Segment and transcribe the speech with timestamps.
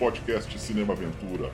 [0.00, 1.50] podcast Cinema Aventura.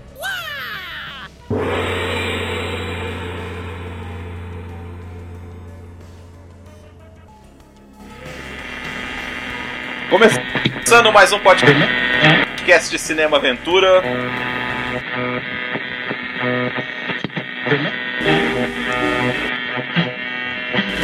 [10.08, 14.00] Começando mais um podcast de Cinema Aventura.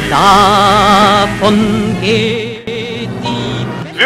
[0.09, 2.42] Davon geht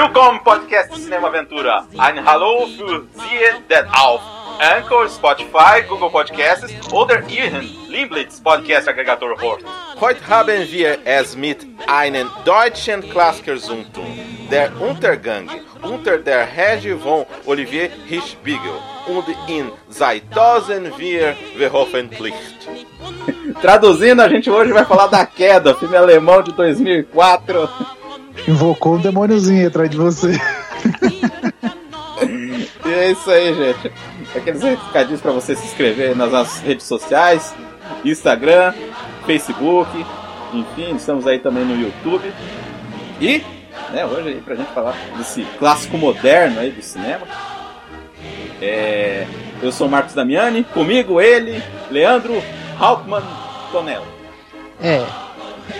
[0.07, 1.85] Willkommen Podcast Cinema Aventura.
[1.97, 4.21] Ein Hallo für Sie, der auf
[4.57, 9.65] Anchor, Spotify, Google Podcasts oder Ihren Lieblings-Podcast-Aggregator hört.
[9.99, 14.17] Heute haben wir es mit einem deutschen Klassiker zu tun.
[14.49, 15.49] Der Untergang
[15.81, 22.69] unter der Regie von Olivier Hirschbiegel und in 2004 veröffentlicht.
[23.61, 27.96] Traduzindo, a gente hoje vai falar da Queda, filme alemão de 2004.
[28.47, 30.39] Invocou um demôniozinho atrás de você.
[32.85, 33.91] E é isso aí, gente.
[34.35, 37.53] Aqueles recadinhos para você se inscrever nas nossas redes sociais,
[38.03, 38.73] Instagram,
[39.25, 40.05] Facebook,
[40.53, 42.31] enfim, estamos aí também no YouTube.
[43.19, 43.43] E,
[43.91, 47.27] né, hoje aí pra gente falar desse clássico moderno aí do cinema.
[48.61, 49.27] É,
[49.61, 52.41] eu sou o Marcos Damiani, comigo ele, Leandro
[52.79, 53.23] Hauptmann
[53.71, 54.07] Tonello.
[54.81, 55.26] É.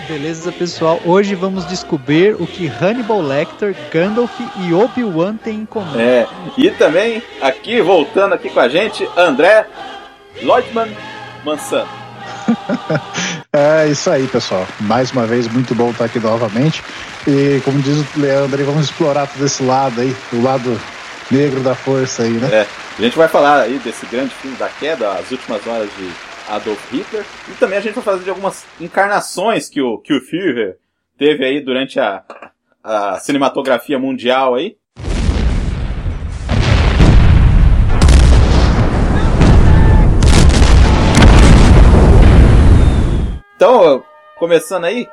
[0.06, 1.00] Beleza, pessoal.
[1.04, 5.98] Hoje vamos descobrir o que Hannibal Lecter, Gandalf e Obi-Wan têm em comum.
[5.98, 9.66] É, e também aqui, voltando aqui com a gente, André
[10.42, 10.94] Lloydman
[11.44, 11.88] Mansano.
[13.50, 14.66] É isso aí, pessoal.
[14.80, 16.82] Mais uma vez, muito bom estar aqui novamente.
[17.26, 20.78] E como diz o Leandro, aí, vamos explorar todo esse lado aí, o lado
[21.30, 22.48] negro da força aí, né?
[22.52, 22.66] É,
[22.98, 26.10] a gente vai falar aí desse grande filme da queda, as últimas horas de
[26.48, 30.20] Adolf Hitler, e também a gente vai fazer de algumas encarnações que o, que o
[30.20, 30.78] Führer
[31.16, 32.24] teve aí durante a,
[32.82, 34.76] a cinematografia mundial aí.
[43.56, 44.04] Então,
[44.36, 45.08] começando aí,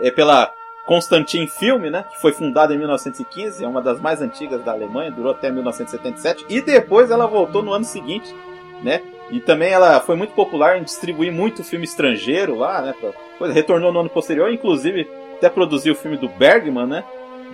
[0.00, 0.52] é pela
[0.86, 5.10] Constantin Filme, né, que foi fundada em 1915, é uma das mais antigas da Alemanha,
[5.10, 8.34] durou até 1977, e depois ela voltou no ano seguinte,
[8.82, 13.48] né, e também ela foi muito popular em distribuir muito filme estrangeiro lá, né, pra,
[13.52, 17.04] retornou no ano posterior, inclusive até produziu o filme do Bergman, né,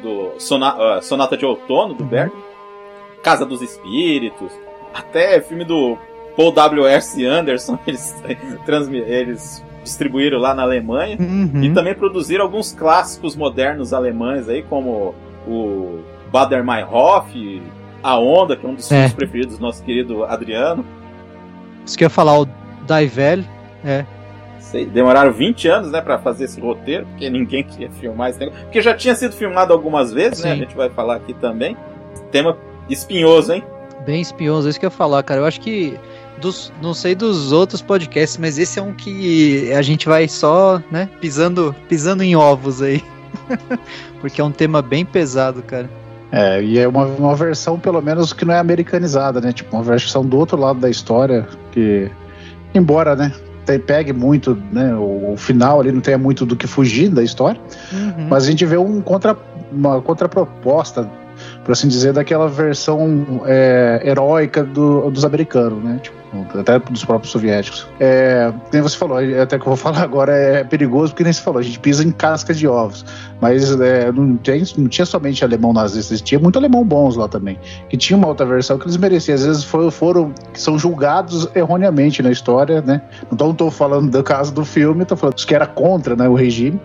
[0.03, 2.43] do Sona, uh, Sonata de Outono, do Bergman,
[3.23, 4.53] Casa dos Espíritos,
[4.93, 5.97] até filme do
[6.37, 7.25] Paul W.S.
[7.25, 8.15] Anderson, eles,
[8.67, 11.17] transmi- eles distribuíram lá na Alemanha.
[11.21, 11.63] Uhum.
[11.63, 15.15] E também produziram alguns clássicos modernos alemães aí, como
[15.47, 16.01] o
[16.33, 17.63] Bader Meinhof,
[18.03, 18.95] A Onda, que é um dos É.
[18.97, 20.85] filmes preferidos do nosso querido Adriano.
[21.85, 22.49] Isso que eu ia falar, o
[22.87, 23.45] Daivel.
[23.85, 24.05] É.
[24.59, 28.63] Sei, demoraram 20 anos, né, para fazer esse roteiro, porque ninguém queria filmar esse negócio.
[28.65, 30.53] Porque já tinha sido filmado algumas vezes, né?
[30.53, 30.61] A Sim.
[30.61, 31.77] gente vai falar aqui também.
[32.31, 32.57] Tema
[32.89, 33.63] espinhoso, hein?
[34.05, 35.41] Bem espinhoso, é isso que eu ia falar, cara.
[35.41, 35.99] Eu acho que.
[36.41, 40.83] Dos, não sei dos outros podcasts, mas esse é um que a gente vai só,
[40.91, 43.03] né, pisando, pisando em ovos aí.
[44.21, 45.89] Porque é um tema bem pesado, cara.
[46.37, 49.53] É, e é uma, uma versão, pelo menos, que não é americanizada, né?
[49.53, 52.11] Tipo, uma versão do outro lado da história, que,
[52.75, 53.31] embora, né,
[53.65, 57.23] te- pegue muito, né, o, o final ali não tenha muito do que fugir da
[57.23, 57.61] história,
[57.93, 58.27] Uhum.
[58.29, 59.37] mas a gente vê um contra,
[59.71, 61.09] uma contraproposta,
[61.65, 65.99] por assim dizer, daquela versão é, heróica do- dos americanos, né?
[66.03, 66.25] Tipo,
[66.59, 67.87] até dos próprios soviéticos.
[67.99, 71.41] É, nem você falou, até que eu vou falar agora é perigoso, porque nem você
[71.41, 73.05] falou, a gente pisa em casca de ovos.
[73.41, 77.59] Mas é, não, tem, não tinha somente alemão nazista, tinha muito alemão bons lá também.
[77.89, 79.35] Que tinha uma outra versão que eles mereciam.
[79.35, 83.01] Às vezes foram, foram são julgados erroneamente na história, né?
[83.39, 86.35] Não estou falando do caso do filme, estou falando dos que era contra né, o
[86.35, 86.81] regime.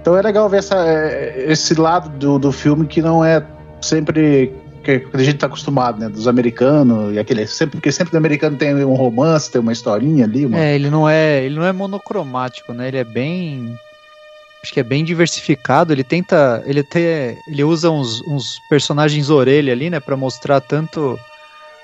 [0.00, 3.42] Então é legal ver essa, é, esse lado do, do filme que não é
[3.84, 4.52] sempre
[4.82, 6.08] que a gente tá acostumado, né?
[6.08, 10.24] Dos americanos e aquele sempre porque sempre do americano tem um romance, tem uma historinha
[10.24, 10.58] ali, uma...
[10.58, 12.88] É, ele não é, ele não é monocromático, né?
[12.88, 13.78] Ele é bem
[14.62, 19.72] acho que é bem diversificado, ele tenta, ele até ele usa uns, uns personagens orelha
[19.72, 21.18] ali, né, Pra mostrar tanto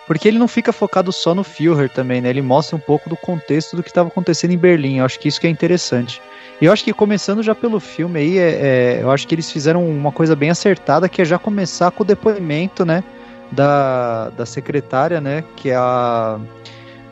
[0.07, 2.31] porque ele não fica focado só no Führer também, né?
[2.31, 4.99] Ele mostra um pouco do contexto do que estava acontecendo em Berlim.
[4.99, 6.21] Eu acho que isso que é interessante.
[6.61, 9.51] E eu acho que começando já pelo filme aí, é, é, eu acho que eles
[9.51, 13.03] fizeram uma coisa bem acertada, que é já começar com o depoimento, né,
[13.51, 16.39] da, da secretária, né, que é a,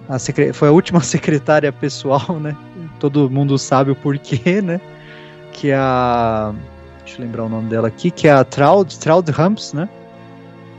[0.08, 2.54] a secre- foi a última secretária pessoal, né,
[3.00, 4.80] todo mundo sabe o porquê, né,
[5.52, 6.52] que é a,
[7.04, 9.88] deixa eu lembrar o nome dela aqui, que é a Traud, Traud Ramps, né,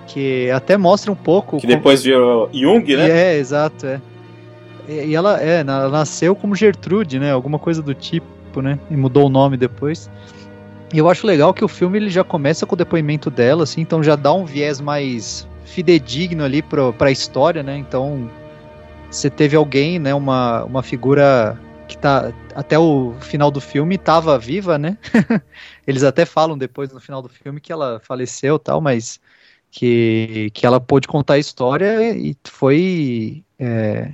[0.05, 1.57] que até mostra um pouco...
[1.57, 3.09] Que depois virou Jung, né?
[3.09, 4.01] É, exato, é.
[4.87, 7.31] E, ela, é, ela nasceu como Gertrude, né?
[7.31, 8.25] Alguma coisa do tipo,
[8.61, 8.79] né?
[8.89, 10.09] E mudou o nome depois.
[10.93, 13.81] E eu acho legal que o filme ele já começa com o depoimento dela, assim,
[13.81, 17.77] então já dá um viés mais fidedigno ali pro, pra história, né?
[17.77, 18.29] Então,
[19.09, 20.13] você teve alguém, né?
[20.15, 24.97] Uma, uma figura que tá até o final do filme tava viva, né?
[25.85, 29.19] Eles até falam depois no final do filme que ela faleceu tal, mas
[29.71, 34.13] que, que ela pôde contar a história e foi é,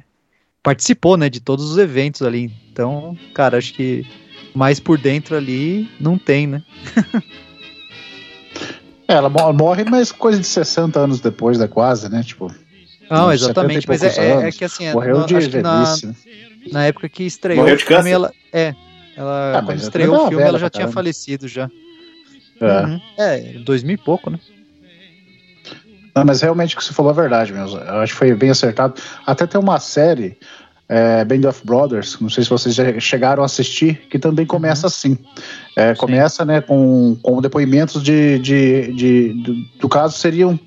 [0.64, 2.52] participou, né, de todos os eventos ali.
[2.72, 4.06] Então, cara, acho que
[4.56, 6.64] mais por dentro ali não tem, né?
[9.08, 11.68] É, ela mo- morre, mas coisa de 60 anos depois, né?
[11.68, 12.24] Quase, né?
[12.24, 12.52] Tipo,
[13.08, 15.62] Não, exatamente, 70 mas é, é- é que assim, é, morreu no- de acho que
[15.62, 16.16] na, velhice, né?
[16.72, 18.14] na época que estreou Morreu o de filme, câncer?
[18.16, 18.74] ela é,
[19.16, 21.70] ela Ah, quando mas estreou o filme, ela já tinha falecido já.
[22.60, 22.82] É.
[22.82, 23.02] Uhum.
[23.20, 24.40] É, 2000 e pouco, né?
[26.16, 27.78] Não, mas realmente o que você falou é verdade mesmo.
[27.78, 29.00] Eu acho que foi bem acertado.
[29.24, 30.36] Até tem uma série,
[30.88, 34.88] é, Band of Brothers, não sei se vocês já chegaram a assistir, que também começa
[34.88, 35.18] assim.
[35.76, 40.60] É, começa né, com, com depoimentos de, de, de- do, do caso seriam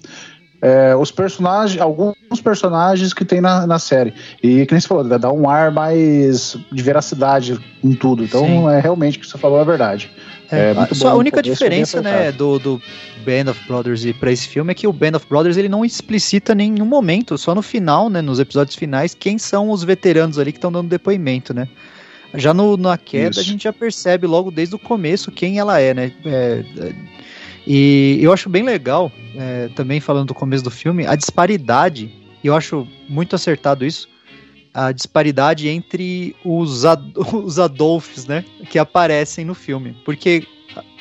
[0.61, 4.13] é, os personagens, alguns personagens que tem na, na série.
[4.43, 8.25] E que nem você falou, dá um ar mais de veracidade em tudo.
[8.25, 8.69] Então, Sim.
[8.69, 10.11] é realmente o que você falou é verdade.
[10.51, 12.83] É, muito Só bom a única diferença, né, do, do
[13.25, 15.85] Band of Brothers e pra esse filme é que o Band of Brothers ele não
[15.85, 20.39] explicita em nenhum momento, só no final, né, nos episódios finais, quem são os veteranos
[20.39, 21.69] ali que estão dando depoimento, né?
[22.35, 23.41] Já no, na queda Isso.
[23.41, 26.13] a gente já percebe logo desde o começo quem ela é, né?
[26.25, 26.93] É, é,
[27.71, 32.11] e eu acho bem legal, é, também falando do começo do filme, a disparidade,
[32.43, 34.09] e eu acho muito acertado isso,
[34.73, 39.95] a disparidade entre os, ad os Adolfs, né, que aparecem no filme.
[40.03, 40.47] Porque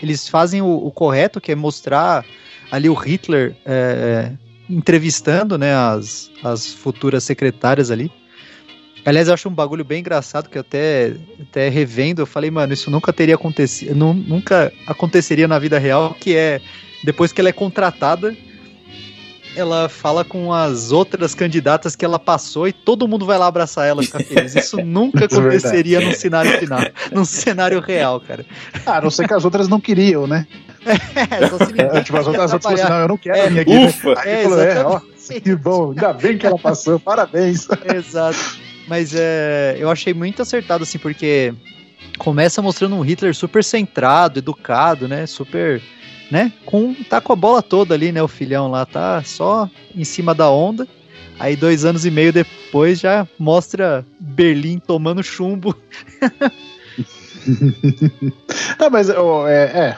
[0.03, 2.25] eles fazem o, o correto, que é mostrar
[2.69, 4.33] ali o Hitler é,
[4.69, 8.11] entrevistando, né, as, as futuras secretárias ali.
[9.07, 12.73] Aliás, eu acho um bagulho bem engraçado que eu até, até revendo, eu falei, mano,
[12.73, 16.59] isso nunca teria acontecido, nu- nunca aconteceria na vida real, que é
[17.05, 18.35] depois que ela é contratada,
[19.55, 23.87] ela fala com as outras candidatas que ela passou e todo mundo vai lá abraçar
[23.87, 24.53] ela e ficar feliz.
[24.53, 26.81] Isso nunca é aconteceria num cenário final,
[27.13, 28.45] num cenário real, cara.
[28.85, 30.45] Ah, a não ser que as outras não queriam, né?
[30.85, 33.37] É, só se ninguém É, tipo, as outras, as outras assim, não, eu não quero
[33.37, 33.77] É, vir aqui.
[33.77, 34.13] Ufa!
[34.19, 34.99] Aí É, falou, é, ó,
[35.41, 37.67] que bom, ainda bem que ela passou, parabéns.
[37.95, 38.66] Exato.
[38.87, 41.53] Mas é, eu achei muito acertado, assim, porque
[42.17, 45.25] começa mostrando um Hitler super centrado, educado, né?
[45.25, 45.81] Super.
[46.31, 46.51] Né?
[46.65, 48.21] Com, tá com a bola toda ali, né?
[48.21, 50.87] O filhão lá tá só em cima da onda.
[51.39, 55.75] Aí, dois anos e meio depois, já mostra Berlim tomando chumbo.
[58.79, 59.97] Não, mas ó, é, é,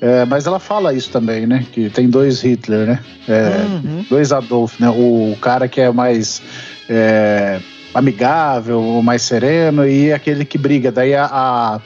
[0.00, 1.64] é, mas ela fala isso também, né?
[1.72, 3.04] Que tem dois Hitler, né?
[3.28, 4.04] É, Uhum.
[4.08, 4.88] Dois Adolf, né?
[4.88, 6.42] O cara que é mais
[6.88, 7.60] é,
[7.94, 10.90] amigável, mais sereno, e aquele que briga.
[10.90, 11.80] Daí a, a,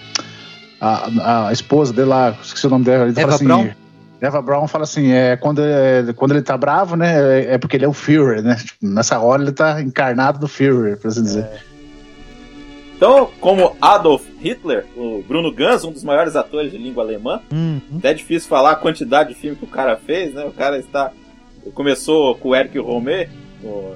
[0.81, 3.45] a, a esposa dele lá, esqueci o nome dela, ele Eva fala assim.
[3.45, 3.69] Braun?
[4.19, 7.85] Eva Brown fala assim, é, quando, é, quando ele tá bravo, né, é porque ele
[7.85, 8.55] é o Führer, né?
[8.57, 11.47] Tipo, nessa hora ele tá encarnado do Führer, por assim dizer.
[12.97, 17.79] Então, como Adolf Hitler, o Bruno Ganz, um dos maiores atores de língua alemã, Uhum.
[17.99, 20.45] até é difícil falar a quantidade de filme que o cara fez, né?
[20.47, 21.13] O cara está.
[21.75, 23.29] começou com o Eric Romer,
[23.63, 23.95] o,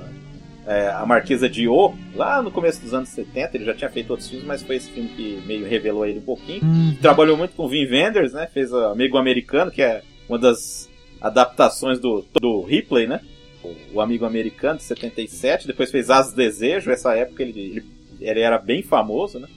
[0.71, 4.11] é, a Marquesa de O, lá no começo dos anos 70, ele já tinha feito
[4.11, 6.63] outros filmes, mas foi esse filme que meio revelou ele um pouquinho.
[6.63, 6.97] Uhum.
[7.03, 8.47] Trabalhou muito com Vin Wenders, né?
[8.47, 10.89] Fez o Amigo Americano, que é uma das
[11.21, 13.21] adaptações do, do Ripley, né?
[13.65, 15.67] O, o Amigo Americano, de 77.
[15.67, 17.85] Depois fez As Desejo, essa época ele, ele,
[18.21, 19.49] ele era bem famoso, né?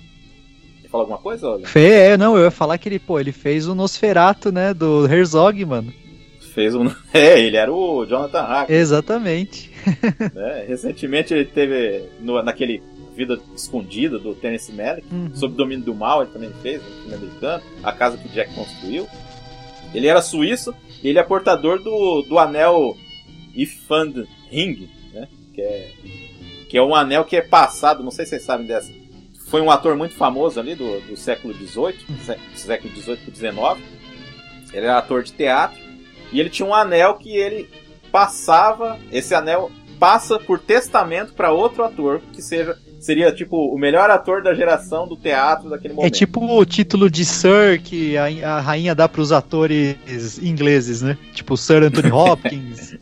[0.82, 1.68] Quer falar alguma coisa, olha?
[1.68, 5.06] Fê, é, não, eu ia falar que ele, pô, ele fez o Nosferato, né, do
[5.06, 5.94] Herzog, mano.
[6.56, 6.90] Fez um.
[7.14, 8.70] É, ele era o Jonathan Hack.
[8.72, 9.73] Exatamente.
[10.34, 10.66] né?
[10.68, 12.82] Recentemente ele teve no, naquele
[13.16, 15.32] Vida Escondida do Terence Malick, Uhum.
[15.36, 19.08] Sob Domínio do Mal, ele também fez, um filme americano, A Casa que Jack Construiu.
[19.94, 20.74] Ele era suíço
[21.04, 22.98] e ele é portador do, do anel
[23.56, 25.28] Ifand Ring, né?
[25.54, 25.92] Que é,
[26.70, 28.92] que é um anel que é passado, não sei se vocês sabem dessa.
[29.48, 33.84] Foi um ator muito famoso ali do, do século XVIII, sé- século XVIII para XIX.
[34.74, 35.80] Ele era ator de teatro
[36.32, 37.70] e ele tinha um anel que ele
[38.14, 44.10] passava, esse anel passa por testamento para outro ator que seja seria tipo o melhor
[44.10, 46.14] ator da geração do teatro daquele É momento.
[46.14, 51.18] tipo o título de Sir que a, a rainha dá pros atores ingleses, né?
[51.34, 52.96] Tipo Sir Anthony Hopkins.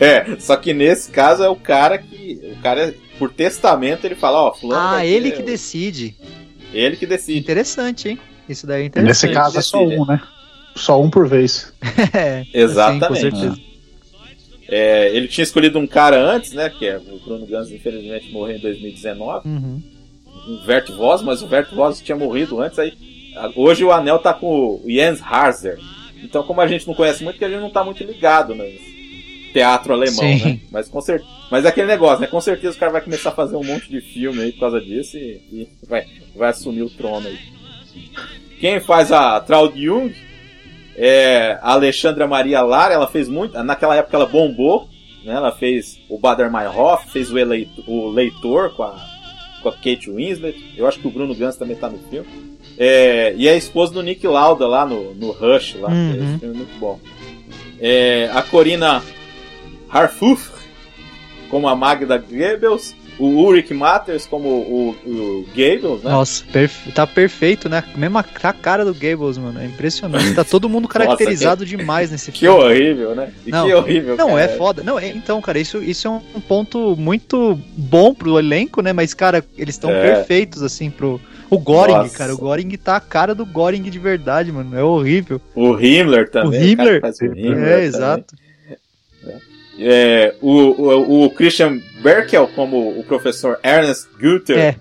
[0.00, 4.38] É, só que nesse caso é o cara que o cara por testamento ele fala,
[4.44, 6.16] ó, fulano ah, ele ter- que decide.
[6.72, 7.38] ele que decide.
[7.40, 8.18] Interessante, hein?
[8.48, 9.34] Isso daí é Nesse interessante.
[9.34, 10.20] caso é só um, né?
[10.74, 11.72] Só um por vez.
[12.14, 13.20] É, Exatamente.
[13.20, 13.73] sim, com certeza.
[14.76, 18.56] É, ele tinha escolhido um cara antes, né, que é o Bruno Gans infelizmente morreu
[18.56, 19.80] em 2019, Uhum.
[20.48, 22.92] um Vert Voss, mas o Vert Voss tinha morrido antes aí.
[23.54, 25.78] Hoje o anel tá com o Jens Harzer.
[26.24, 28.68] Então como a gente não conhece muito, que a gente não tá muito ligado, né?
[29.52, 30.44] teatro alemão, Sim.
[30.44, 30.60] né?
[30.72, 31.22] Mas com cer...
[31.48, 32.26] Mas é aquele negócio, né?
[32.26, 34.80] Com certeza o cara vai começar a fazer um monte de filme aí por causa
[34.80, 36.04] disso e, e vai,
[36.34, 37.38] vai assumir o trono aí.
[38.58, 40.12] Quem faz a Traud Jung
[40.96, 43.60] é a Alexandra Maria Lara, ela fez muito.
[43.62, 44.88] Naquela época ela bombou,
[45.24, 45.34] né?
[45.34, 48.96] Ela fez o Bader Meinhof, fez o, Eleitor, o Leitor com a,
[49.62, 50.74] com a Kate Winslet.
[50.76, 52.28] Eu acho que o Bruno Gans também tá no filme.
[52.76, 55.88] É, e é a esposa do Nick Lauda lá no, no Rush, lá.
[55.88, 56.10] Uhum.
[56.10, 57.00] Esse filme é muito bom.
[57.80, 59.02] É, a Corina
[59.88, 60.54] Harfuf
[61.54, 62.94] como a Magda Goebbels.
[63.18, 66.10] O Ulrich Matters como o, o Goebbels, né?
[66.10, 67.84] Nossa, perfe- tá perfeito, né?
[67.96, 69.60] Mesma ca- cara do Gables, mano.
[69.60, 70.34] É impressionante.
[70.34, 72.58] Tá todo mundo caracterizado demais nesse Que filme.
[72.64, 73.32] horrível, né?
[73.46, 74.16] E Não, que horrível.
[74.16, 74.40] Não, cara.
[74.40, 74.82] é foda.
[74.82, 78.92] Não, é- então, cara, isso, isso é um ponto muito bom pro elenco, né?
[78.92, 80.00] Mas, cara, eles estão É.
[80.16, 81.20] perfeitos, assim, pro.
[81.48, 82.18] O Goring, Nossa.
[82.18, 82.34] cara.
[82.34, 84.76] O Goring tá a cara do Goring de verdade, mano.
[84.76, 85.40] É horrível.
[85.54, 86.60] O Himmler também.
[86.60, 87.00] O Himmler.
[87.00, 87.84] que o Himmler é, também.
[87.84, 88.34] exato.
[89.24, 89.36] É,
[90.40, 94.76] o, o, o Christian Berkel como o professor Ernest Guter, É.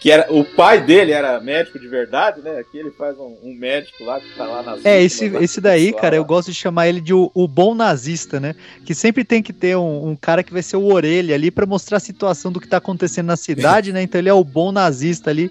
[0.00, 2.58] que era o pai dele era médico de verdade, né?
[2.58, 5.60] Aqui ele faz um, um médico lá que tá lá nas É, esse, lá, esse
[5.60, 8.54] daí, pessoal cara, eu gosto de chamar ele de o, o bom nazista, né?
[8.84, 11.66] Que sempre tem que ter um, um cara que vai ser o orelha ali pra
[11.66, 14.02] mostrar a situação do que tá acontecendo na cidade, né?
[14.02, 15.50] Então ele é o bom nazista ali,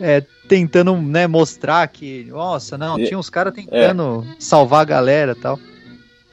[0.00, 3.04] é, tentando, né, mostrar que, nossa, não, É.
[3.04, 5.58] tinha uns caras tentando salvar a galera e tal.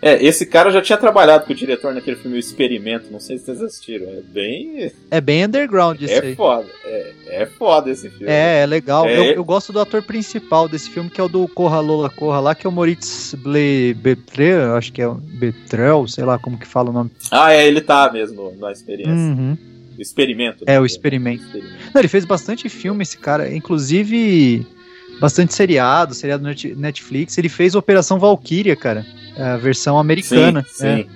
[0.05, 3.37] É, esse cara já tinha trabalhado com o diretor naquele filme O Experimento, não sei
[3.37, 4.07] se vocês assistiram.
[4.09, 4.91] É bem.
[5.09, 6.35] É bem underground isso É aí.
[6.35, 6.67] foda.
[6.83, 8.25] É, é foda esse filme.
[8.31, 9.05] É, é legal.
[9.07, 9.17] É.
[9.17, 12.39] Eu, eu gosto do ator principal desse filme, que é o do Corra Lola Corra
[12.41, 16.57] lá, que é o Moritz Ble Betrel, acho que é o Betrel, sei lá como
[16.57, 17.09] que fala o nome.
[17.31, 19.13] Ah, é, ele tá mesmo na experiência.
[19.13, 19.57] Uhum.
[19.97, 20.63] O experimento.
[20.67, 20.79] É, né?
[20.79, 21.43] o experimento.
[21.93, 23.55] Não, ele fez bastante filme, esse cara.
[23.55, 24.65] Inclusive,
[25.19, 27.37] bastante seriado, seriado net- Netflix.
[27.37, 29.05] Ele fez Operação Valkyria, cara.
[29.37, 30.65] A versão americana.
[30.69, 31.09] Sim, sim.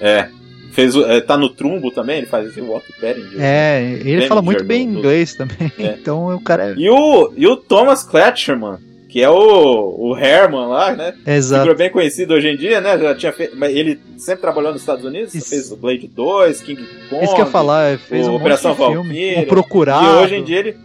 [0.00, 0.28] É.
[0.72, 3.22] Fez, o- é, tá no Trumbo também, ele faz esse Walk Perrin.
[3.38, 5.70] É, é, ele fala muito bem no- inglês também.
[5.78, 5.94] É.
[6.00, 6.74] Então o cara é.
[6.76, 8.78] E o, e o Thomas Kletcherman,
[9.08, 11.14] que é o, o Herman lá, né?
[11.24, 11.62] Exato.
[11.62, 12.98] Figura bem conhecido hoje em dia, né?
[12.98, 15.48] Já tinha feito, ele sempre trabalhou nos Estados Unidos, Isso.
[15.48, 17.24] fez o Blade 2, King Kong.
[17.24, 18.94] Isso que eu ia falar, é, fez o um monte Operação filme.
[18.96, 20.04] Valkyria, O Procurado.
[20.06, 20.76] E hoje em dia ele.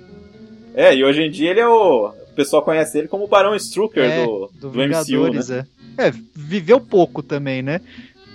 [0.75, 2.09] É, e hoje em dia ele é o.
[2.09, 5.03] O pessoal conhece ele como o Barão Strucker É, do, do do, MCU, né?
[5.03, 5.65] Vingadores, é.
[5.99, 7.81] É, viveu pouco também, né?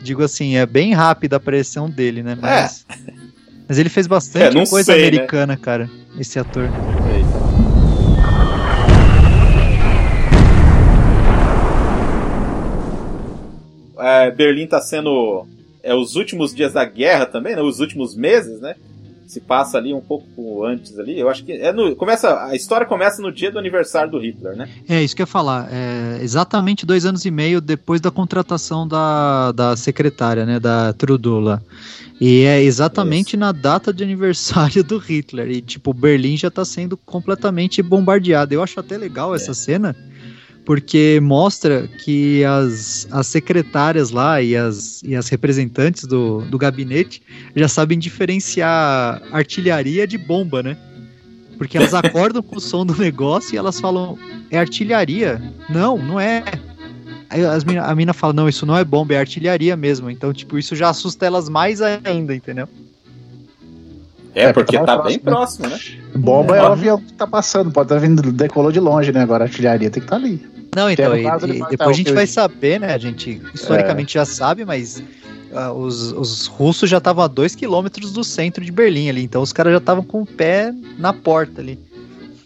[0.02, 2.36] Digo assim, é bem rápida a aparição dele, né?
[2.38, 2.84] Mas,
[3.66, 5.08] mas ele fez bastante É, coisa sei, né?
[5.08, 5.90] americana, cara,
[6.20, 6.68] esse ator.
[13.98, 15.46] É, Berlim tá sendo
[15.82, 17.62] é os últimos dias da guerra também, né?
[17.62, 18.74] Os últimos meses, né?
[19.26, 21.18] Se passa ali um pouco antes ali.
[21.18, 24.56] Eu acho que é no, começa a história começa no dia do aniversário do Hitler,
[24.56, 24.68] né?
[24.88, 25.68] É, isso que eu ia falar.
[25.70, 31.40] É, exatamente dois anos e meio depois da contratação da, da secretária, né, da Trudeau
[31.40, 31.60] lá.
[32.20, 35.50] E é exatamente na data de aniversário do Hitler.
[35.50, 38.54] E, tipo, Berlim já tá sendo completamente bombardeado.
[38.54, 39.96] Eu acho até legal essa cena,
[40.64, 47.22] porque mostra que as, as secretárias lá e as, e as representantes do, do gabinete
[47.54, 50.76] já sabem diferenciar artilharia de bomba, né?
[51.58, 54.18] Porque elas acordam com o som do negócio e elas falam,
[54.50, 55.40] é artilharia?
[55.68, 56.42] Não, não é.
[57.28, 60.10] Aí as mina- a mina fala, não, isso não é bomba, é artilharia mesmo.
[60.10, 62.68] Então, tipo, isso já assusta elas mais ainda, entendeu?
[64.34, 65.78] É, É, porque tá tá mais bem próximo, né?
[66.16, 66.62] Bomba é, É.
[66.62, 69.20] o avião que tá passando, pode estar vindo, decolou de longe, né?
[69.22, 70.44] Agora a artilharia tem que estar ali.
[70.74, 72.92] Não, então, e- e depois tá, a gente vai saber, né?
[72.94, 75.00] A gente historicamente já sabe, mas
[75.54, 79.40] ah, os, os russos já estavam a 2 quilômetros do centro de Berlim ali, então
[79.40, 81.78] os caras já estavam com o pé na porta ali.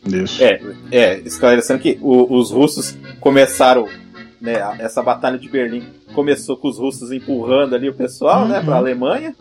[0.07, 0.43] Isso.
[0.45, 0.61] É,
[0.93, 3.89] é, esclarecendo que o- os russos começaram,
[4.41, 8.59] né, a- essa batalha de Berlim começou com os russos empurrando ali o pessoal, né,
[8.59, 8.65] Uhum.
[8.67, 9.35] pra Alemanha.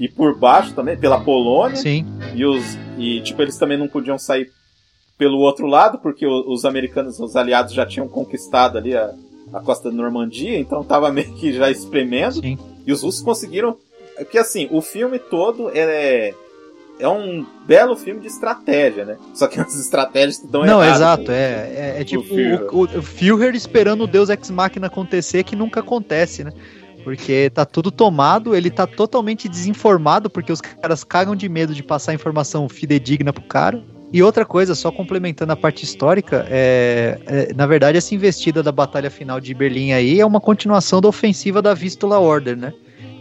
[0.00, 1.76] E por baixo também, pela Polônia.
[1.76, 2.04] Sim,
[2.34, 2.64] E, os,
[2.98, 4.50] e, tipo, eles também não podiam sair
[5.18, 9.12] pelo outro lado, porque o- os americanos, os aliados já tinham conquistado ali a,
[9.52, 12.40] a costa da Normandia, então tava meio que já espremendo.
[12.40, 12.58] sim.
[12.86, 13.76] E os russos conseguiram.
[14.16, 16.32] é Que assim, o filme todo é.
[16.98, 19.16] É um belo filme de estratégia, né?
[19.34, 20.96] Só que as estratégias que dão Não, errado.
[20.96, 22.62] exato, é, é, é tipo Führer.
[22.74, 26.52] o, o, o Führer esperando o Deus Ex Machina acontecer, que nunca acontece, né?
[27.02, 31.82] Porque tá tudo tomado, ele tá totalmente desinformado, porque os caras cagam de medo de
[31.82, 33.82] passar informação fidedigna pro cara.
[34.12, 38.72] E outra coisa, só complementando a parte histórica, é, é, na verdade essa investida da
[38.72, 42.72] batalha final de Berlim aí é uma continuação da ofensiva da Vistula Order, né?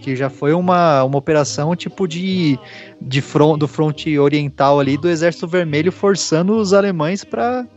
[0.02, 2.58] Que já foi uma, uma operação tipo de,
[3.00, 7.68] de front, do fronte oriental ali do Exército Vermelho forçando os alemães pra,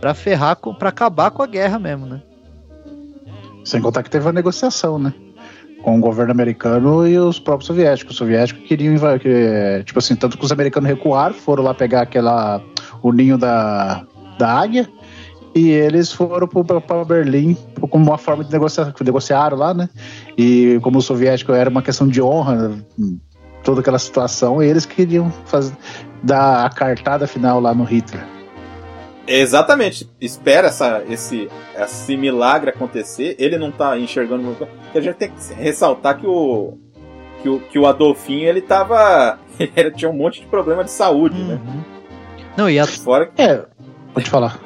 [0.00, 2.22] pra ferrar, pra acabar com a guerra mesmo, né?
[3.64, 5.12] Sem contar que teve uma negociação, né?
[5.82, 8.12] Com o governo americano e os próprios soviéticos.
[8.12, 12.62] Os soviéticos queriam invadir, tipo assim, tanto que os americanos recuaram, foram lá pegar aquela
[13.02, 14.04] o ninho da,
[14.38, 14.88] da águia
[15.54, 17.56] e eles foram para Berlim
[17.90, 19.88] como uma forma de negociar, negociaram lá, né?
[20.38, 22.72] E como o soviético era uma questão de honra,
[23.62, 25.76] toda aquela situação, eles queriam fazer,
[26.22, 28.31] dar a cartada final lá no Hitler.
[29.26, 30.10] Exatamente.
[30.20, 33.36] Espera essa, esse, esse milagre acontecer.
[33.38, 34.66] Ele não tá enxergando muito.
[34.94, 36.76] A gente tem que ressaltar que o,
[37.42, 39.38] que o, que o Adolfinho ele tava.
[39.76, 41.54] Ele tinha um monte de problema de saúde, né?
[41.54, 41.82] Uhum.
[42.56, 43.64] Não, e a, Fora que É,
[44.12, 44.58] pode falar.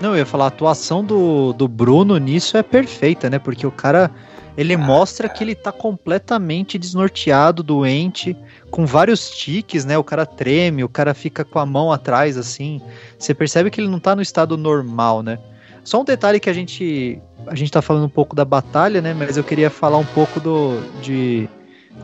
[0.00, 3.38] não, eu ia falar, a atuação do, do Bruno nisso é perfeita, né?
[3.38, 4.10] Porque o cara,
[4.56, 8.36] ele mostra que ele tá completamente desnorteado, doente,
[8.70, 9.96] com vários tiques, né?
[9.98, 12.80] O cara treme, o cara fica com a mão atrás, assim.
[13.18, 15.38] Você percebe que ele não tá no estado normal, né?
[15.84, 17.20] Só um detalhe que a gente.
[17.46, 19.14] A gente tá falando um pouco da batalha, né?
[19.14, 20.80] Mas eu queria falar um pouco do.
[21.00, 21.48] De,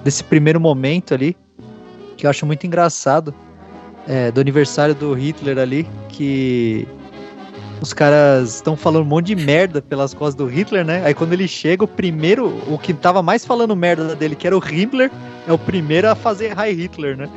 [0.03, 1.37] desse primeiro momento ali.
[2.17, 3.35] Que eu acho muito engraçado.
[4.07, 5.87] é, do aniversário do Hitler ali.
[6.09, 6.89] Que
[7.85, 11.03] os caras estão falando um monte de merda pelas costas do Hitler, né?
[11.05, 14.57] Aí quando ele chega, o primeiro, o que tava mais falando merda dele, que era
[14.57, 15.11] o Himmler,
[15.47, 17.29] é o primeiro a fazer High Hitler, né?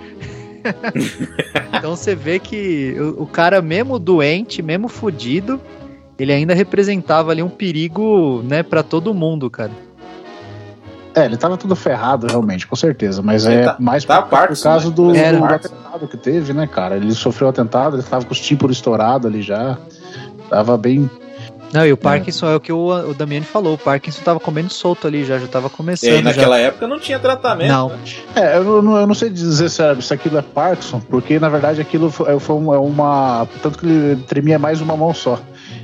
[1.77, 5.59] então você vê que o, o cara, mesmo doente, mesmo fudido,
[6.17, 9.71] ele ainda representava ali um perigo, né, para todo mundo, cara.
[11.13, 13.23] É, ele tava tudo ferrado, realmente, com certeza.
[13.23, 14.95] Mas Ele é tá- mais tá por, por Parkinson, causa né?
[14.95, 16.95] do, do atentado que teve, né, cara?
[16.95, 19.77] Ele sofreu atentado, ele tava com os tímpanos estourados ali já.
[20.49, 21.09] Tava bem.
[21.73, 24.71] Não, e o Parkinson é, o que o, o Damiani falou, o Parkinson tava comendo
[24.71, 26.23] solto ali já, já tava e começando aí, já.
[26.23, 27.67] naquela época não tinha tratamento.
[27.67, 27.89] Não.
[27.89, 27.97] né?
[28.35, 31.49] É, eu não, eu não sei dizer se, é- se aquilo é Parkinson, porque na
[31.49, 33.45] verdade aquilo foi, foi um- é uma.
[33.61, 35.39] Tanto que ele tremia mais uma mão só.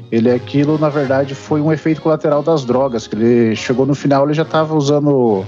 [0.10, 3.06] Ele aquilo, na verdade, foi um efeito colateral das drogas.
[3.06, 5.44] Que ele chegou no final, ele já tava usando.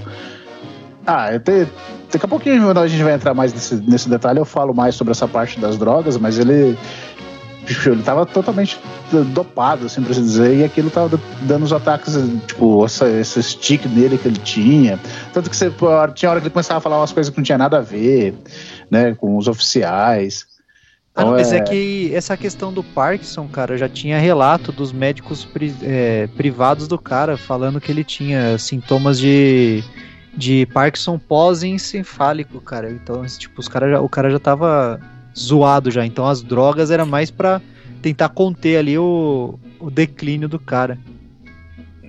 [1.06, 1.66] Ah, até,
[2.12, 5.12] daqui a pouquinho a gente vai entrar mais nesse, nesse detalhe, eu falo mais sobre
[5.12, 6.76] essa parte das drogas, mas ele.
[7.66, 8.78] Bicho, Ele tava totalmente
[9.32, 12.14] dopado, assim, por assim dizer, e aquilo tava dando os ataques,
[12.46, 14.98] tipo, essa, esse stick nele que ele tinha.
[15.32, 15.70] Tanto que você,
[16.14, 18.34] tinha hora que ele começava a falar umas coisas que não tinha nada a ver,
[18.90, 20.46] né, com os oficiais.
[21.14, 24.70] Ah, não, Então, mas é é- que essa questão do Parkinson, cara, já tinha relato
[24.70, 29.82] dos médicos pri- é, privados do cara falando que ele tinha sintomas de,
[30.36, 32.90] de Parkinson pós-encefálico, cara.
[32.90, 35.00] Então, tipo, os cara já, o cara já tava
[35.38, 36.04] zoado já.
[36.06, 37.60] Então as drogas era mais pra
[38.02, 40.98] tentar conter ali o, o declínio do cara.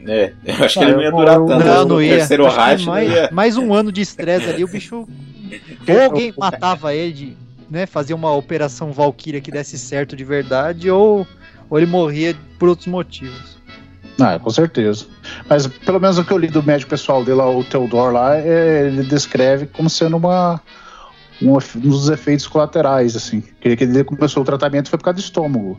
[0.06, 1.66] É, eu acho que Ah, ele não ia durar tanto.
[1.66, 2.18] não, O não ia.
[2.18, 3.30] terceiro que mais, ia.
[3.32, 5.08] mais um ano de estresse ali, o bicho.
[5.88, 7.38] Ou alguém matava ele, de,
[7.70, 7.86] né?
[7.86, 11.26] Fazia uma operação Valkyria que desse certo de verdade, ou,
[11.70, 13.58] ou ele morria por outros motivos.
[14.20, 15.06] Ah, com certeza.
[15.50, 18.36] Mas pelo menos o que eu li do médico pessoal dele, lá, o Theodore lá,
[18.38, 20.60] é, ele descreve como sendo uma
[21.42, 23.44] um, um dos efeitos colaterais, assim.
[23.60, 25.78] Que, que ele começou o tratamento foi por causa do estômago.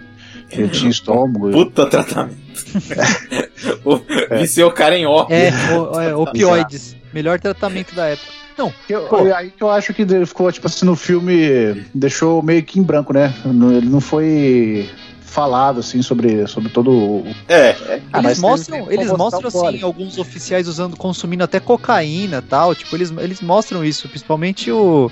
[0.51, 1.51] Ele tinha estômago.
[1.51, 2.39] Puta tratamento.
[3.85, 4.01] O-
[4.39, 5.35] Viciou o cara em ópio.
[5.35, 6.97] É, o- é, opioides.
[7.13, 8.29] Melhor tratamento da época.
[8.57, 12.63] Não, eu- aí que eu acho que ele ficou, tipo assim, no filme deixou meio
[12.63, 13.33] que em branco, né?
[13.45, 14.89] Ele não foi
[15.21, 17.27] falado, assim, sobre, sobre todo o...
[17.49, 18.03] É, é.
[18.13, 19.79] Ah, eles mas mostram, tem- eles mostram assim, fora.
[19.83, 22.75] alguns oficiais usando, consumindo até cocaína tal.
[22.75, 25.11] Tipo, eles, eles mostram isso, principalmente o.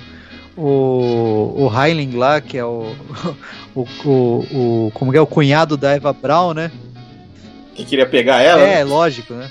[0.57, 2.95] O, o Heiling lá, que é o,
[3.75, 4.91] o, o, o.
[4.95, 5.21] Como que é?
[5.21, 6.71] O cunhado da Eva Brown, né?
[7.75, 8.63] Quem queria pegar ela?
[8.63, 9.51] É, lógico, né?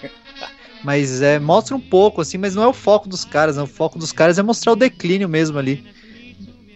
[0.84, 3.64] Mas é, mostra um pouco, assim, mas não é o foco dos caras, né?
[3.64, 5.84] O foco dos caras é mostrar o declínio mesmo ali.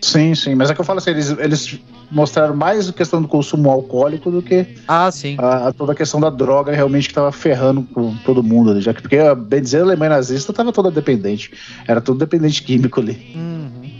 [0.02, 0.56] Sim, sim.
[0.56, 4.32] Mas é que eu falo assim, eles, eles mostraram mais a questão do consumo alcoólico
[4.32, 5.36] do que Ah, sim.
[5.38, 8.82] a, a toda a questão da droga realmente que tava ferrando com todo mundo ali.
[8.82, 11.52] Já que, porque, bem dizer, a Alemanha nazista tava toda dependente.
[11.88, 13.34] Era tudo dependente químico ali.
[13.36, 13.99] Uhum.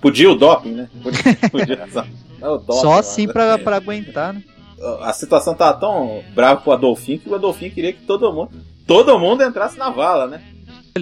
[0.00, 0.88] Podia o doping, né?
[1.02, 2.04] Podia, podia só,
[2.40, 4.42] não, o doping, Só assim pra, pra aguentar, né?
[5.02, 8.50] A situação tava tão brava com o Adolfinho que o Adolfinho queria que todo mundo,
[8.86, 10.42] todo mundo entrasse na vala, né?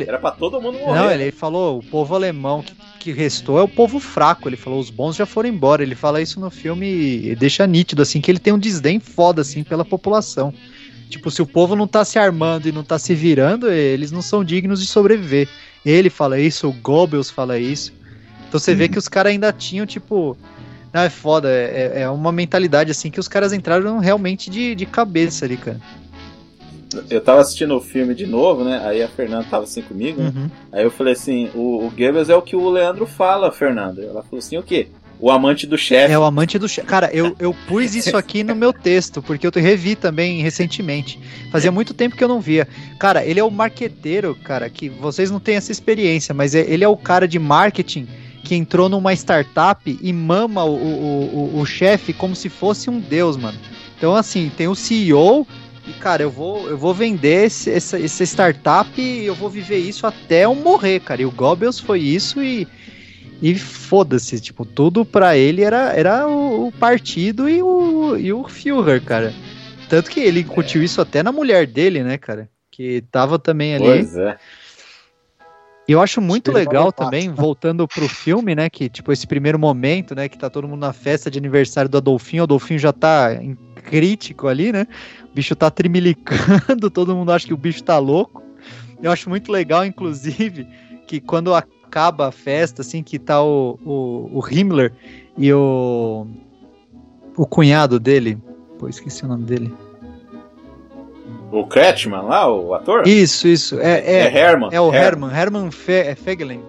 [0.04, 0.98] Era pra todo mundo morrer.
[0.98, 4.48] Não, ele falou, o povo alemão que, que restou é o povo fraco.
[4.48, 5.82] Ele falou, os bons já foram embora.
[5.82, 9.40] Ele fala isso no filme e deixa nítido, assim, que ele tem um desdém foda,
[9.40, 10.52] assim, pela população.
[11.08, 14.20] Tipo, se o povo não tá se armando e não tá se virando, eles não
[14.20, 15.48] são dignos de sobreviver.
[15.84, 17.92] Ele fala isso, o Goebbels fala isso.
[18.56, 20.36] Então você vê que os caras ainda tinham, tipo.
[20.92, 24.86] Não, é foda, é, é uma mentalidade assim que os caras entraram realmente de, de
[24.86, 25.78] cabeça ali, cara.
[27.10, 28.80] Eu tava assistindo o filme de novo, né?
[28.82, 30.32] Aí a Fernanda tava assim comigo, né?
[30.34, 30.50] Uhum.
[30.72, 34.02] Aí eu falei assim, o, o Goebbels é o que o Leandro fala, Fernanda.
[34.02, 34.88] Ela falou assim, o quê?
[35.18, 36.12] o amante do chefe.
[36.12, 36.86] É o amante do chefe.
[36.86, 41.18] Cara, eu, eu pus isso aqui no meu texto, porque eu revi também recentemente.
[41.50, 42.68] Fazia muito tempo que eu não via.
[42.98, 46.84] Cara, ele é o marqueteiro, cara, que vocês não têm essa experiência, mas é- ele
[46.84, 48.06] é o cara de marketing
[48.46, 53.00] que entrou numa startup e mama o, o, o, o chefe como se fosse um
[53.00, 53.58] deus, mano.
[53.98, 55.44] Então, assim, tem o CEO
[55.84, 59.78] e, cara, eu vou, eu vou vender esse, essa, essa startup e eu vou viver
[59.78, 61.22] isso até eu morrer, cara.
[61.22, 62.68] E o Goebbels foi isso e,
[63.42, 68.48] e foda-se, tipo, tudo pra ele era, era o, o partido e o, e o
[68.48, 69.34] Führer, cara.
[69.88, 72.48] Tanto que ele incutiu isso até na mulher dele, né, cara?
[72.70, 73.84] Que tava também ali.
[73.84, 74.38] Pois é.
[75.88, 78.68] E eu acho muito Espelho legal também, voltando pro filme, né?
[78.68, 80.28] Que, tipo, esse primeiro momento, né?
[80.28, 83.54] Que tá todo mundo na festa de aniversário do Adolfinho, o Adolfinho já tá em
[83.84, 84.86] crítico ali, né?
[85.30, 88.42] O bicho tá trimilicando, todo mundo acha que o bicho tá louco.
[89.00, 90.66] Eu acho muito legal, inclusive,
[91.06, 94.92] que quando acaba a festa, assim, que tá o, o, o Himmler
[95.38, 96.26] e o.
[97.36, 98.38] O cunhado dele.
[98.78, 99.72] Pô, esqueci o nome dele.
[101.52, 103.06] O Kretschmann lá, o ator?
[103.06, 103.80] Isso, isso.
[103.80, 104.68] É, é, é Herman.
[104.72, 106.60] É o Hermann, Hermann Fe Fegelen,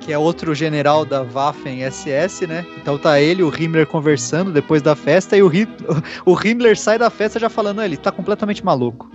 [0.00, 2.66] que é outro general da Waffen SS, né?
[2.76, 5.68] Então tá ele e o Himmler conversando depois da festa, e o, Hi-
[6.26, 9.08] o Himmler sai da festa já falando, "Ah, ele tá completamente maluco.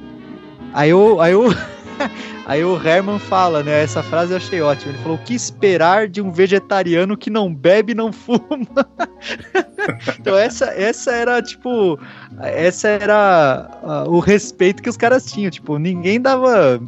[0.74, 1.48] Aí o, aí o,
[2.46, 3.84] aí o Hermann fala, né?
[3.84, 4.92] Essa frase eu achei ótima.
[4.92, 8.40] Ele falou: o que esperar de um vegetariano que não bebe e não fuma?
[10.20, 12.00] então essa, essa era, tipo,
[12.42, 15.50] essa era ah, o respeito que os caras tinham.
[15.50, 16.80] Tipo, ninguém dava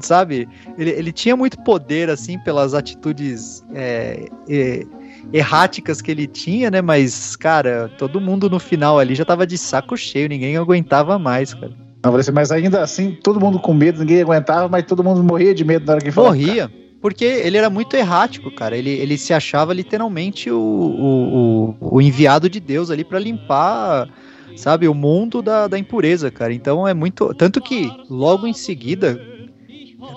[0.00, 0.48] sabe?
[0.76, 4.86] Ele, ele tinha muito poder, assim, pelas atitudes é, é,
[5.32, 6.82] erráticas que ele tinha, né?
[6.82, 11.54] Mas, cara, todo mundo no final ali já tava de saco cheio, ninguém aguentava mais,
[11.54, 11.87] cara.
[12.10, 15.54] Não, assim, mas ainda assim, todo mundo com medo, ninguém aguentava, mas todo mundo morria
[15.54, 16.34] de medo na hora que falava.
[16.34, 16.70] Morria.
[17.00, 18.76] Porque ele era muito errático, cara.
[18.76, 24.08] Ele, ele se achava literalmente o, o, o, o enviado de Deus ali pra limpar,
[24.56, 26.52] sabe, o mundo da, da impureza, cara.
[26.52, 27.32] Então é muito.
[27.34, 29.20] Tanto que logo em seguida.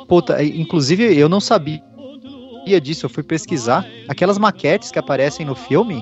[0.08, 1.82] Puta, inclusive eu não sabia
[2.82, 3.86] disso, eu fui pesquisar.
[4.08, 6.02] Aquelas maquetes que aparecem no filme,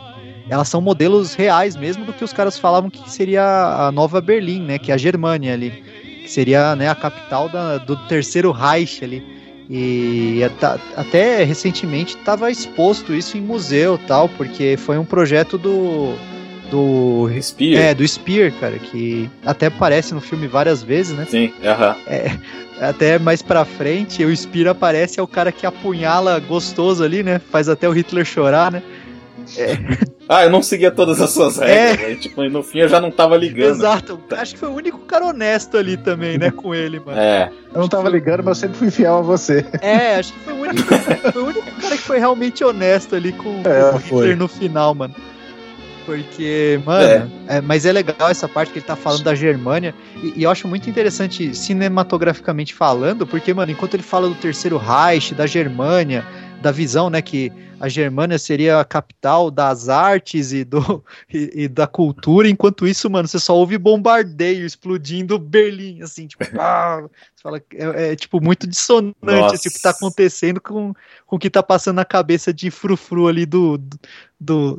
[0.49, 4.61] elas são modelos reais mesmo do que os caras falavam que seria a nova Berlim,
[4.63, 4.77] né?
[4.79, 5.71] Que é a Germânia ali.
[6.23, 9.23] Que seria né, a capital da, do terceiro Reich ali.
[9.69, 16.13] E at- até recentemente estava exposto isso em museu tal, porque foi um projeto do.
[16.71, 17.29] Do.
[17.41, 17.81] Spear.
[17.81, 21.25] É, do Spear, cara, que até aparece no filme várias vezes, né?
[21.29, 21.95] Sim, aham.
[22.79, 27.39] Até mais pra frente, o Spear aparece, é o cara que apunhala gostoso ali, né?
[27.51, 28.81] Faz até o Hitler chorar, né?
[30.31, 32.07] Ah, eu não seguia todas as suas regras.
[32.07, 32.15] né?
[32.15, 33.71] Tipo, no fim eu já não tava ligando.
[33.77, 34.19] Exato.
[34.37, 36.51] Acho que foi o único cara honesto ali também, né?
[36.51, 37.19] Com ele, mano.
[37.19, 37.51] É.
[37.73, 39.65] Eu não tava ligando, mas eu sempre fui fiel a você.
[39.81, 40.93] É, acho que foi o único,
[41.31, 44.17] foi o único cara que foi realmente honesto ali com, É, com o foi.
[44.19, 45.15] Hitler no final, mano.
[46.05, 49.95] Porque, mano, é, mas é legal essa parte que ele tá falando da Germânia.
[50.23, 54.77] E, e eu acho muito interessante cinematograficamente falando, porque, mano, enquanto ele fala do terceiro
[54.77, 56.23] Reich, da Germânia,
[56.61, 61.67] da visão, né, que a Germânia seria a capital das artes e, do, e, e
[61.67, 67.01] da cultura, enquanto isso, mano, você só ouve bombardeio explodindo Berlim, assim, tipo, pá,
[67.35, 69.55] você fala, é, é, tipo muito dissonante Nossa.
[69.55, 70.93] assim, o que tá acontecendo com,
[71.25, 73.99] com o que tá passando na cabeça de frufru ali do, do,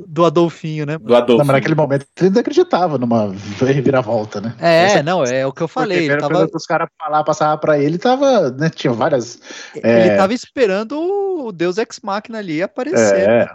[0.07, 0.97] do Adolfinho, né?
[0.97, 1.39] Do Adolfo.
[1.39, 4.55] Não, mas naquele momento ele ainda acreditava numa reviravolta, né?
[4.59, 5.99] É, Essa- não, é o que eu falei.
[5.99, 9.39] Porque Ele a tava, que os caras falavam, passavam pra ele, tava, né, tinha várias...
[9.75, 10.17] ele é.
[10.17, 13.29] tava esperando o Deus Ex Machina ali aparecer.
[13.29, 13.51] É.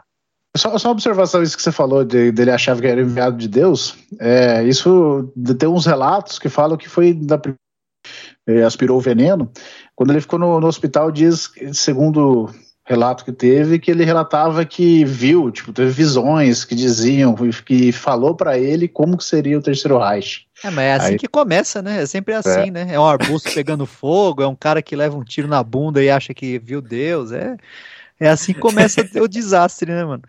[0.55, 3.47] Só, só uma observação, isso que você falou de, dele achava que era enviado de
[3.47, 3.97] Deus.
[4.19, 7.39] É, isso tem uns relatos que falam que foi da
[8.65, 9.51] aspirou o veneno.
[9.95, 12.49] Quando ele ficou no, no hospital, diz, segundo
[12.85, 18.35] relato que teve, que ele relatava que viu, tipo, teve visões que diziam, que falou
[18.35, 20.45] pra ele como que seria o terceiro Reich.
[20.63, 22.03] É, mas é assim Aí- que começa, né?
[22.03, 22.87] É sempre assim, né?
[22.91, 26.11] É um arbusto pegando fogo, é um cara que leva um tiro na bunda e
[26.11, 27.31] acha que viu Deus.
[27.31, 27.57] É,
[28.19, 30.23] é assim que começa o desastre, né, mano?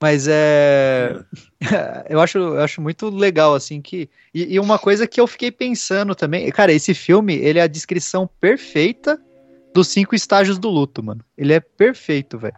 [0.00, 1.16] Mas é.
[2.10, 4.10] Eu acho, eu acho muito legal, assim, que.
[4.32, 6.48] E, e uma coisa que eu fiquei pensando também.
[6.52, 9.18] Cara, esse filme, ele é a descrição perfeita
[9.76, 11.22] dos cinco estágios do luto, mano.
[11.36, 12.56] Ele é perfeito, velho.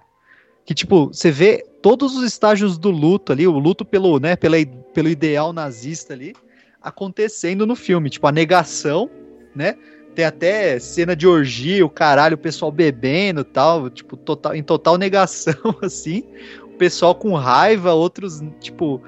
[0.65, 4.57] Que, tipo, você vê todos os estágios do luto ali, o luto pelo, né, pela,
[4.95, 6.33] pelo ideal nazista ali,
[6.81, 8.09] acontecendo no filme.
[8.09, 9.11] Tipo, a negação,
[9.53, 9.77] né?
[10.15, 14.97] Tem até cena de orgia, o caralho, o pessoal bebendo tal, tipo, total, em total
[14.97, 16.23] negação, assim.
[16.67, 19.03] O pessoal com raiva, outros, tipo,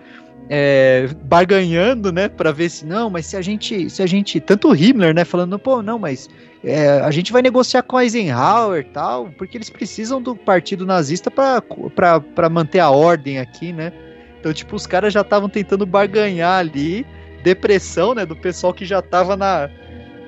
[0.53, 4.69] é, barganhando, né, para ver se não, mas se a gente, se a gente, tanto
[4.69, 6.29] o Himmler, né, falando, pô, não, mas
[6.65, 12.51] é, a gente vai negociar com Eisenhower tal, porque eles precisam do partido nazista para
[12.51, 13.93] manter a ordem aqui, né?
[14.41, 17.07] Então, tipo, os caras já estavam tentando barganhar ali,
[17.45, 19.71] depressão, né, do pessoal que já tava na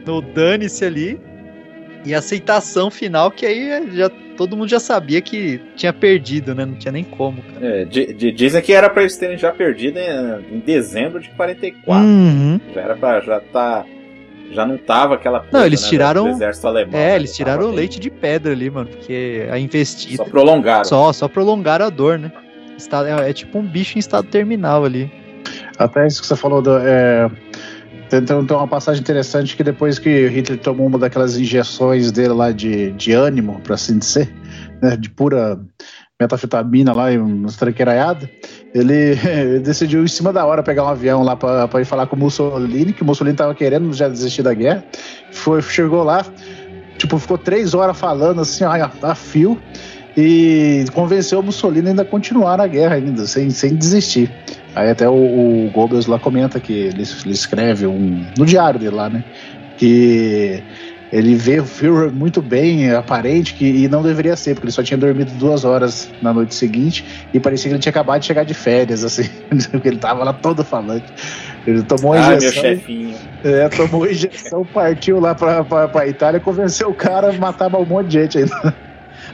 [0.07, 1.21] no dane-se ali,
[2.05, 4.09] e aceitação final que aí já
[4.43, 6.65] todo mundo já sabia que tinha perdido, né?
[6.65, 7.43] Não tinha nem como.
[7.43, 7.83] Cara.
[7.83, 12.05] É, dizem que era para eles terem já perdido em, em dezembro de 44.
[12.05, 12.61] Uhum.
[12.75, 13.85] Já era para já tá
[14.51, 17.01] já não tava aquela coisa, Não, eles né, tiraram do exército alemão.
[17.01, 20.85] É, né, eles tiraram o leite de pedra ali, mano, porque a investida Só prolongaram.
[20.85, 22.31] só só prolongaram a dor, né?
[22.77, 25.11] Está- é, é tipo um bicho em estado terminal ali.
[25.79, 27.31] Até isso que você falou, do, é,
[28.21, 32.53] tem, tem uma passagem interessante que depois que Hitler tomou uma daquelas injeções dele lá
[32.53, 34.31] de, de ânimo, para assim dizer,
[34.83, 35.59] né, de pura
[36.21, 37.19] metafetamina lá e
[37.59, 38.29] tranqueiraiadas,
[38.75, 42.17] ele, ele decidiu em cima da hora pegar um avião lá para ir falar com
[42.17, 44.85] o Mussolini, que o Mussolini tava querendo já desistir da guerra,
[45.31, 46.25] foi, chegou lá,
[46.99, 48.73] tipo, ficou três horas falando assim, ó,
[49.03, 49.59] a fio,
[50.17, 54.31] e convenceu o Mussolini ainda a continuar na guerra ainda, sem, sem desistir.
[54.75, 58.95] Aí até o, o Goebbels lá comenta que ele, ele escreve um, no diário dele
[58.95, 59.23] lá, né?
[59.77, 60.63] Que
[61.13, 64.83] ele vê o Führer muito bem, aparente, que, e não deveria ser, porque ele só
[64.83, 67.05] tinha dormido duas horas na noite seguinte
[67.35, 69.29] e parecia que ele tinha acabado de chegar de férias, assim,
[69.71, 71.05] porque ele tava lá todo falante.
[71.67, 72.63] Ele tomou uma Ah, meu injeção.
[72.63, 73.15] chefinho.
[73.45, 77.85] É, tomou injeção, partiu lá pra, pra, pra Itália, convenceu o cara a matar um
[77.85, 78.75] monte de gente ainda.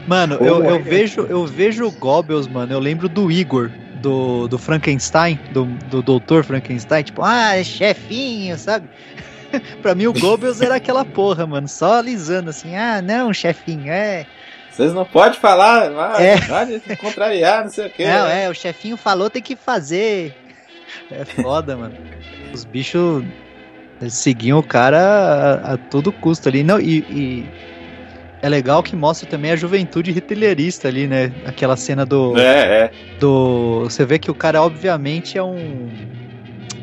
[0.06, 4.58] Mano, eu, eu vejo eu vejo o Goebbels, mano, eu lembro do Igor, do, do
[4.58, 8.88] Frankenstein, do, do doutor Frankenstein, tipo, ah, é chefinho, sabe?
[9.82, 14.26] pra mim o Goebbels era aquela porra, mano, só alisando assim, ah, não, chefinho, é.
[14.70, 16.40] Vocês não podem falar, mas É.
[16.40, 18.06] pode contrariar, não sei o quê.
[18.06, 20.34] Não, é, o chefinho falou, tem que fazer.
[21.10, 21.96] É foda, mano.
[22.52, 23.24] Os bichos
[24.08, 26.62] seguiam o cara a, a todo custo ali.
[26.62, 27.46] Não, e, e
[28.40, 31.32] é legal que mostra também a juventude hitlerista ali, né?
[31.44, 32.38] Aquela cena do.
[32.38, 32.90] É, é.
[33.18, 35.88] do você vê que o cara obviamente é um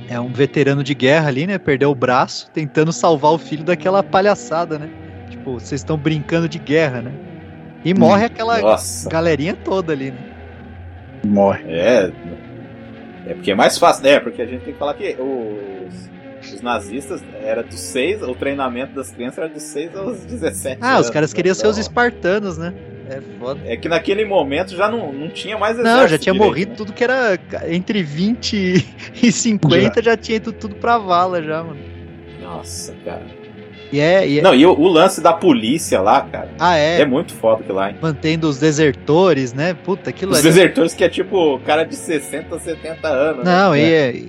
[0.09, 1.57] é um veterano de guerra ali, né?
[1.57, 4.89] Perdeu o braço tentando salvar o filho daquela palhaçada, né?
[5.29, 7.11] Tipo, vocês estão brincando de guerra, né?
[7.83, 9.09] E morre aquela Nossa.
[9.09, 10.17] galerinha toda ali, né?
[11.25, 11.63] Morre.
[11.67, 12.11] É.
[13.27, 14.19] É porque é mais fácil, né?
[14.19, 16.09] Porque a gente tem que falar que os,
[16.53, 20.77] os nazistas era dos 6, o treinamento das crianças era dos 6 aos 17.
[20.81, 21.35] Ah, os anos, caras né?
[21.35, 22.73] queriam ser os Então, espartanos, né?
[23.09, 23.59] É foda.
[23.65, 26.01] É que naquele momento já não, não tinha mais exército.
[26.01, 26.77] Não, já tinha direito, morrido né?
[26.77, 28.83] tudo que era entre 20
[29.21, 31.79] e 50, já, tinha ido tudo pra vala já, mano.
[32.41, 33.21] Nossa, cara.
[33.91, 34.27] E é.
[34.27, 37.01] E é- Não, e o, o lance da polícia lá, cara, ah, é.
[37.01, 37.97] é, muito foda aquilo lá, hein?
[38.01, 39.75] Mantendo os desertores, né?
[39.75, 40.47] Puta, aquilo Os ali.
[40.47, 43.45] desertores que é tipo cara de 60, 70 anos.
[43.45, 43.79] Não, né?
[43.79, 44.23] e é.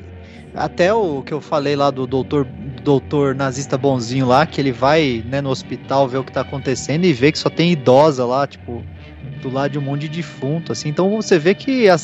[0.57, 2.47] Até o que eu falei lá do doutor,
[2.83, 7.05] doutor nazista bonzinho lá, que ele vai né, no hospital ver o que tá acontecendo
[7.05, 8.83] e vê que só tem idosa lá, tipo,
[9.43, 10.89] do lado de um monte de defunto, assim.
[10.89, 11.97] Então você vê que a,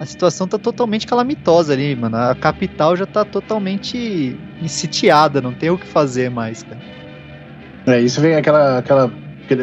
[0.00, 2.16] a situação tá totalmente calamitosa ali, mano.
[2.16, 6.80] A capital já tá totalmente sitiada, não tem o que fazer mais, cara.
[7.86, 9.12] É, isso vem aquela, aquela,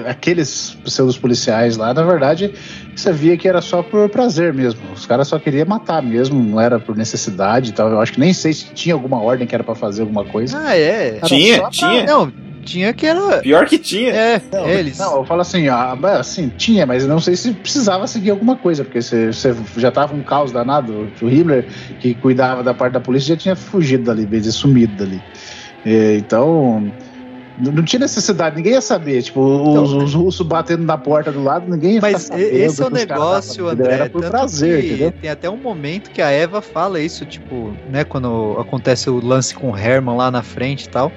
[0.08, 2.54] aqueles pseudos policiais lá, na verdade,
[2.96, 4.80] você via que era só por prazer mesmo.
[4.94, 7.90] Os caras só queriam matar mesmo, não era por necessidade e tal.
[7.90, 10.58] Eu acho que nem sei se tinha alguma ordem que era pra fazer alguma coisa.
[10.60, 11.18] Ah, é.
[11.18, 12.04] Era Tinha, pra- tinha.
[12.06, 12.32] Não,
[12.64, 13.40] tinha que era.
[13.40, 14.12] Pior que tinha.
[14.12, 14.98] É, Não, eles.
[14.98, 18.30] Não, eu falo assim, ah, mas, assim, tinha, mas eu não sei se precisava seguir
[18.32, 21.08] alguma coisa, porque você, você já tava um caos danado.
[21.22, 21.66] O Himmler,
[22.00, 25.22] que cuidava da parte da polícia, já tinha fugido dali, sumido dali.
[25.86, 26.92] É, então,
[27.58, 29.22] não tinha necessidade, ninguém ia saber.
[29.22, 32.86] Tipo, os, Então, os russos batendo na porta do lado, ninguém ia Mas esse é
[32.86, 33.82] o negócio, fazendo.
[33.82, 33.94] André.
[33.94, 35.12] Era por prazer, entendeu?
[35.12, 39.54] Tem até um momento que a Eva fala isso, tipo, né, quando acontece o lance
[39.54, 41.12] com o Herman lá na frente e tal.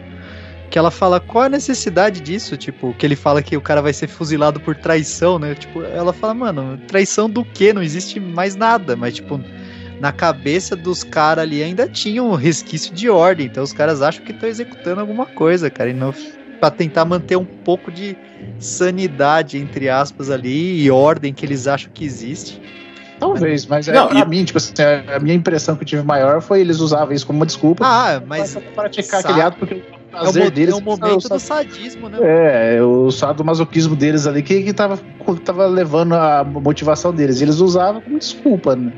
[0.68, 2.56] Que ela fala, qual a necessidade disso?
[2.56, 5.54] Tipo, que ele fala que o cara vai ser fuzilado por traição, né?
[5.54, 7.72] Tipo, ela fala, mano, traição do quê?
[7.72, 8.96] Não existe mais nada.
[8.96, 9.40] Mas, tipo,
[10.00, 13.46] na cabeça dos caras ali ainda tinha um resquício de ordem.
[13.46, 15.90] Então os caras acham que estão executando alguma coisa, cara.
[15.90, 16.12] E não
[16.60, 18.16] para tentar manter um pouco de
[18.58, 22.60] sanidade, entre aspas, ali, e ordem que eles acham que existe.
[23.18, 24.72] Talvez, mas é, Não, pra e- mim, tipo assim,
[25.08, 27.84] a a minha impressão que eu tive maior foi eles usavam isso como uma desculpa
[27.86, 30.82] Ah, mas pra praticar sa- aquele ato, porque o é o, prazer deles é o
[30.82, 32.18] momento do sadismo, né?
[32.76, 34.98] É, o sadomasoquismo deles ali que, que tava,
[35.44, 37.40] tava levando a motivação deles.
[37.40, 38.92] Eles usavam como desculpa, né?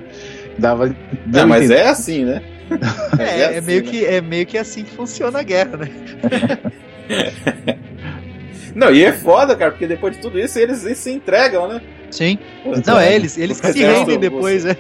[0.59, 0.95] Dava.
[1.27, 2.43] Não, mas é assim, né?
[3.19, 3.91] É, é assim, meio né?
[3.91, 5.89] que, é meio que assim que funciona a guerra, né?
[8.75, 11.81] Não, e é foda, cara, porque depois de tudo isso eles, eles se entregam, né?
[12.11, 12.39] Sim.
[12.65, 14.77] Então, Não, é eles, eles que se rendem depois, é.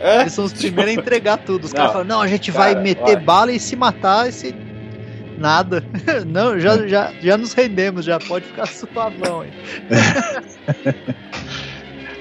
[0.00, 0.20] É?
[0.20, 1.64] Eles são os primeiros a entregar tudo.
[1.64, 3.16] Os Não, caras falam, não, a gente vai cara, meter vai.
[3.16, 4.54] bala e se matar e se.
[5.38, 5.84] Nada.
[6.26, 9.50] Não, já, já, já nos rendemos, já pode ficar suavão aí.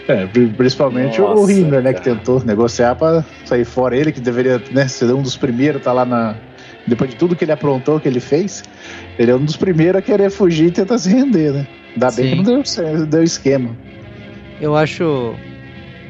[0.07, 3.97] É, pri- principalmente o Nossa, Himmler, né, que tentou negociar pra sair fora.
[3.97, 6.35] Ele que deveria né, ser um dos primeiros, tá lá na.
[6.87, 8.63] Depois de tudo que ele aprontou, que ele fez,
[9.17, 11.67] ele é um dos primeiros a querer fugir e tentar se render, né?
[11.93, 12.29] Ainda bem Sim.
[12.29, 13.75] que não deu, deu esquema.
[14.61, 15.33] Eu acho.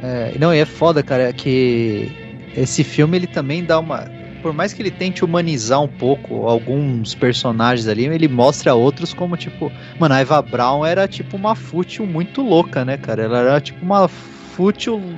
[0.03, 2.11] é, não, e é foda, cara, que
[2.57, 4.05] esse filme ele também dá uma.
[4.45, 9.35] Por mais que ele tente humanizar um pouco alguns personagens ali, ele mostra outros como,
[9.35, 9.71] tipo.
[9.99, 13.23] Mano, a Eva Brown era tipo uma fútil muito louca, né, cara?
[13.23, 15.15] Ela era tipo uma fútil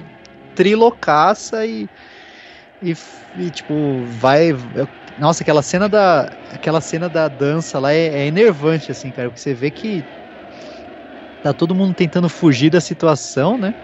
[0.55, 1.89] trilocaça e.
[2.81, 2.95] E,
[3.35, 4.51] e, tipo, vai.
[5.17, 6.29] Nossa, aquela cena da.
[6.49, 9.27] Aquela cena da dança lá é, é enervante, assim, cara.
[9.29, 10.05] Porque você vê que
[11.41, 13.75] tá todo mundo tentando fugir da situação, né?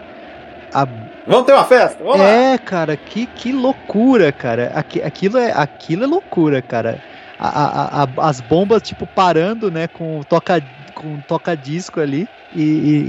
[0.74, 0.88] A-
[1.26, 2.04] Vamos ter uma festa?
[2.04, 2.26] Vamos lá!
[2.30, 4.72] é, cara, que, que loucura, cara.
[4.76, 7.00] Aqui, aquilo, é, aquilo é loucura, cara.
[7.40, 10.62] A- a- a- as bombas, tipo, parando, né, com toca
[10.94, 12.28] com toca-disco ali.
[12.56, 12.62] E,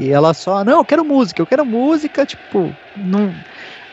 [0.05, 3.31] e- ela só, não, eu quero música, eu quero música, tipo, não.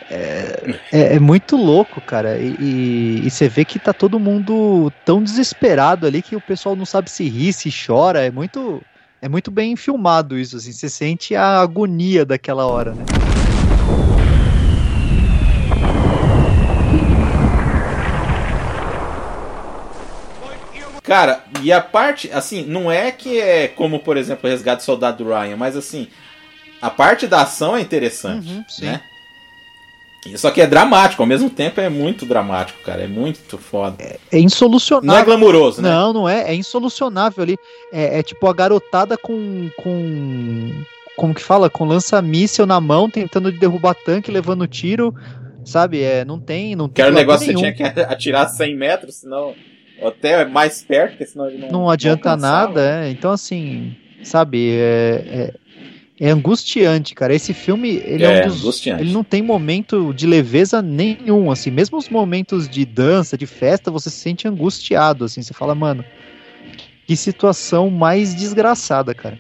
[0.10, 2.38] É, é- é muito louco, cara.
[2.40, 7.10] E você vê que tá todo mundo tão desesperado ali que o pessoal não sabe
[7.12, 8.26] se ri, se chora.
[8.26, 8.82] É muito,
[9.22, 10.72] é muito bem filmado isso, assim.
[10.72, 13.04] Você sente a agonia daquela hora, né?
[21.12, 24.86] Cara, e a parte, assim, não é que é como, por exemplo, o Resgate do
[24.86, 26.08] Soldado Ryan, mas assim,
[26.82, 29.02] a parte da ação é interessante, Uhum, né?
[30.38, 34.02] Só que é dramático, ao mesmo tempo é muito dramático, cara, é muito foda.
[34.32, 35.08] É insolucionável.
[35.12, 35.90] Não é glamuroso, né?
[35.90, 36.50] Não, não é.
[36.50, 37.58] É insolucionável ali.
[37.92, 39.70] É, é tipo a garotada com.
[39.84, 40.72] com
[41.18, 41.70] como que fala?
[41.70, 45.14] Com lança-míssel na mão, tentando derrubar tanque, levando tiro.
[45.66, 46.02] Sabe?
[46.02, 46.74] É, não tem.
[46.74, 47.76] Não Que tem era glamour negócio que você nenhum.
[47.76, 49.54] tinha que atirar 100 metros, senão.
[50.04, 51.70] Até mais perto, porque senão ele não.
[51.70, 52.68] Não adianta alcançava.
[52.68, 53.06] nada.
[53.06, 53.10] É.
[53.12, 53.96] Então, assim.
[54.24, 54.72] Sabe?
[54.74, 55.54] É,
[56.20, 57.34] é, é angustiante, cara.
[57.34, 57.90] Esse filme.
[58.06, 58.62] Ele é, É, um dos.
[58.62, 59.04] angustiante.
[59.04, 61.72] Ele não tem momento de leveza nenhum, assim.
[61.72, 65.42] Mesmo os momentos de dança, de festa, você se sente angustiado, assim.
[65.42, 66.04] Você fala, mano,
[67.08, 69.38] que situação mais desgraçada, cara.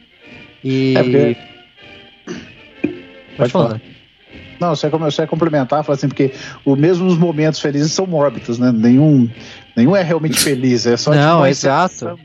[0.63, 0.93] E.
[0.97, 1.38] É, porque-
[2.26, 3.67] Pode, Pode falar.
[3.69, 3.82] falar.
[4.60, 6.32] Não, você ia, você ia complementar, falar assim, porque
[6.63, 8.71] o mesmo os momentos felizes são mórbidos, né?
[8.71, 9.28] Nenhum,
[9.76, 12.20] nenhum é realmente feliz, é só Não, exato.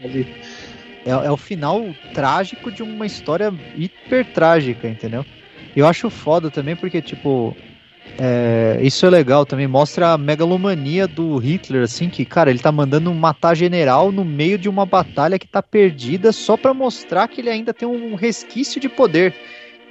[1.05, 5.25] É, é o final trágico de uma história hiper trágica, entendeu?
[5.75, 7.57] Eu acho foda também porque, tipo,
[8.19, 12.73] é, isso é legal também, mostra a megalomania do Hitler, assim, que, cara, ele tá
[12.73, 17.41] mandando matar general no meio de uma batalha que tá perdida só pra mostrar que
[17.41, 19.35] ele ainda tem um resquício de poder.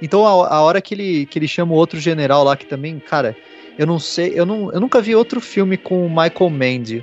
[0.02, 2.98] Então, a, a hora que ele, que ele chama o outro general lá, que também,
[2.98, 3.36] cara,
[3.78, 7.02] eu não sei, eu, não, eu nunca vi outro filme com o Michael Mann,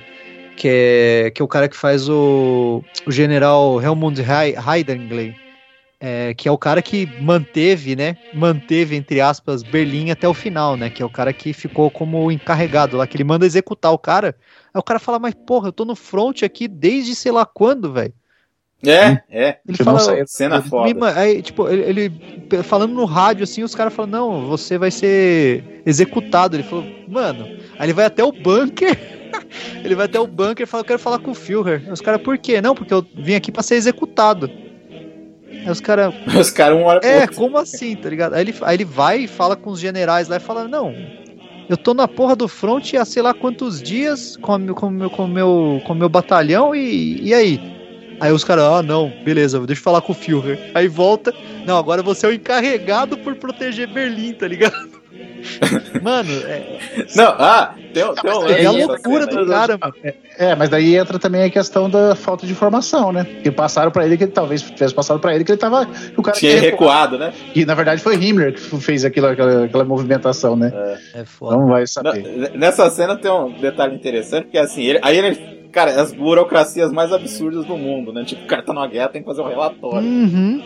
[0.58, 5.36] que é, que é o cara que faz o, o general Helmut Hei- Heidengley,
[6.00, 10.76] é, que é o cara que manteve, né, manteve, entre aspas, Berlim até o final,
[10.76, 13.98] né, que é o cara que ficou como encarregado lá, que ele manda executar o
[13.98, 14.36] cara,
[14.74, 17.92] aí o cara fala, mas porra, eu tô no front aqui desde sei lá quando,
[17.94, 18.14] velho.
[18.86, 19.58] É, é.
[19.68, 21.14] Ele fala, Cena me foda.
[21.20, 25.64] aí, tipo, ele, ele- falando no rádio assim, os caras falam: "Não, você vai ser
[25.86, 26.56] executado".
[26.56, 27.48] Ele falou: "Mano".
[27.80, 28.98] Aí ele vai até o bunker.
[29.84, 31.82] ele vai até o bunker e fala: "Eu quero falar com o Führer".
[31.92, 32.62] Os caras: "Por quê?".
[32.62, 34.50] "Não, porque eu vim aqui pra ser executado".
[35.66, 37.36] Aí os caras: Os caras uma hora "É, outro.
[37.36, 38.34] como assim?", tá ligado?
[38.34, 40.94] Aí ele, aí ele vai e fala com os generais lá e fala: "Não,
[41.70, 44.90] eu tô na porra do front há sei lá quantos dias com o meu, com
[44.90, 47.60] meu, com meu, com meu batalhão e, e aí?".
[48.20, 50.72] Aí os caras, ah, não, beleza, deixa eu falar com o Führer.
[50.74, 51.34] Aí volta,
[51.66, 55.04] não, agora você é o encarregado por proteger Berlim, tá ligado?
[56.02, 56.80] Mano, é,
[57.16, 59.94] Não, ah, tem, tem um é a loucura do cara, mano.
[60.38, 63.26] É, mas daí entra também a questão da falta de informação, né?
[63.44, 65.86] Que passaram pra ele que ele talvez tivesse passado pra ele que ele tava.
[65.86, 67.18] que o cara Tinha recuado.
[67.18, 67.34] recuado, né?
[67.54, 70.72] E na verdade foi Himmler que fez aquilo, aquela, aquela movimentação, né?
[71.14, 71.58] É foda.
[71.58, 72.52] Não vai Não, saber.
[72.56, 75.63] Nessa cena tem um detalhe interessante, porque assim, ele, aí ele.
[75.74, 78.24] Cara, as burocracias mais absurdas do mundo, né?
[78.24, 80.08] Tipo, o cara tá numa guerra, tem que fazer um relatório.
[80.08, 80.62] Uhum.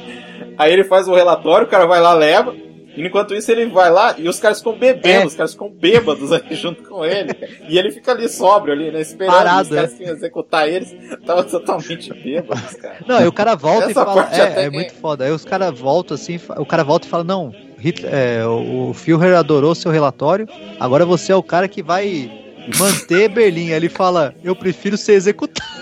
[0.57, 2.53] Aí ele faz o relatório, o cara vai lá, leva.
[2.95, 5.25] E enquanto isso ele vai lá e os caras ficam bebendo, É.
[5.27, 7.31] os caras ficam bêbados ali junto com ele.
[7.69, 8.99] E ele fica ali sóbrio ali, né?
[8.99, 10.93] Esperando Parado, os caras que iam executar eles.
[11.25, 12.97] Tava totalmente bêbados, cara.
[13.07, 15.23] Não, aí o cara volta e Essa fala, parte até é, é muito foda.
[15.25, 18.93] Aí os caras voltam assim, o cara volta e fala, não, Hitler, é, o o
[18.93, 20.47] Führer adorou seu relatório,
[20.79, 22.46] agora você é o cara que vai
[22.77, 23.69] manter Berlim.
[23.69, 25.67] Ele fala, eu prefiro ser executado.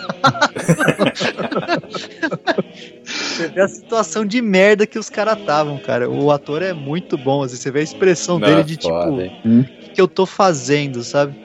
[3.56, 6.10] É a situação de merda que os caras estavam, cara.
[6.10, 9.48] O ator é muito bom, assim, você vê a expressão Não, dele de foda, tipo,
[9.48, 11.36] o que eu tô fazendo, sabe?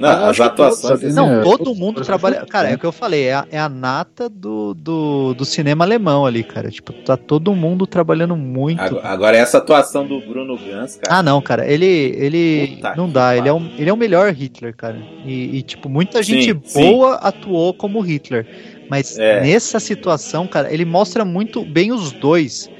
[0.00, 1.00] Não, as atuações.
[1.00, 2.46] todos Não, É, todo mundo trabalha.
[2.46, 2.76] Cara, é né?
[2.76, 6.42] o que eu falei, é a, é a nata do, do, do cinema alemão ali,
[6.44, 6.70] cara.
[6.70, 8.80] Tipo, tá todo mundo trabalhando muito.
[8.80, 11.18] Agora, agora essa atuação do Bruno Gans, cara.
[11.18, 11.84] Ah, não, cara, ele.
[11.86, 14.96] ele Puta não dá, ele é, um, ele é o melhor Hitler, cara.
[15.24, 16.80] E, e, tipo, muita Sim, gente sim.
[16.80, 18.46] boa atuou como Hitler.
[18.90, 19.40] Mas É.
[19.42, 22.70] nessa situação, cara, ele mostra muito bem os dois.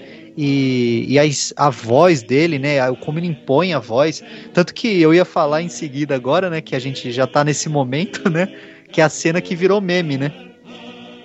[0.40, 1.24] E, e a,
[1.56, 2.76] a voz dele, né?
[3.00, 4.22] Como ele impõe a voz.
[4.54, 6.60] Tanto que eu ia falar em seguida agora, né?
[6.60, 8.46] Que a gente já tá nesse momento, né?
[8.92, 10.32] Que é a cena que virou meme, né?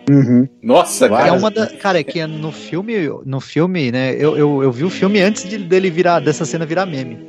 [0.09, 0.47] Uhum.
[0.63, 1.33] Nossa, É cara.
[1.33, 4.15] uma da, cara, é que é no filme, no filme, né?
[4.15, 7.19] Eu, eu, eu vi o filme antes de, dele virar dessa cena virar meme.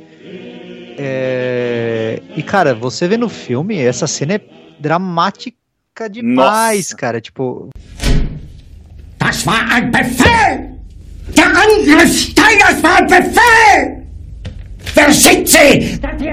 [0.97, 4.41] É, e cara, você vê no filme, essa cena é
[4.79, 5.55] dramática
[6.09, 6.95] demais, Nossa.
[6.97, 7.21] cara.
[7.21, 7.69] Tipo,
[9.19, 10.74] Das war ein Befehl!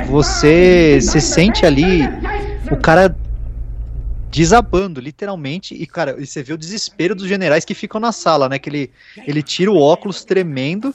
[0.06, 2.02] Você se sente ali
[2.70, 3.14] o cara
[4.30, 8.58] desabando, literalmente, e cara, você vê o desespero dos generais que ficam na sala, né?
[8.58, 8.90] Que ele,
[9.26, 10.94] ele tira o óculos tremendo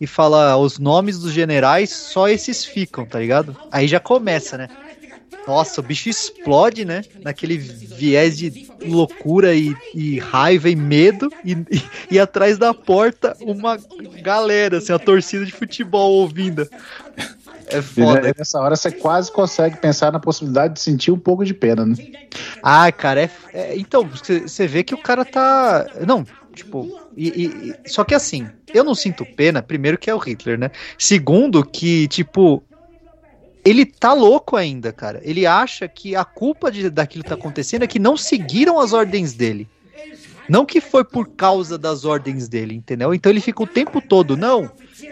[0.00, 3.56] e fala os nomes dos generais, só esses ficam, tá ligado?
[3.72, 4.68] Aí já começa, né?
[5.46, 7.02] Nossa, o bicho explode, né?
[7.22, 11.30] Naquele viés de loucura e, e raiva e medo.
[11.44, 11.82] E, e,
[12.12, 13.78] e atrás da porta, uma
[14.22, 16.68] galera, assim, a torcida de futebol ouvindo.
[17.68, 18.20] É E foda.
[18.22, 21.84] né, nessa hora você quase consegue pensar na possibilidade de sentir um pouco de pena,
[21.86, 21.94] né?
[22.62, 23.30] Ah, cara, é.
[23.52, 25.86] é- então, você vê que o cara tá.
[26.06, 26.24] Não,
[26.54, 26.88] tipo.
[27.16, 30.58] E, e- e- só que assim, eu não sinto pena, primeiro que é o Hitler,
[30.58, 30.70] né?
[30.98, 32.62] Segundo, que, tipo.
[33.66, 35.20] Ele tá louco ainda, cara.
[35.24, 38.92] Ele acha que a culpa de, daquilo que tá acontecendo é que não seguiram as
[38.92, 39.68] ordens dele.
[40.48, 43.12] Não que foi por causa das ordens dele, entendeu?
[43.12, 44.70] Então ele fica o tempo todo, não,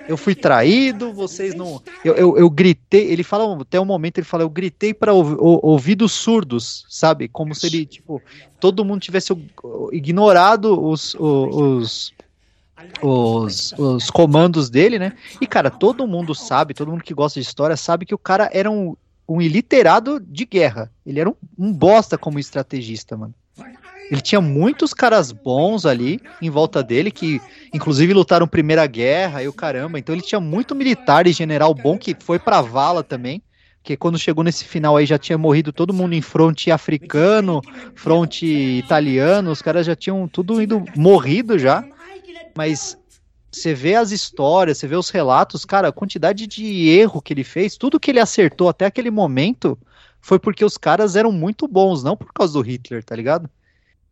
[0.08, 1.82] eu fui traído, vocês não.
[2.04, 6.12] Eu, eu, eu gritei, ele fala, até um momento ele fala, eu gritei para ouvidos
[6.12, 7.26] surdos, sabe?
[7.26, 8.22] Como se ele, tipo,
[8.60, 9.32] todo mundo tivesse
[9.90, 12.13] ignorado os, o- os,
[13.02, 15.12] os, os comandos dele, né?
[15.40, 18.48] E, cara, todo mundo sabe, todo mundo que gosta de história sabe que o cara
[18.52, 18.96] era um,
[19.28, 20.90] um iliterado de guerra.
[21.04, 23.34] Ele era um, um bosta como estrategista, mano.
[24.10, 27.40] Ele tinha muitos caras bons ali em volta dele, que
[27.72, 29.98] inclusive lutaram Primeira Guerra e o caramba.
[29.98, 33.42] Então ele tinha muito militar e general bom que foi pra vala também.
[33.82, 37.60] Que quando chegou nesse final aí já tinha morrido todo mundo em fronte africano,
[37.94, 41.84] fronte italiano, os caras já tinham tudo ido morrido já.
[42.56, 42.98] Mas
[43.50, 47.44] você vê as histórias, você vê os relatos, cara, a quantidade de erro que ele
[47.44, 49.78] fez, tudo que ele acertou até aquele momento
[50.20, 53.48] foi porque os caras eram muito bons, não por causa do Hitler, tá ligado?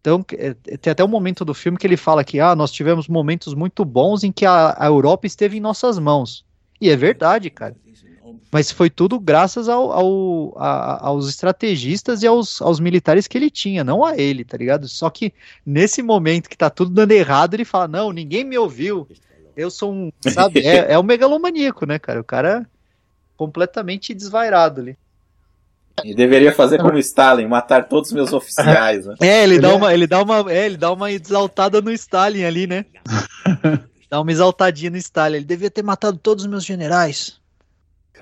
[0.00, 3.08] Então, é, tem até um momento do filme que ele fala que ah, nós tivemos
[3.08, 6.44] momentos muito bons em que a, a Europa esteve em nossas mãos.
[6.80, 7.76] E é verdade, cara.
[8.50, 13.50] Mas foi tudo graças ao, ao- a- aos estrategistas e aos, aos militares que ele
[13.50, 14.88] tinha, não a ele, tá ligado?
[14.88, 15.32] Só que
[15.64, 19.08] nesse momento que tá tudo dando errado, ele fala: Não, ninguém me ouviu.
[19.56, 20.12] Eu sou um.
[20.30, 20.60] Sabe?
[20.66, 22.20] É, é o megalomaníaco, né, cara?
[22.20, 22.66] O cara
[23.36, 24.96] completamente desvairado ali.
[26.04, 29.14] E deveria fazer como Stalin, matar todos os meus oficiais, né?
[29.20, 32.66] É, ele, dá uma, ele dá uma, é, ele dá uma exaltada no Stalin ali,
[32.66, 32.86] né?
[34.08, 35.36] dá uma exaltadinha no Stalin.
[35.36, 37.40] Ele devia ter matado todos os meus generais.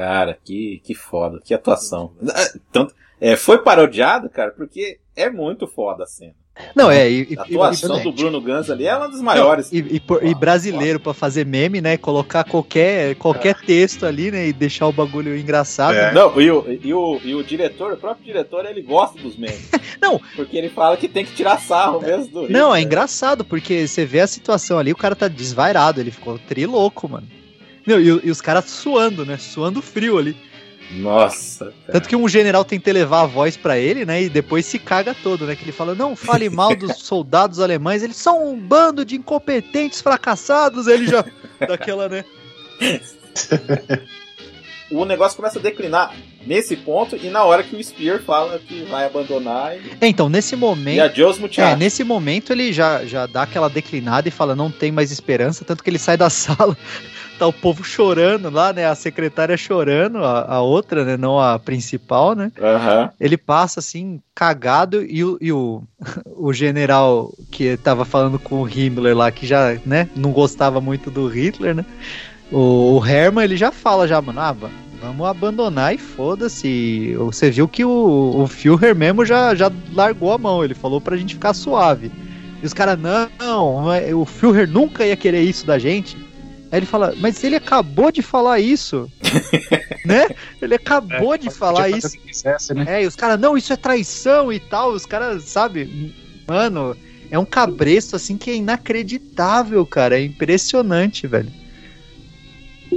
[0.01, 2.12] Cara, que, que foda, que atuação.
[2.26, 6.32] Ah, Tanto, é, foi parodiado, cara, porque é muito foda a cena.
[6.74, 9.70] Não, é, e, e- A atuação e- do Bruno Gans ali é uma das maiores.
[9.72, 11.96] E, e por- e brasileiro pra fazer meme, né?
[11.98, 14.48] Colocar qualquer, qualquer texto ali, né?
[14.48, 15.94] E deixar o bagulho engraçado.
[15.94, 16.12] É.
[16.12, 19.70] Não, e o, e, o, e o diretor, o próprio diretor, ele gosta dos memes.
[20.01, 20.18] Não.
[20.34, 22.82] Porque ele fala que tem que tirar sarro mesmo do Não, é Hitler.
[22.86, 27.26] engraçado, porque você vê a situação ali, o cara tá desvairado, ele ficou trilouco, mano.
[27.87, 29.37] Não, e, e os caras suando, né?
[29.39, 30.37] Suando frio ali.
[30.93, 31.66] Nossa.
[31.87, 31.93] cara.
[31.93, 34.22] Tanto que um general tenta levar a voz pra ele, né?
[34.22, 35.55] E depois se caga todo, né?
[35.55, 40.01] Que ele fala: não fale mal dos soldados alemães, eles são um bando de incompetentes
[40.01, 40.87] fracassados.
[40.89, 41.24] Ele já.
[41.66, 42.24] daquela, né?
[44.93, 46.12] O negócio começa a declinar
[46.45, 50.28] nesse ponto e na hora que o Spear fala que vai abandonar e, É, então,
[50.28, 51.01] nesse e momento.
[51.01, 51.78] adiós É, muchachos.
[51.78, 55.85] nesse momento ele já, já dá aquela declinada e fala, não tem mais esperança, tanto
[55.85, 56.76] que ele sai da sala,
[57.41, 61.59] tá o povo chorando lá, né, a secretária chorando, a, a outra, né, não a
[61.59, 63.09] principal, né, Aham.
[63.18, 65.82] ele passa assim, cagado, e o, e o,
[66.36, 71.11] o general que tava falando com o Himmler lá, que já, né, não gostava muito
[71.11, 71.86] do Hitler, né,
[72.53, 74.70] o, o Hermann, ele já fala já, mano, ah, va-
[75.01, 80.36] vamos abandonar e foda-se, você viu que o, o Führer mesmo já, já largou a
[80.36, 82.12] mão, ele falou pra gente ficar suave.
[82.62, 86.18] E os caras, não, o Führer nunca ia querer isso da gente.
[86.70, 89.10] Aí ele fala, mas ele acabou de falar isso.
[90.04, 90.28] né?
[90.62, 92.10] Ele acabou é, de falar isso.
[92.18, 92.84] Quisesse, né?
[92.86, 94.92] É, e os caras, não, isso é traição e tal.
[94.92, 96.14] Os caras, sabe?
[96.46, 96.96] Mano,
[97.30, 100.18] é um cabresto assim que é inacreditável, cara.
[100.18, 101.50] É impressionante, velho.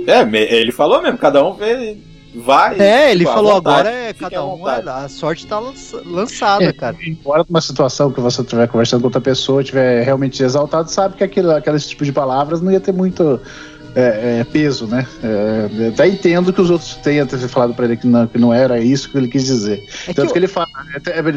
[0.08, 0.22] É,
[0.56, 1.98] ele falou mesmo, cada um vê
[2.36, 2.80] vai.
[2.80, 5.62] É, ele falou vontade, agora é cada um, a sorte tá
[6.06, 6.96] lançada, é, cara.
[7.06, 11.24] Embora uma situação que você estiver conversando com outra pessoa, estiver realmente exaltado, sabe que
[11.24, 13.40] aquilo, aquele tipo de palavras não ia ter muito
[13.96, 15.06] é, é, peso, né?
[15.24, 18.80] É, até entendo que os outros tenham falado para ele que não, que não era
[18.80, 19.84] isso que ele quis dizer.
[20.08, 20.68] É Tanto que, que ele, fala,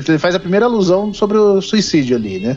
[0.09, 2.57] ele faz a primeira alusão sobre o suicídio ali, né?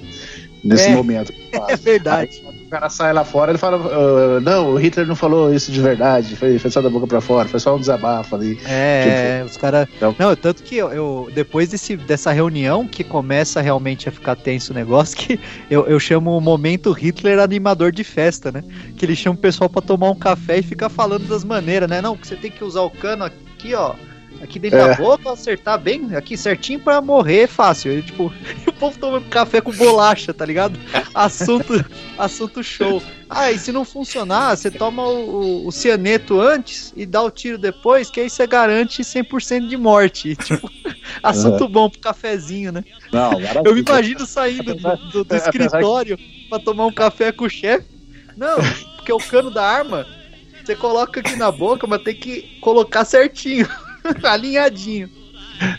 [0.63, 0.95] Nesse é.
[0.95, 1.33] momento.
[1.67, 2.41] É verdade.
[2.47, 5.71] Aí, o cara sai lá fora, ele fala: uh, Não, o Hitler não falou isso
[5.71, 8.59] de verdade, foi, foi só da boca pra fora, foi só um desabafo ali.
[8.65, 9.87] É, os caras.
[9.95, 10.15] Então...
[10.17, 14.71] Não, tanto que eu, eu, depois desse, dessa reunião que começa realmente a ficar tenso
[14.71, 15.39] o negócio, que
[15.69, 18.63] eu, eu chamo o momento Hitler animador de festa, né?
[18.95, 22.01] Que ele chama o pessoal pra tomar um café e fica falando das maneiras, né?
[22.01, 23.95] Não, que você tem que usar o cano aqui, ó
[24.41, 24.87] aqui dentro é.
[24.89, 27.97] da boca, acertar bem, aqui certinho pra morrer fácil.
[27.97, 28.33] E, tipo,
[28.65, 30.79] e o povo tomando café com bolacha, tá ligado?
[31.13, 31.85] Assunto,
[32.17, 33.01] assunto show.
[33.29, 37.57] Ah, e se não funcionar, você toma o, o, cianeto antes e dá o tiro
[37.57, 40.35] depois, que aí você garante 100% de morte.
[40.49, 40.69] Tipo,
[41.21, 41.71] assunto uhum.
[41.71, 42.83] bom pro cafezinho, né?
[43.11, 46.17] Não, Eu me imagino saindo do, do, do escritório
[46.49, 47.85] pra tomar um café com o chefe.
[48.35, 48.57] Não,
[48.95, 50.07] porque o cano da arma
[50.63, 53.67] você coloca aqui na boca, mas tem que colocar certinho.
[54.23, 55.09] Alinhadinho.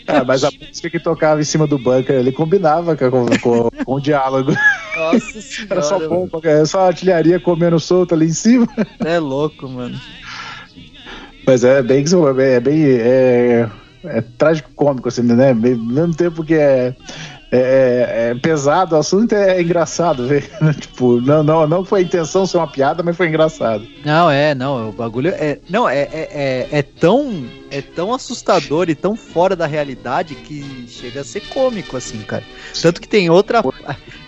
[0.07, 3.93] Ah, mas a música que tocava em cima do bunker ele combinava com, com, com
[3.93, 4.53] o diálogo.
[4.95, 5.73] Nossa senhora.
[5.73, 8.67] Era só bomba, era só artilharia comendo solto ali em cima.
[9.03, 9.99] É louco, mano.
[11.45, 12.03] Mas é bem
[12.39, 13.69] é bem é,
[14.03, 15.49] é trágico cômico assim, né?
[15.49, 16.95] Ao mesmo tempo que é
[17.51, 20.49] é, é, é, pesado o assunto, é, é engraçado ver.
[20.79, 23.85] tipo, não, não, não foi a intenção ser uma piada, mas foi engraçado.
[24.05, 25.59] Não, é, não, o bagulho é.
[25.69, 27.45] Não, é, é, é, é, tão.
[27.69, 32.43] É tão assustador e tão fora da realidade que chega a ser cômico, assim, cara.
[32.81, 33.61] Tanto que tem outra.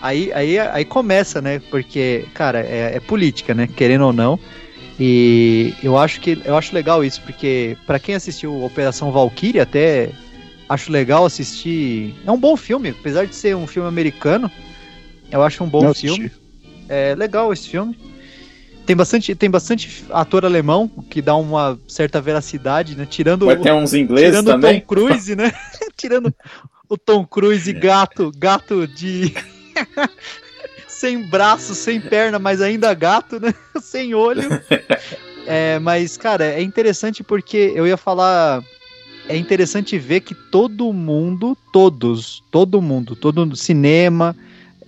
[0.00, 1.60] Aí, aí, aí começa, né?
[1.70, 3.66] Porque, cara, é, é política, né?
[3.66, 4.38] Querendo ou não.
[4.98, 10.10] E eu acho que eu acho legal isso, porque para quem assistiu Operação Valkyrie, até
[10.68, 12.14] acho legal assistir.
[12.26, 14.50] É um bom filme, apesar de ser um filme americano.
[15.30, 16.26] Eu acho um bom Não filme.
[16.26, 16.42] Assisti.
[16.88, 17.98] É legal esse filme.
[18.86, 23.06] Tem bastante, tem bastante ator alemão que dá uma certa veracidade, né?
[23.08, 24.76] Tirando Vai ter uns ingleses tirando também.
[24.76, 25.52] o Tom Cruise, né?
[25.96, 26.34] tirando
[26.88, 29.32] o Tom Cruise gato, gato de
[30.86, 33.54] sem braço, sem perna, mas ainda gato, né?
[33.80, 34.48] sem olho.
[35.46, 38.62] É, mas cara, é interessante porque eu ia falar
[39.28, 44.36] é interessante ver que todo mundo, todos, todo mundo, todo cinema,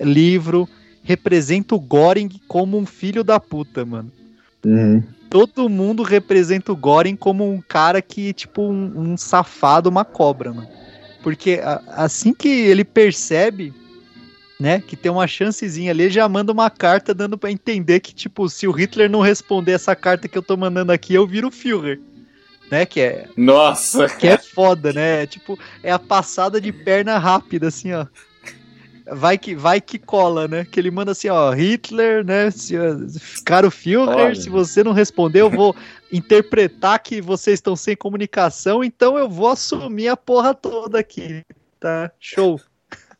[0.00, 0.68] livro,
[1.02, 4.10] representa o Goring como um filho da puta, mano.
[4.64, 5.02] Uhum.
[5.30, 10.52] Todo mundo representa o Goring como um cara que, tipo, um, um safado, uma cobra,
[10.52, 10.68] mano.
[11.22, 13.72] Porque a, assim que ele percebe,
[14.60, 18.14] né, que tem uma chancezinha ali, ele já manda uma carta dando para entender que,
[18.14, 21.48] tipo, se o Hitler não responder essa carta que eu tô mandando aqui, eu viro
[21.48, 22.00] o Führer
[22.70, 22.86] né?
[22.86, 23.28] Que é.
[23.36, 24.08] Nossa!
[24.08, 25.22] Que é foda, né?
[25.22, 28.06] É, tipo, é a passada de perna rápida, assim, ó.
[29.08, 30.64] Vai que, vai que cola, né?
[30.64, 32.50] Que ele manda assim, ó, Hitler, né?
[32.50, 32.74] Se,
[33.44, 34.34] caro Führer, Olha.
[34.34, 35.76] se você não responder, eu vou
[36.12, 41.44] interpretar que vocês estão sem comunicação, então eu vou assumir a porra toda aqui,
[41.78, 42.10] tá?
[42.18, 42.60] Show.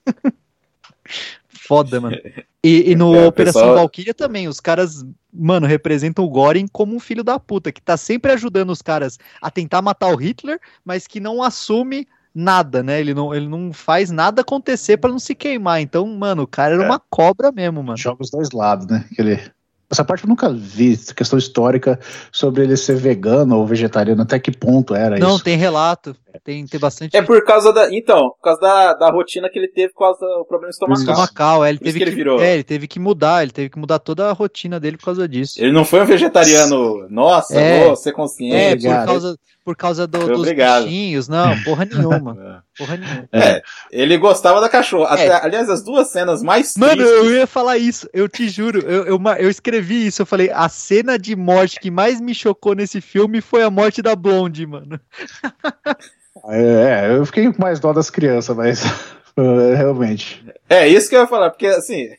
[1.67, 2.17] Foda, mano.
[2.65, 3.77] E, e no é, Operação pessoal...
[3.77, 7.97] Valkyria também, os caras, mano, representam o Goring como um filho da puta, que tá
[7.97, 12.99] sempre ajudando os caras a tentar matar o Hitler, mas que não assume nada, né?
[13.01, 15.81] Ele não, ele não faz nada acontecer para não se queimar.
[15.81, 16.87] Então, mano, o cara era é.
[16.87, 17.97] uma cobra mesmo, mano.
[17.97, 19.05] Joga os dois lados, né?
[19.13, 19.41] Aquele
[19.89, 21.99] essa parte eu nunca vi, questão histórica
[22.33, 25.39] sobre ele ser vegano ou vegetariano, até que ponto era Não, isso.
[25.39, 27.17] Não, tem relato, tem, tem bastante.
[27.17, 27.93] É por causa da.
[27.95, 31.03] Então, por causa da, da rotina que ele teve por causa do problema estomacal.
[31.03, 32.41] Estomacal, é, ele teve que, que, ele virou.
[32.41, 35.29] É, ele teve que mudar, ele teve que mudar toda a rotina dele por causa
[35.29, 35.55] disso.
[35.59, 38.87] Ele não foi um vegetariano, nossa, é, vou ser consciente.
[38.87, 40.85] É, por causa, por causa do, dos obrigado.
[40.85, 42.37] bichinhos, não, porra nenhuma.
[42.41, 42.79] É.
[42.79, 43.29] porra nenhuma.
[43.33, 45.19] É, ele gostava da cachorra.
[45.19, 45.45] É.
[45.45, 47.17] Aliás, as duas cenas mais Mano, tristes...
[47.17, 50.69] eu ia falar isso, eu te juro, eu, eu, eu, escrevi isso, eu falei, a
[50.69, 55.01] cena de morte que mais me chocou nesse filme foi a morte da Blonde, mano.
[56.49, 58.83] É, eu fiquei com mais dó das crianças, mas
[59.77, 60.45] realmente.
[60.69, 62.11] É, isso que eu ia falar, porque assim,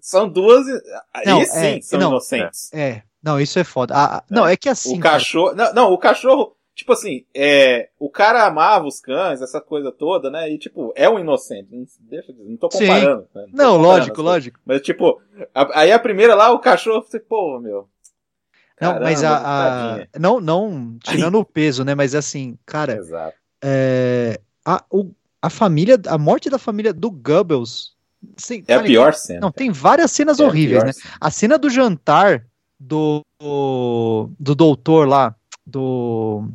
[0.00, 0.66] são duas.
[1.24, 2.72] Não, e sim, é, são não, inocentes.
[2.72, 3.94] É, não, isso é foda.
[3.96, 4.98] Ah, não, é que assim.
[4.98, 5.54] O cachorro.
[5.54, 10.30] Não, não, o cachorro tipo assim, é, o cara amava os cães, essa coisa toda,
[10.30, 10.50] né?
[10.50, 11.68] E tipo, é um inocente.
[11.72, 12.86] Não, deixa, não tô Sim.
[12.86, 13.28] comparando.
[13.34, 13.42] né?
[13.50, 14.60] tô Não, comparando lógico, lógico.
[14.64, 15.20] Mas tipo,
[15.54, 17.88] a- aí a primeira lá, o cachorro, você, pô, meu.
[18.78, 21.94] Não, mas a, a- não, não tirando o peso, né?
[21.94, 23.34] Mas assim, cara, Exato.
[23.68, 25.10] É, a, o-
[25.42, 27.94] a família, a morte da família do Goebbels,
[28.38, 29.40] assim, É a cara, pior cena.
[29.40, 30.92] Não, tem várias cenas É a horríveis, pior né?
[30.92, 31.14] cena.
[31.20, 32.46] A cena do jantar
[32.78, 35.34] do, do, do doutor lá,
[35.66, 36.48] do.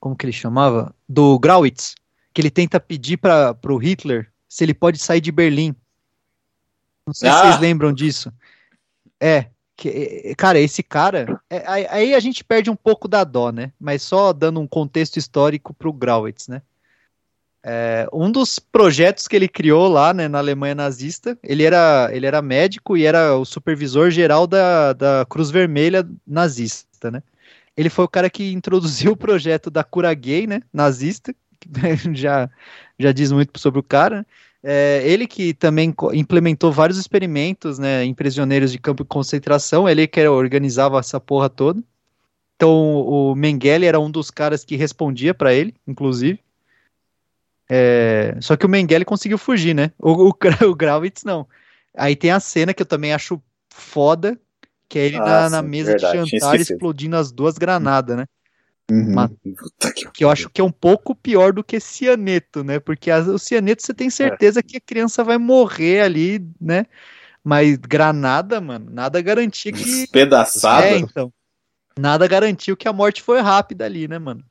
[0.00, 0.92] Como que ele chamava?
[1.08, 1.94] Do Grauwitz,
[2.34, 5.74] que ele tenta pedir para pro Hitler se ele pode sair de Berlim.
[7.06, 7.42] Não sei se Ah!
[7.42, 8.32] vocês lembram disso.
[9.20, 9.46] É.
[9.82, 11.40] que- é, cara, esse cara.
[11.50, 13.72] é, aí- a gente perde um pouco da dó, né?
[13.80, 16.62] Mas só dando um contexto histórico pro Grauwitz, né?
[17.64, 22.26] É, um dos projetos que ele criou lá né, na Alemanha nazista, ele era, ele
[22.26, 27.22] era médico e era o supervisor geral da, da Cruz Vermelha nazista, né?
[27.76, 31.34] Ele foi o cara que introduziu o projeto da cura gay, né, nazista,
[32.14, 32.50] já,
[32.98, 34.18] já diz muito sobre o cara.
[34.18, 34.26] né?
[34.64, 40.06] É, ele que também implementou vários experimentos né, em prisioneiros de campo de concentração, ele
[40.06, 41.82] que organizava essa porra toda.
[42.54, 46.38] Então o Mengele era um dos caras que respondia para ele, inclusive.
[47.68, 49.90] É, só que o Mengele conseguiu fugir, né?
[49.98, 50.32] O, o,
[50.70, 51.48] o Gravitz não.
[51.96, 54.38] Aí tem a cena que eu também acho foda,
[54.88, 58.16] que é ele Ah, na, na sim, mesa verdade, de jantar explodindo as duas granadas,
[58.16, 58.26] né?
[58.92, 59.14] Uhum.
[59.14, 59.30] Mas-
[59.94, 62.78] que Que eu acho que é um pouco pior do que cianeto, né?
[62.78, 66.84] Porque as- o cianeto você tem certeza que a criança vai morrer ali, né?
[67.42, 69.82] Mas granada, mano, nada garantia que.
[69.82, 70.84] Despedaçado.
[70.84, 71.32] É, então.
[71.98, 74.44] Nada garantiu que a morte foi rápida ali, né, mano?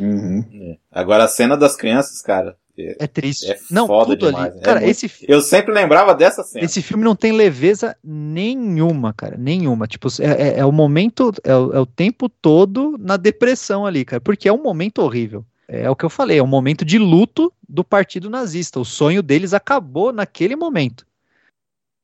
[0.00, 0.76] Uhum.
[0.90, 2.56] Agora a cena das crianças, cara.
[2.78, 3.50] É- É triste.
[3.50, 4.60] É não, foda tudo demais, ali.
[4.60, 6.64] é Cara, muito- esse, fi- Eu sempre lembrava dessa cena.
[6.64, 9.36] esse filme não tem leveza nenhuma, cara.
[9.36, 9.86] Nenhuma.
[9.86, 14.04] Tipo, é, é- é o momento, é o, é o tempo todo na depressão ali,
[14.04, 14.20] cara.
[14.20, 15.44] Porque é um momento horrível.
[15.70, 18.80] É o que eu falei, é um momento de luto do partido nazista.
[18.80, 21.06] O sonho deles acabou naquele momento.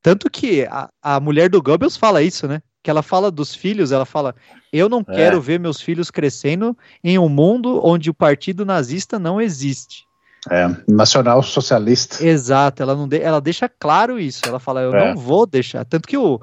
[0.03, 2.61] Tanto que a, a mulher do Goebbels fala isso, né?
[2.83, 4.35] Que ela fala dos filhos, ela fala:
[4.71, 5.15] Eu não É.
[5.15, 10.03] quero ver meus filhos crescendo em um mundo onde o partido nazista não existe.
[10.51, 12.23] É, nacional socialista.
[12.25, 14.41] Exato, ela não de- ela deixa claro isso.
[14.45, 15.09] Ela fala, eu É.
[15.13, 15.83] não vou deixar.
[15.85, 16.39] Tanto que o,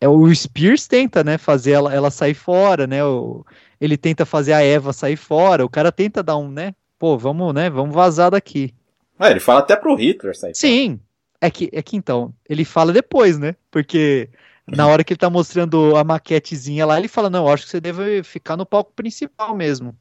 [0.00, 3.04] é, o Spears tenta, né, fazer ela, ela sair fora, né?
[3.04, 3.44] O,
[3.80, 5.64] ele tenta fazer a Eva sair fora.
[5.64, 6.74] O cara tenta dar um, né?
[6.98, 7.68] Pô, vamos, né?
[7.70, 8.74] Vamos vazar daqui.
[9.18, 10.54] Ah, ele fala até pro Hitler sair.
[10.54, 11.00] Sim.
[11.40, 13.54] É que, é que então, ele fala depois, né?
[13.70, 14.28] Porque
[14.66, 17.70] na hora que ele tá mostrando a maquetezinha lá, ele fala, não, eu acho que
[17.70, 19.96] você deve ficar no palco principal mesmo.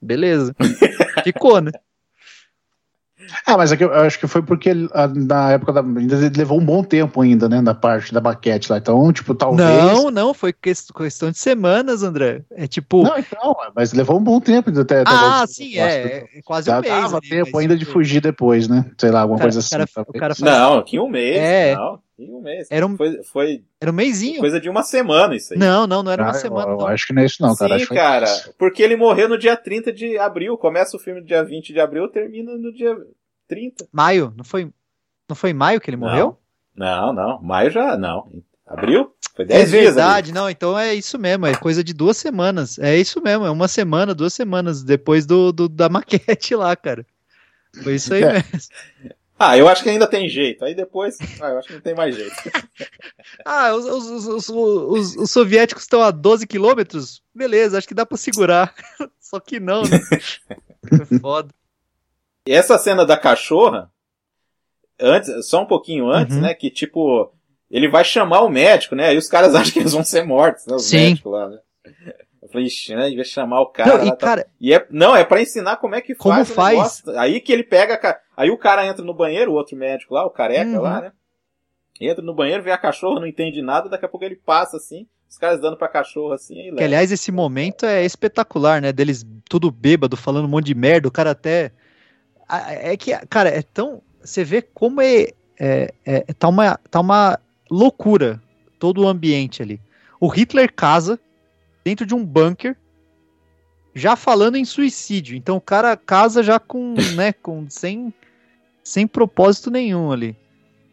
[0.00, 0.54] Beleza.
[1.22, 1.70] Ficou, né?
[3.46, 5.80] Ah, mas aqui eu acho que foi porque ah, na época da.
[5.80, 7.60] Ainda ele levou um bom tempo ainda, né?
[7.60, 8.78] Na parte da maquete lá.
[8.78, 9.68] Então, tipo, talvez.
[9.68, 12.42] Não, não, foi ques- questão de semanas, André.
[12.50, 13.02] É tipo.
[13.02, 15.00] Não, então, mas levou um bom tempo ainda até.
[15.00, 16.92] até ah, sim, é, é quase Já um mês.
[16.94, 18.84] dava ali, tempo ainda de tipo, fugir depois, né?
[18.98, 19.70] Sei lá, alguma cara- coisa assim.
[19.94, 21.36] cara- o cara faz- Não, que um mês.
[21.38, 21.74] É.
[21.74, 22.66] Não, um mês.
[22.70, 24.40] Era um- Foi, foi Era um mêsinho.
[24.40, 25.58] coisa de uma semana isso aí.
[25.58, 26.72] Não, não, não era uma Ah, eu- semana.
[26.72, 26.86] Eu, não.
[26.88, 27.68] acho que não é isso, não, cara.
[27.70, 28.26] Sim, Acho que foi cara.
[28.58, 30.56] Porque ele morreu no dia 30 de abril.
[30.58, 32.96] Começa o filme no dia 20 de abril, termina no dia
[33.48, 33.88] 30.
[33.92, 34.70] Maio, não foi,
[35.28, 36.38] não foi em maio que ele morreu?
[36.76, 37.42] Não, não.
[37.42, 37.96] Maio já.
[37.96, 38.30] Não.
[38.66, 39.12] Abril?
[39.34, 39.72] Foi É 10 dias.
[39.86, 39.94] ali.
[39.94, 42.78] verdade, não, então é isso mesmo, é coisa de duas semanas.
[42.78, 47.06] É isso mesmo, é uma semana, duas semanas depois do, do- da maquete lá, cara.
[47.82, 48.32] Foi isso aí É.
[48.34, 48.48] mesmo.
[49.40, 50.64] Ah, eu acho que ainda tem jeito.
[50.64, 51.16] Aí depois.
[51.40, 52.34] Ah, eu acho que não tem mais jeito.
[53.46, 57.22] Ah, os, os, os, os- os- os soviéticos estão a 12 quilômetros?
[57.32, 58.74] Beleza, acho que dá pra segurar.
[59.20, 60.00] Só que não, né?
[60.90, 61.54] É foda.
[62.48, 63.90] E essa cena da cachorra,
[65.00, 66.42] antes, só um pouquinho antes, Uhum.
[66.42, 66.54] né?
[66.54, 67.32] Que tipo,
[67.70, 69.08] ele vai chamar o médico, né?
[69.08, 70.74] Aí os caras acham que eles vão ser mortos, né?
[70.76, 70.96] Os Sim.
[70.96, 71.58] médicos lá, né?
[72.42, 73.06] Eu falei, ixi, né?
[73.08, 73.98] Ele vai chamar o cara.
[73.98, 76.50] Não, e tá- cara, E é, não, é pra ensinar como é que Como faz.
[76.50, 77.08] o faz?
[77.18, 78.18] Aí que ele pega.
[78.36, 80.80] Aí o cara entra no banheiro, o outro médico lá, o careca Uhum.
[80.80, 81.12] lá, né?
[82.00, 85.06] Entra no banheiro, vê a cachorra, não entende nada, daqui a pouco ele passa assim,
[85.28, 88.92] os caras dando pra cachorra assim, aí Que, aliás, esse momento é espetacular, né?
[88.92, 91.72] Deles tudo bêbado, falando um monte de merda, o cara até.
[92.48, 94.02] É que, cara, é tão.
[94.22, 95.28] Você vê como é.
[95.58, 97.38] é, é- tá, uma, tá uma
[97.70, 98.40] loucura
[98.78, 99.80] todo o ambiente ali.
[100.20, 101.18] O Hitler casa
[101.84, 102.76] dentro de um bunker,
[103.94, 105.36] já falando em suicídio.
[105.36, 106.94] Então o cara casa já com.
[107.14, 108.12] né, com sem,
[108.82, 110.36] sem propósito nenhum ali.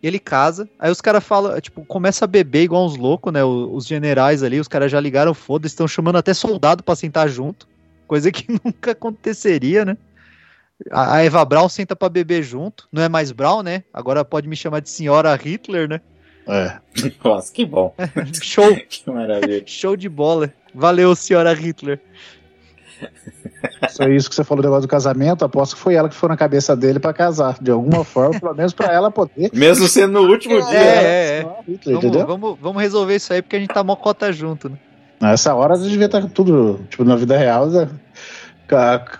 [0.03, 3.43] Ele casa, aí os caras falam, tipo, começa a beber igual uns loucos, né?
[3.43, 7.67] Os, generais ali, os caras já ligaram foda, estão chamando até soldado pra sentar junto,
[8.05, 9.97] coisa que nunca aconteceria, né?
[10.91, 13.83] A a Eva Braun senta pra beber junto, não é mais Braun, né?
[13.93, 16.01] Agora pode me chamar de senhora Hitler, né?
[16.47, 16.77] É.
[17.23, 17.93] Nossa, que bom.
[18.41, 19.63] Show, Que maravilha.
[19.65, 20.53] show de bola.
[20.73, 21.99] Valeu, senhora Hitler.
[23.89, 26.29] Só isso que você falou do negócio do casamento, aposto que foi ela que foi
[26.29, 27.57] na cabeça dele pra casar.
[27.61, 29.49] De alguma forma, pelo menos pra ela poder.
[29.53, 30.77] Mesmo sendo no último dia.
[30.79, 31.03] É, né?
[31.03, 31.41] é, é.
[31.41, 32.27] Só Hitler, Vamos, entendeu?
[32.27, 34.77] vamos, vamos resolver isso aí porque a gente tá mocota junto, né?
[35.21, 37.89] Nessa hora devia estar tudo, tipo, na vida real, né?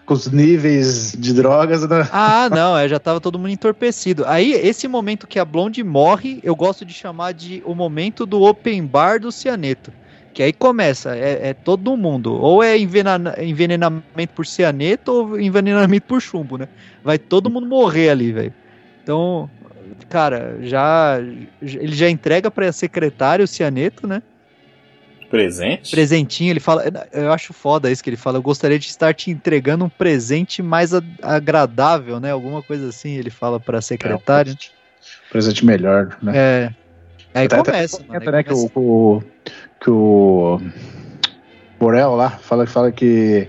[0.06, 2.08] Com, os níveis de drogas, né?
[2.12, 4.24] Ah, não, é, já tava todo mundo entorpecido.
[4.26, 8.42] Aí, esse momento que a Blonde morre, eu gosto de chamar de o momento do
[8.42, 9.92] open bar do cianeto.
[10.34, 12.34] Que aí começa, é, é todo mundo.
[12.34, 16.68] Ou é envenena- envenenamento por cianeto ou envenenamento por chumbo, né?
[17.02, 18.54] Vai todo mundo morrer ali, velho.
[19.02, 19.50] Então,
[20.10, 21.20] cara, já
[21.62, 24.22] ele já entrega pra secretária o cianeto, né?
[25.36, 25.92] Presente?
[25.92, 26.84] Presentinho, ele fala.
[27.12, 28.38] Eu acho foda isso que ele fala.
[28.38, 32.32] Eu gostaria de estar te entregando um presente mais a- agradável, né?
[32.32, 34.56] Alguma coisa assim, ele fala pra secretária.
[35.32, 36.32] Presente melhor, né?
[36.36, 36.70] É.
[37.34, 38.14] Aí Até- até começa, mano.
[38.14, 39.26] aí comenta, né, que o, começa.
[39.82, 40.62] que o
[41.80, 43.48] Borel lá fala, fala que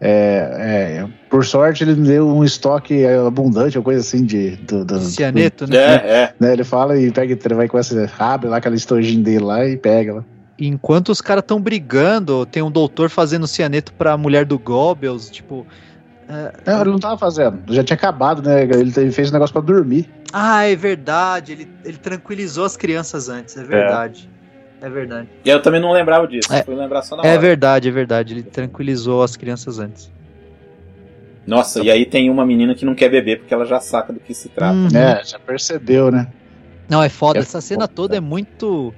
[0.00, 4.98] é, é, por sorte ele deu um estoque abundante, ou coisa assim de do, do-
[5.00, 5.76] Cianeto, É, né?
[5.78, 6.34] é.
[6.40, 9.64] né, ele fala e pega e vai com essa abre lá aquela estojinha dele lá
[9.66, 10.24] e pega lá.
[10.66, 15.66] Enquanto os caras estão brigando, tem um doutor fazendo cianeto pra mulher do Goebbels, tipo.
[16.28, 18.62] é, Não, ele não tava fazendo, já tinha acabado, né?
[18.62, 20.08] Ele, fez um negócio pra dormir.
[20.32, 21.52] Ah, é verdade.
[21.52, 24.28] Ele, ele tranquilizou as crianças antes, é verdade.
[24.82, 25.28] É, verdade.
[25.44, 26.52] E eu também não lembrava disso.
[26.52, 26.62] É.
[26.62, 27.38] Fui lembrar só na É hora.
[27.40, 28.34] verdade, é verdade.
[28.34, 30.10] Ele tranquilizou as crianças antes.
[31.46, 34.20] Nossa, e aí tem uma menina que não quer beber porque ela já saca do
[34.20, 34.74] que se trata.
[34.74, 34.88] Uhum.
[34.94, 36.28] É, já percebeu, né?
[36.88, 37.38] Não, é foda.
[37.38, 37.92] É Essa cena foda.
[37.94, 38.94] toda é muito.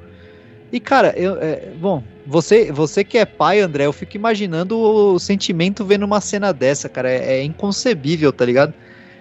[0.73, 5.18] E, cara, eu, é, bom, você, você que é pai, André, eu fico imaginando o
[5.18, 7.11] sentimento vendo uma cena dessa, cara.
[7.11, 8.73] É, é inconcebível, tá ligado?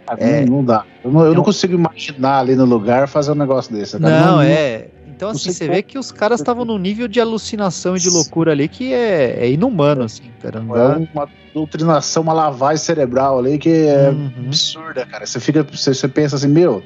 [0.07, 0.45] Ah, É.
[0.45, 0.85] Não, não dá.
[1.03, 1.43] Eu não, eu não Não.
[1.43, 3.99] consigo imaginar ali no lugar fazer um negócio desse.
[3.99, 4.25] cara.
[4.25, 4.87] Não, é.
[5.07, 8.09] Então, não assim, você vê que os caras estavam num nível de alucinação e de
[8.09, 10.59] loucura ali que é, é inumano, assim, cara.
[10.59, 11.01] Não É dá.
[11.13, 14.31] uma doutrinação, uma lavagem cerebral ali que é Uhum.
[14.47, 15.25] absurda, cara.
[15.27, 16.81] Você fica, você, você pensa assim, meu,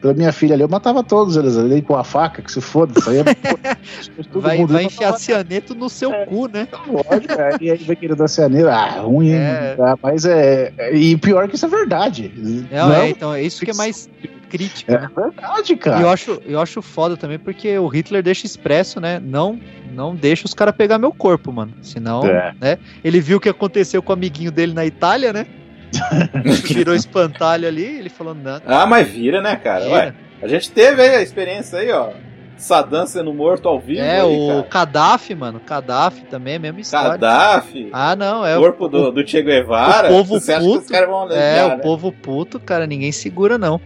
[0.00, 2.98] pela minha filha ali, eu matava todos eles ali com a faca, que se foda.
[2.98, 3.24] Isso aí é.
[4.32, 6.68] Vai, mundo vai enfiar cianeto no seu cu, né?
[6.86, 8.74] Lógico, é, e aí vai querer dar cianeira.
[8.74, 9.74] Ah, ruim, É.
[9.76, 9.98] tá?
[10.02, 10.72] mas é.
[10.78, 12.32] é- E pior que isso é verdade.
[12.70, 14.08] Não, é, então, é isso que é mais
[14.50, 15.08] crítico, é né?
[15.14, 16.00] verdade, E cara.
[16.00, 19.20] eu acho, eu acho foda também porque o Hitler deixa expresso, né?
[19.22, 19.58] Não,
[19.94, 21.72] não deixa os caras pegar meu corpo, mano.
[21.82, 22.54] Senão, É.
[22.60, 22.78] né?
[23.04, 25.46] Ele viu o que aconteceu com o amiguinho dele na Itália, né?
[26.64, 28.60] Virou espantalho ali, ele falou, não.
[28.66, 29.84] Ah, mas vira, né, cara?
[29.84, 29.94] vira.
[29.96, 32.10] Ué, a gente teve aí a experiência aí, ó.
[32.56, 34.00] Saddam sendo morto ao vivo.
[34.00, 34.86] É, aí, o cara.
[34.86, 35.60] Gaddafi, mano.
[35.64, 37.10] Gaddafi também é a mesma história.
[37.10, 37.88] Gaddafi.
[37.92, 40.08] Ah, não, é corpo o, do, do Che Guevara.
[40.08, 41.76] o povo Você acha que puto, os caras vão É, o né?
[41.76, 43.80] povo puto, cara, ninguém segura, não.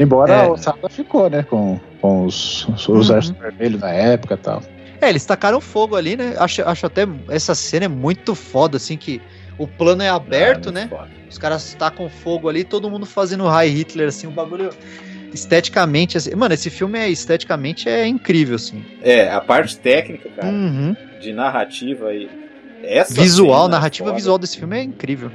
[0.00, 0.48] Embora É.
[0.48, 1.44] o Sada ficou, né?
[1.44, 3.00] Com, com os, os, Uhum.
[3.00, 4.62] exército vermelho na época e tal.
[5.00, 6.34] É, eles tacaram fogo ali, né?
[6.38, 9.22] Acho, acho até essa cena é muito foda, assim, que
[9.58, 10.86] o plano é aberto, Ah, né?
[10.88, 11.08] foda.
[11.28, 14.70] Os caras tacam fogo ali, todo mundo fazendo high Hitler, assim, o bagulho
[15.32, 18.84] esteticamente, assim, mano, esse filme é esteticamente é incrível, assim.
[19.02, 20.96] É, a parte técnica, cara, Uhum.
[21.20, 22.28] de narrativa e.
[22.82, 24.16] Essa Visual, cena é narrativa foda.
[24.16, 25.30] visual desse filme é incrível.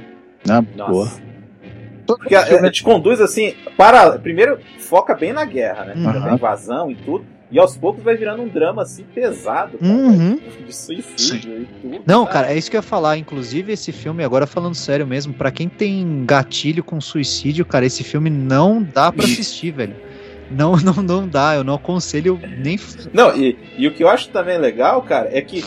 [0.46, 1.10] Na boa.
[2.06, 4.18] Porque é, te conduz assim, para.
[4.18, 5.94] Primeiro foca bem na guerra, né?
[5.94, 6.20] Uhum.
[6.20, 7.24] Na invasão e tudo.
[7.54, 10.40] E aos poucos vai virando um drama assim pesado, cara, Uhum.
[10.66, 12.02] de suicídio e tudo.
[12.04, 13.16] Não, cara, é isso que eu ia falar.
[13.16, 18.02] Inclusive, esse filme, agora falando sério mesmo, pra quem tem gatilho com suicídio, cara, esse
[18.02, 19.94] filme não dá pra assistir, velho.
[20.50, 21.54] Não, não, não dá.
[21.54, 22.76] Eu não aconselho nem.
[23.12, 25.64] Não, e, e o que eu acho também legal, cara, é que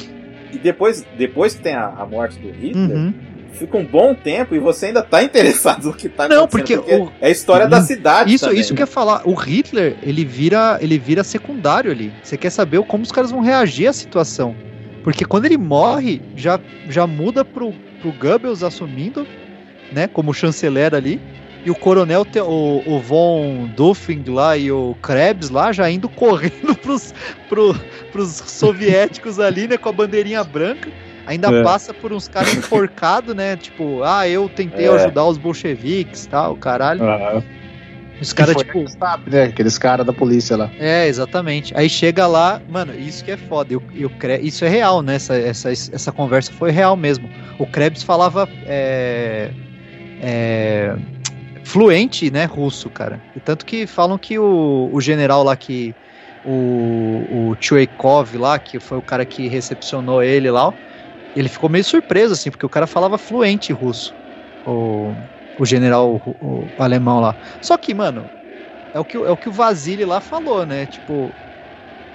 [0.51, 3.13] e depois, depois que tem a, a morte do Hitler, Uhum.
[3.57, 6.81] Fica um bom tempo e você ainda tá interessado no que tá Não, acontecendo.
[6.83, 8.77] porque o- é a história da cidade Isso, também, isso né?
[8.77, 9.21] que eu ia falar.
[9.25, 12.11] O Hitler, ele vira, ele vira secundário ali.
[12.23, 14.55] Você quer saber como os caras vão reagir à situação.
[15.03, 19.25] Porque quando ele morre, já, já muda pro, pro Goebbels assumindo,
[19.91, 21.19] né, como chanceler ali.
[21.65, 26.75] E o coronel, o, o von Duffing lá e o Krebs lá já indo correndo
[26.75, 27.13] pros,
[27.49, 27.75] pro,
[28.11, 30.89] pros soviéticos ali, né, com a bandeirinha branca.
[31.28, 31.61] Ainda É.
[31.63, 33.55] passa por uns caras enforcados, né?
[33.55, 34.89] Tipo, ah, eu tentei É.
[34.89, 37.03] ajudar os bolcheviques e tal, caralho.
[37.03, 37.43] Ah,
[38.19, 38.80] Os caras, tipo.
[38.80, 39.43] Gestapo, né?
[39.43, 40.71] Aqueles caras da polícia lá.
[40.80, 41.71] É, exatamente.
[41.78, 43.71] Aí chega lá, mano, isso que é foda.
[43.73, 45.15] Eu, eu, cre- isso é real, né?
[45.15, 47.30] Essa, essa, essa conversa foi real mesmo.
[47.59, 49.51] O Krebs falava é,
[50.21, 50.95] é,
[51.63, 53.21] fluente, né, russo, cara.
[53.36, 55.93] E tanto que falam que o, o general lá que.
[56.45, 60.73] O, o Chuekov lá, que foi o cara que recepcionou ele lá,
[61.36, 64.13] ele ficou meio surpreso, assim, porque o cara falava fluente russo.
[64.65, 65.13] O,
[65.59, 67.36] o general o, o alemão lá.
[67.61, 68.25] Só que, mano,
[68.93, 70.86] é o que, o- é o que o Vasily lá falou, né?
[70.88, 71.32] Tipo,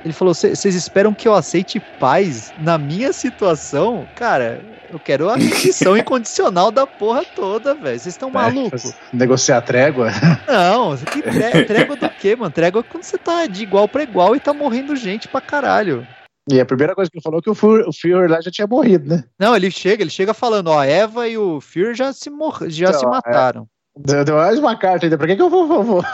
[0.05, 4.05] Ele falou: vocês esperam que eu aceite paz na minha situação?
[4.17, 4.61] Cara,
[4.93, 7.99] eu quero a rendição incondicional da porra toda, velho.
[7.99, 8.85] Vocês estão malucos?
[8.91, 10.11] É, negociar trégua?
[10.47, 12.51] Não, que tré- trégua do quê, mano?
[12.51, 16.07] Trégua é quando você tá de igual pra igual e tá morrendo gente pra caralho.
[16.51, 18.67] E a primeira coisa que ele falou é que o Fury, Fury lá já tinha
[18.67, 19.25] morrido, né?
[19.39, 22.59] Não, ele chega, ele chega falando, ó, a Eva e o Fury já se mor
[22.69, 23.69] já Então, se mataram.
[23.97, 25.17] Deu, deu mais uma carta ainda.
[25.19, 26.05] Pra que, que eu vou, vou- vou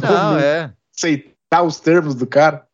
[0.00, 0.72] Não, é.
[0.96, 2.64] aceitar os termos do cara?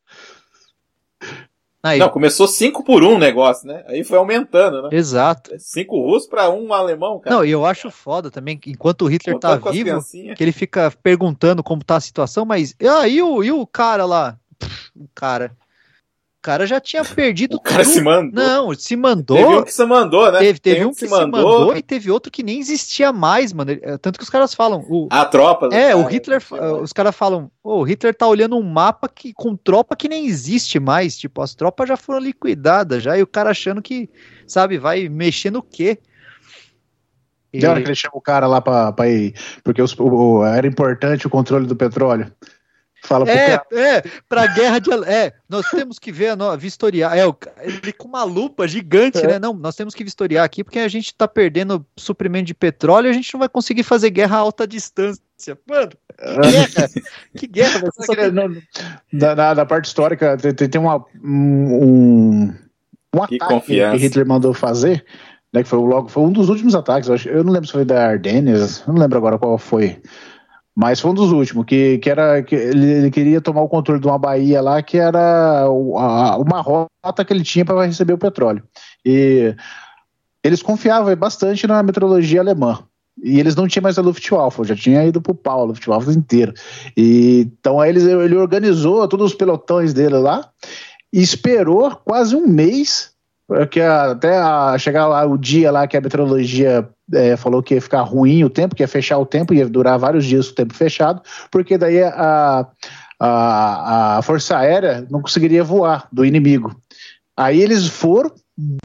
[1.81, 3.85] Aí, Não, começou 5 por 1 um o negócio, né?
[3.87, 4.89] Aí foi aumentando, né?
[4.93, 5.53] exato.
[5.59, 7.37] 5 russos pra um alemão, cara.
[7.37, 9.75] Não, e eu acho foda também, que enquanto o Hitler tá Contando as
[10.11, 13.65] vivo, que ele fica perguntando como tá a situação, mas ah, e, o, e o
[13.65, 14.37] cara lá?
[14.59, 15.57] Pff, O cara.
[16.49, 17.93] O cara já tinha perdido O cara tudo.
[17.93, 18.33] se mandou.
[18.45, 19.37] Não, se mandou.
[19.37, 20.39] Teve um que se mandou, né?
[20.39, 21.77] Teve, teve um que se mandou.
[21.77, 23.73] e teve outro que nem existia mais, mano.
[23.73, 24.83] É, Tanto que os caras falam.
[24.89, 25.69] O, A tropa.
[25.69, 26.41] do é, o cara, Hitler.
[26.41, 26.73] sei lá.
[26.81, 27.51] Os caras falam.
[27.63, 31.19] "Ô, o Hitler tá olhando um mapa que, com tropa que nem existe mais.
[31.19, 33.19] Tipo, as tropas já foram liquidadas já.
[33.19, 34.09] E o cara achando que,
[34.47, 35.99] sabe, vai mexer no quê?
[37.53, 39.35] E- E a hora que ele chama o cara lá pra, pra ir.
[39.63, 40.05] Porque os- o-
[40.39, 42.33] o- era importante o controle do petróleo.
[43.05, 44.91] Fala É, é, pra guerra de.
[45.07, 47.17] É, nós temos que ver, a no- vistoriar.
[47.17, 47.23] É,
[47.63, 49.27] ele com uma lupa gigante, É.
[49.27, 49.39] né?
[49.39, 53.11] Não, nós temos que vistoriar aqui porque a gente tá perdendo suprimento de petróleo e
[53.11, 55.21] a gente não vai conseguir fazer guerra a alta distância.
[55.69, 56.89] Mano, que guerra?
[57.37, 57.81] que guerra?
[57.95, 58.31] Só Só que
[59.13, 62.53] na, na- na parte histórica tem, tem- uma, um,
[63.15, 63.97] um Que ataque confiança.
[63.97, 65.05] que Hitler mandou fazer,
[65.53, 67.73] né, que foi, logo, foi um dos últimos ataques, eu, acho, eu não lembro se
[67.73, 70.01] foi da Ardennes, eu não lembro agora qual foi,
[70.81, 74.01] mas foi um dos últimos, que, que era que ele, ele queria tomar o controle
[74.01, 75.97] de uma baía lá, que era o-
[76.41, 78.63] uma rota que ele tinha para receber o petróleo.
[79.05, 79.57] E
[80.45, 82.79] eles confiavam bastante na meteorologia alemã.
[83.21, 86.55] E eles não tinham mais a Luftwaffe, já tinha ido pro pau, a Luftwaffe inteira.
[86.97, 90.49] E, então aí eles, ele organizou todos os pelotões dele lá
[91.13, 93.11] e esperou quase um mês
[93.51, 97.75] eh, que até a- chegar lá o dia lá que a meteorologia eh, falou que
[97.75, 100.55] ia ficar ruim o tempo, que ia fechar o tempo, ia durar vários dias o
[100.55, 102.67] tempo fechado, porque daí a,
[103.21, 106.75] a, a Força Aérea não conseguiria voar do inimigo.
[107.37, 108.33] Aí eles foram,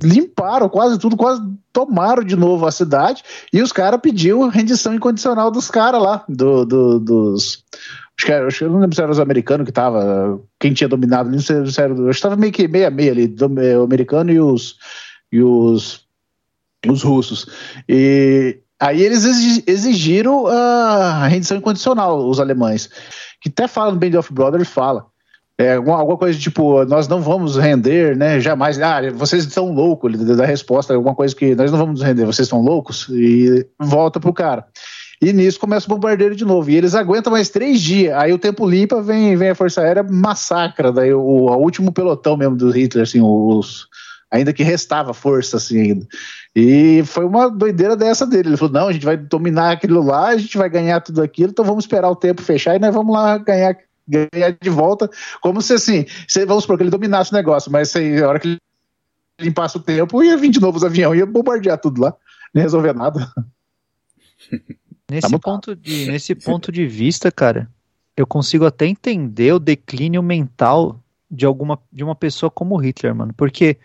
[0.01, 5.49] limparam quase tudo, quase tomaram de novo a cidade e os caras pediu rendição incondicional
[5.49, 7.63] dos caras lá, do, do- dos.
[8.15, 10.39] Acho que, era- acho que não lembro se era os americanos que tava.
[10.59, 11.93] Quem tinha dominado não sei se era.
[11.95, 14.76] Eu estava meio que meia meia ali, do, eh, o americano e os.
[15.32, 16.03] E os,
[16.88, 17.48] os russos.
[17.88, 22.90] E aí eles exi- exigiram a rendição incondicional, os alemães.
[23.42, 25.06] Que até fala no Band of Brothers, fala.
[25.58, 28.40] É, alguma, alguma coisa tipo, nós não vamos render, né?
[28.40, 28.82] Jamais.
[28.82, 32.48] Ah, vocês estão loucos, ele dá resposta, alguma coisa que nós não vamos render, vocês
[32.48, 34.66] estão loucos, e volta pro cara.
[35.22, 36.70] E nisso começa o bombardeiro de novo.
[36.70, 38.14] E eles aguentam mais três dias.
[38.16, 40.92] Aí o tempo limpa, vem, vem a Força Aérea, massacra.
[40.92, 43.88] Daí o, o último pelotão mesmo do Hitler, assim, os.
[44.30, 46.08] Ainda que restava força, assim, ainda.
[46.56, 48.49] E foi uma doideira dessa dele.
[48.49, 51.51] Ele falou: não, a gente vai dominar aquilo lá, a gente vai ganhar tudo aquilo,
[51.51, 53.78] então vamos esperar o tempo fechar e nós vamos lá ganhar
[54.08, 55.10] ganhar de volta,
[55.41, 58.39] como se assim, se, vamos supor que ele dominasse o negócio, mas se, a hora
[58.39, 58.58] que ele
[59.39, 62.14] limpasse o tempo, ia vir de novo os aviões, ia bombardear tudo lá,
[62.54, 63.32] nem resolver nada.
[65.10, 65.41] Nesse, mutado.
[65.41, 67.70] ponto de, nesse ponto de vista, cara,
[68.16, 70.99] eu consigo até entender o declínio mental
[71.30, 73.34] de alguma de uma pessoa como Hitler, mano.
[73.36, 73.78] Porque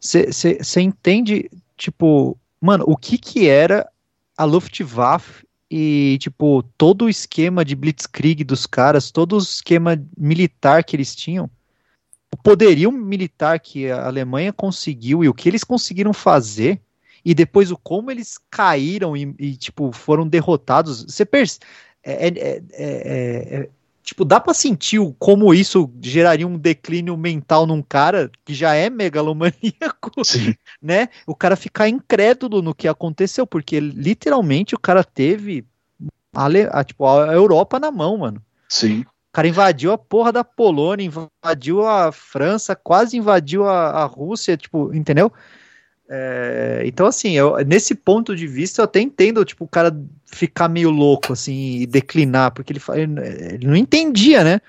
[0.00, 3.88] você entende, tipo, mano, o que que era
[4.36, 10.84] a Luftwaffe e, tipo, todo o esquema de blitzkrieg dos caras, todo o esquema militar
[10.84, 11.50] que eles tinham,
[12.32, 16.80] o poderio militar que a Alemanha conseguiu e o que eles conseguiram fazer
[17.24, 21.04] e depois o como eles caíram e, e, tipo foram derrotados.
[21.04, 21.64] Você percebe
[22.06, 23.68] é, é, é, é,
[24.06, 28.88] tipo dá para sentir como isso geraria um declínio mental num cara que já é
[28.88, 30.54] megalomaníaco Sim.
[30.80, 35.66] né o cara ficar incrédulo no que aconteceu porque literalmente o cara teve
[36.32, 39.00] a, a, tipo, a Europa na mão mano Sim.
[39.00, 44.56] o cara invadiu a porra da Polônia, invadiu a França, quase invadiu a, a Rússia,
[44.56, 45.30] tipo, entendeu?
[46.08, 50.68] É, então, assim, eu, nesse ponto de vista, eu até entendo, tipo, o cara ficar
[50.68, 52.80] meio louco, assim, e declinar, porque ele,
[53.54, 54.60] ele, não entendia, né?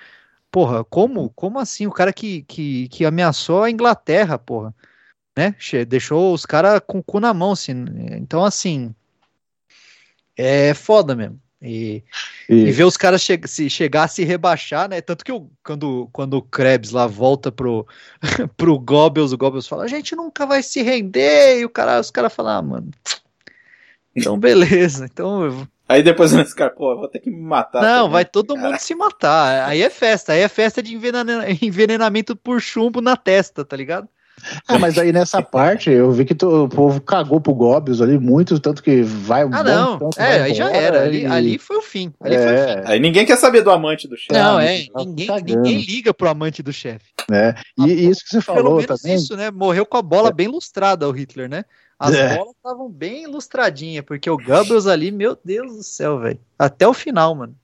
[0.52, 1.88] Porra, como, como assim?
[1.88, 4.74] O cara que, que, que ameaçou a Inglaterra, porra,
[5.38, 5.56] né?
[5.88, 7.74] Deixou os caras com o cu na mão, assim.
[8.14, 8.96] Então, assim,
[10.36, 11.40] é foda mesmo.
[11.60, 12.04] E,
[12.48, 15.02] e, ver os caras che se chegar a se rebaixar, né?
[15.02, 17.88] Tanto que eu, quando, quando o Krebs lá volta pro,
[18.56, 21.60] pro Goebbels, o Goebbels fala: a gente nunca vai se render.
[21.60, 22.92] E o cara, os caras falam: ah, mano,
[24.16, 25.06] então beleza.
[25.06, 27.82] Então Aí depois esse cara, pô, eu vou ter que me matar.
[27.82, 28.12] Não, também.
[28.12, 29.70] vai todo mundo se matar.
[29.70, 30.34] Aí é festa.
[30.34, 34.08] Aí é festa de envenena- envenenamento por chumbo na testa, tá ligado?
[34.68, 38.18] Ah, mas aí nessa parte eu vi que to- o povo cagou pro Gobius ali
[38.20, 40.00] muito, tanto que vai um Ah, bom não.
[40.00, 41.04] tanto É, aí já era.
[41.04, 42.14] Ali, e- ali foi o fim.
[42.22, 42.54] Ali foi o fim.
[42.56, 44.34] é, Aí ninguém quer saber do amante do chefe.
[44.34, 44.86] Não, Ah, é.
[44.86, 47.06] tá Ninguém, ninguém liga pro amante do chefe.
[47.30, 47.56] né?
[47.78, 49.16] E, e isso que você Pelo falou menos também.
[49.18, 49.52] isso, né?
[49.52, 51.66] Morreu com a bola bem lustrada o Hitler, né?
[52.00, 52.36] As É.
[52.38, 56.40] bolas estavam bem ilustradinhas, porque o Goebbels ali, meu Deus do céu, velho.
[56.58, 57.56] Até o final, mano.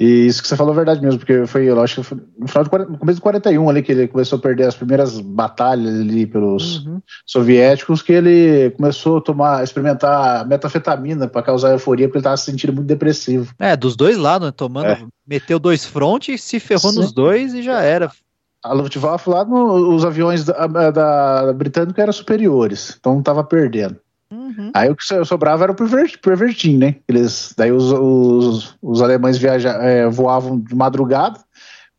[0.00, 2.48] E isso que você falou é verdade mesmo, porque foi, eu acho que foi no
[2.48, 6.00] final 40 no começo do 41 ali que ele começou a perder as primeiras batalhas
[6.00, 7.00] ali pelos Uhum.
[7.24, 12.46] soviéticos, que ele começou a tomar, experimentar metafetamina para causar euforia, porque ele estava se
[12.46, 13.54] sentindo muito depressivo.
[13.58, 14.52] É, dos dois lados, né?
[14.56, 14.98] Tomando, É.
[15.26, 16.98] meteu dois frontes, se ferrou Sim.
[17.00, 18.10] nos dois e já era.
[18.64, 23.96] A Luftwaffe lá, no- os aviões da, da britânica eram superiores, então não estava perdendo.
[24.56, 24.70] Uhum.
[24.74, 26.96] Aí o que so- sobrava era o perver- pervertim, né?
[27.08, 31.40] Eles, daí os, os, os alemães viaja, é, voavam de madrugada,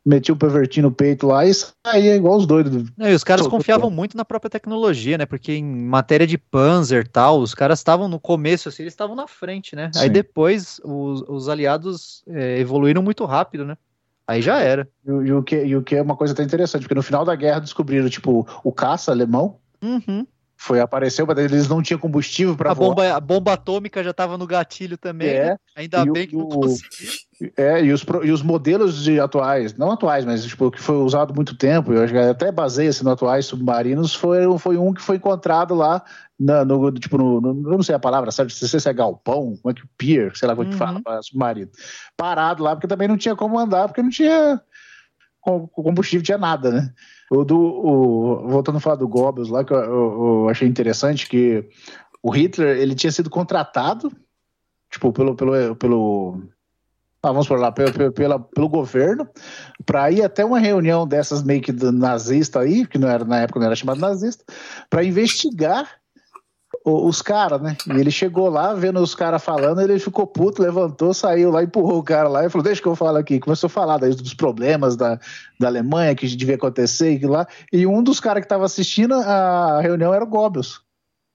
[0.06, 2.92] metiam o pervertim no peito lá e saía igual os doidos.
[2.96, 5.26] Não, e os caras Todo confiavam muito na própria tecnologia, né?
[5.26, 9.16] Porque em matéria de Panzer e tal, os caras estavam no começo, assim, eles estavam
[9.16, 9.90] na frente, né?
[9.96, 10.12] Aí Sim.
[10.14, 13.76] depois os, os aliados é, evoluíram muito rápido, né?
[14.28, 14.88] Aí já era.
[15.06, 17.04] E, o- e o que, e o que é uma coisa até interessante, porque no
[17.04, 20.26] final da guerra descobriram, tipo, o caça alemão Uhum.
[20.58, 22.90] Foi apareceu, mas eles não tinham combustível para A voar.
[22.90, 25.28] bomba, a bomba atômica já tava no gatilho também.
[25.34, 25.48] né?
[25.52, 27.10] É, Ainda e o- bem que não conseguiu.
[27.58, 31.34] é, e os, e os modelos de atuais, não atuais, mas tipo, que foi usado
[31.36, 35.18] muito tempo, eu acho que até baseia-se no atuais submarinos, foi, foi um que foi
[35.18, 36.02] encontrado lá
[36.40, 38.54] na- no, tipo, no, no- eu não sei a palavra, sabe?
[38.54, 40.80] Se é galpão, como é que pier, sei lá como é que Uhum.
[40.80, 41.70] fala, para submarino.
[42.16, 44.62] Parado lá, porque também não tinha como andar, porque não tinha
[45.42, 46.94] com- combustível, tinha nada, né?
[47.32, 51.28] O do, o, voltando a falar do Goebbels lá, que eu, eu- eu achei interessante
[51.28, 51.68] que
[52.22, 54.12] o Hitler, ele tinha sido contratado,
[54.92, 56.42] tipo, pelo, pelo, pelo
[57.24, 59.28] ah, vamos por lá, pelo, pelo, pelo governo,
[59.86, 63.60] para ir até uma reunião dessas meio que nazista aí, que não era, na época
[63.60, 64.44] não era chamado nazista,
[64.90, 65.90] para investigar
[66.86, 67.76] os caras, né?
[67.88, 71.98] E ele chegou lá, vendo os caras falando, ele ficou puto, levantou, saiu lá, empurrou
[71.98, 73.40] o cara lá e falou: Deixa que eu falo aqui.
[73.40, 75.20] Começou a falar daí dos problemas da,
[75.60, 77.48] da Alemanha que devia acontecer e lá.
[77.74, 80.82] E um dos caras que estava assistindo a reunião era o Goebbels.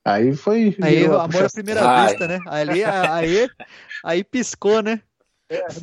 [0.04, 0.76] Aí foi.
[0.80, 2.06] Aí a amor à primeira Ai.
[2.06, 2.38] vista, né?
[2.46, 3.48] Ali, aí,
[4.04, 5.00] aí piscou, né?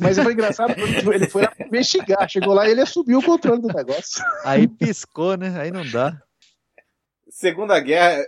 [0.00, 2.26] Mas foi engraçado porque ele foi lá investigar.
[2.26, 4.24] Chegou lá e ele assumiu o controle do negócio.
[4.46, 5.60] Aí piscou, né?
[5.60, 6.18] Aí não dá.
[7.28, 8.24] Segunda Guerra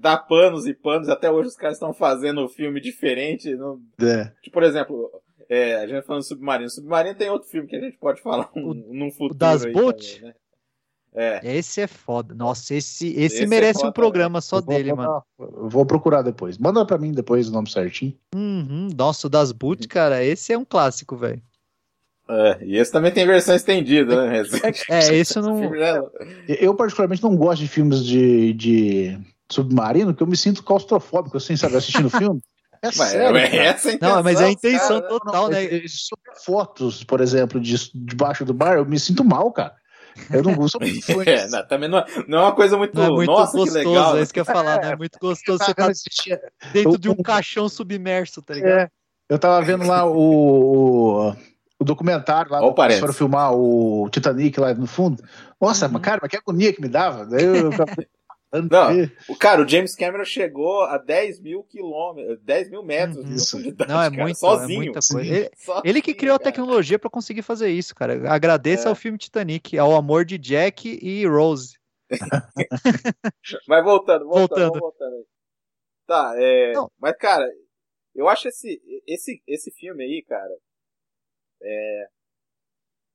[0.00, 1.08] dá panos e panos.
[1.08, 3.54] Até hoje os caras estão fazendo um filme diferente.
[3.54, 3.80] Não...
[4.00, 4.32] É.
[4.42, 5.10] Tipo, por exemplo,
[5.48, 6.70] é, a gente falando Submarino.
[6.70, 9.34] Submarino tem outro filme que a gente pode falar um, num futuro.
[9.34, 10.16] Das aí Boot?
[10.16, 10.34] também, né?
[11.14, 11.40] É.
[11.56, 12.34] Esse é foda.
[12.34, 15.22] Nossa, esse, esse, Esse é merece foda, um programa só dele, botar- mano.
[15.38, 16.58] eu Vou procurar depois.
[16.58, 18.14] Manda pra mim depois o nome certinho.
[18.34, 21.42] Uhum, nossa, o das Boot, cara, esse é um clássico, velho.
[22.28, 24.42] É, e esse também tem versão estendida, né?
[24.90, 25.70] É, esse eu não.
[25.70, 26.00] Né?
[26.46, 29.18] Eu, particularmente, não gosto de filmes de, de
[29.50, 32.40] submarino, porque eu me sinto claustrofóbico, assim, sabe, assistindo filme.
[32.80, 33.36] É Mas, sério.
[33.36, 33.62] é, cara.
[33.64, 34.52] essa a intenção, Não, mas é a cara.
[34.52, 35.64] intenção Não, não, total, né?
[35.64, 39.74] é- é- Sobre fotos, por exemplo, de, debaixo do bar, eu me sinto mal, cara.
[40.32, 42.94] Eu não gosto de É, não, também não é, não é uma coisa muito.
[42.94, 44.16] Não é muito Nossa, gostoso, que legal.
[44.16, 44.92] é isso que eu ia falar, né?
[44.92, 46.40] É muito gostoso você tá assistir.
[46.72, 48.70] dentro de um eu- caixão submerso, tá ligado?
[48.78, 48.88] É,
[49.28, 51.36] eu tava vendo lá o, o,
[51.80, 53.00] o documentário lá, Ó o que parênteses.
[53.00, 55.20] foram filmar o Titanic lá no fundo.
[55.60, 55.92] Nossa, Uhum.
[55.94, 57.26] mas cara, mas que agonia que me dava.
[57.26, 57.96] Daí eu tentando
[58.52, 58.90] Não.
[59.28, 63.92] O cara, o James Cameron chegou a 10 mil quilômetros, 10 mil metros de profundidade,
[63.92, 64.80] Não, é cara, muito, sozinho.
[64.80, 65.34] é muita coisa.
[65.34, 66.50] Ele, Sozinho, ele que criou a cara.
[66.50, 68.30] tecnologia pra conseguir fazer isso, cara.
[68.32, 68.90] Agradeça É.
[68.90, 71.76] ao filme Titanic, ao amor de Jack e Rose.
[73.68, 74.80] Mas voltando, voltando, Voltando.
[74.80, 75.24] voltando aí.
[76.06, 76.72] Tá, é.
[76.72, 76.90] Não.
[76.98, 77.46] Mas, cara,
[78.14, 80.54] eu acho esse, esse, esse filme aí, cara.
[81.62, 82.06] É.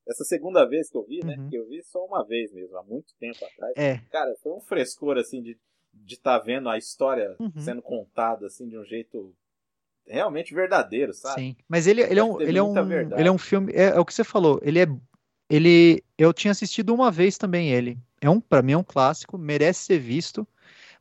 [0.08, 1.36] Essa segunda vez que eu vi, né?
[1.38, 1.50] Uhum.
[1.50, 3.74] Que eu vi só uma vez mesmo, há muito tempo atrás.
[3.78, 4.00] É.
[4.12, 5.58] Cara, foi um frescor, assim, de
[5.94, 7.52] de estar vendo a história Uhum.
[7.58, 9.34] sendo contada, assim, de um jeito
[10.08, 11.40] realmente verdadeiro, sabe?
[11.40, 13.22] Sim, mas ele, ele, é um, ele, é um, verdade.
[13.22, 13.72] ele é um filme.
[13.74, 14.60] É, é o que você falou.
[14.64, 14.88] Ele é.
[15.50, 16.04] Ele.
[16.18, 17.98] Eu tinha assistido uma vez também ele.
[18.20, 20.48] É um, para mim é um clássico, merece ser visto,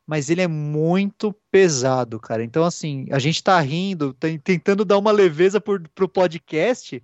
[0.05, 2.43] mas ele é muito pesado, cara.
[2.43, 7.01] Então, assim, a gente tá rindo, tentando dar uma leveza por, pro podcast,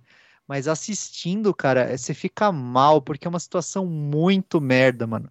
[0.50, 5.30] mas assistindo, cara, é- você fica mal, porque é uma situação muito merda, mano.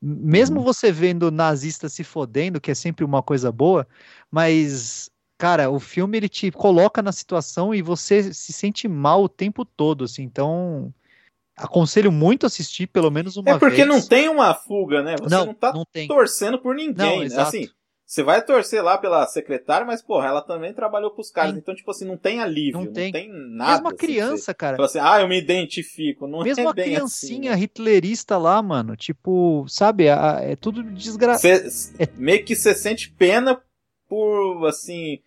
[0.00, 3.86] Mesmo você vendo nazista se fodendo, que é sempre uma coisa boa,
[4.30, 9.28] mas Cara, o filme ele te coloca na situação e você se sente mal o
[9.28, 10.22] tempo todo, assim.
[10.22, 10.90] Então,
[11.54, 13.86] aconselho muito assistir pelo menos uma É porque vez.
[13.86, 15.14] não tem uma fuga, né?
[15.18, 16.08] Você não, Não, tá não tem.
[16.08, 17.24] torcendo por Não, ninguém.
[17.24, 17.58] exato.
[17.58, 17.70] assim,
[18.06, 21.52] você vai torcer lá pela secretária, mas, porra, ela também trabalhou pros caras.
[21.52, 21.58] Sim.
[21.58, 23.10] Então, tipo assim, não tem alívio, Não não tem.
[23.10, 23.72] tem, nada.
[23.72, 24.84] Mesmo a assim, que criança, você cara.
[24.84, 26.28] Assim, ah, eu me identifico.
[26.28, 27.64] Não Mesmo é a criancinha assim, né?
[27.64, 28.94] hitlerista lá, mano.
[28.96, 30.08] Tipo, sabe?
[30.08, 31.52] a- é tudo desgraçado.
[31.98, 32.08] É.
[32.16, 33.60] Meio que você sente pena
[34.08, 35.18] por, assim,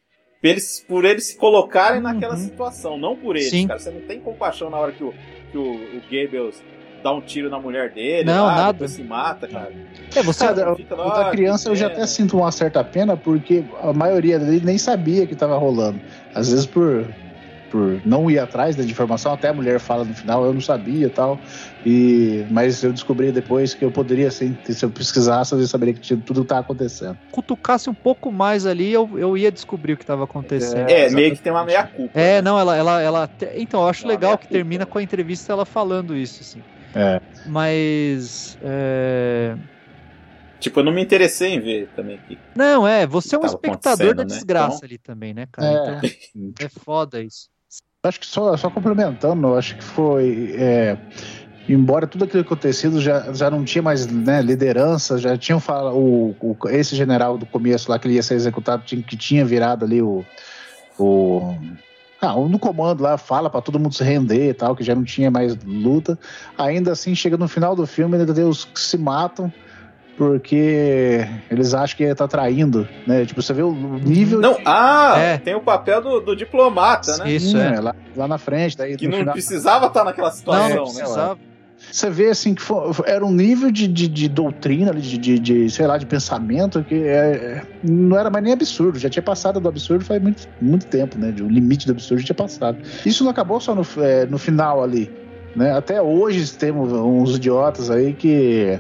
[0.42, 2.40] por eles, por eles se colocarem naquela Uhum.
[2.46, 3.68] situação, não por eles, Sim.
[3.68, 3.78] cara.
[3.78, 5.14] Você não tem compaixão na hora que o,
[5.52, 6.64] que o, o Goebbels
[7.04, 8.88] dá um tiro na mulher dele, Não, lá, nada.
[8.88, 9.72] se mata, cara.
[10.16, 10.46] É, você.
[10.46, 14.40] Cara, fica lá, da criança eu já até sinto uma certa pena, porque a maioria
[14.40, 16.00] dele nem sabia que estava rolando.
[16.34, 17.08] Às vezes por,
[17.70, 21.06] por não ir atrás da informação, até a mulher fala no final, eu não sabia
[21.08, 21.40] e tal.
[21.86, 26.02] E, mas eu descobri depois que eu poderia, sim, se eu pesquisasse, eu saberia que
[26.02, 27.18] tinha, tudo tá acontecendo.
[27.32, 30.90] cutucasse um pouco mais ali, eu, eu ia descobrir o que estava acontecendo.
[30.90, 31.16] É, exatamente.
[31.16, 32.20] meio que tem uma meia-culpa.
[32.20, 32.42] É, né?
[32.42, 33.28] não, ela, ela, ela.
[33.28, 34.92] te- Então, eu acho legal meia que culpa, termina né?
[34.92, 36.62] com a entrevista ela falando isso, assim.
[36.96, 37.22] É.
[37.46, 38.58] Mas.
[38.62, 39.56] é,
[40.60, 42.20] Tipo, eu não me interessei em ver também.
[42.54, 44.28] Não, é, você é um espectador da né?
[44.28, 46.02] desgraça Então- ali também, né, cara?
[46.04, 46.12] É.
[46.36, 47.50] Então, é foda isso.
[48.04, 50.54] Acho que só, só complementando, acho que foi.
[50.58, 50.98] é,
[51.68, 55.96] embora tudo aquilo acontecido já, já não tinha mais né, liderança, já tinham falado.
[55.96, 59.46] O, o- esse general do começo lá que ele ia ser executado, tinha, que tinha
[59.46, 60.26] virado ali o.
[60.98, 61.56] o
[62.22, 65.04] ah, no comando lá fala pra todo mundo se render e tal, que já não
[65.04, 66.18] tinha mais luta.
[66.58, 69.52] Ainda assim, chega no final do filme, ainda tem os que se matam
[70.18, 73.26] porque eles acham que tá traindo, né?
[73.26, 74.42] Tipo, você vê o nível.
[74.42, 75.38] Não, ah, É.
[75.38, 77.32] tem o papel do, do diplomata, né?
[77.32, 77.80] Isso Sim, é.
[77.80, 80.86] lá, lá na frente, daí Que no não final- precisava estar naquela Não, situação, não
[80.94, 81.00] né?
[81.00, 81.40] precisava.
[81.92, 85.70] Você vê assim que foi- era um nível de, de, de doutrina, de, de, de,
[85.70, 89.00] sei lá, de pensamento que é, não era mais nem absurdo.
[89.00, 91.34] Já tinha passado do absurdo faz muito, muito tempo, né?
[91.42, 92.78] O limite do absurdo já tinha passado.
[93.06, 95.10] Isso não acabou só no, é, no final ali.
[95.56, 95.72] Né?
[95.72, 98.80] Até hoje temos uns idiotas aí que,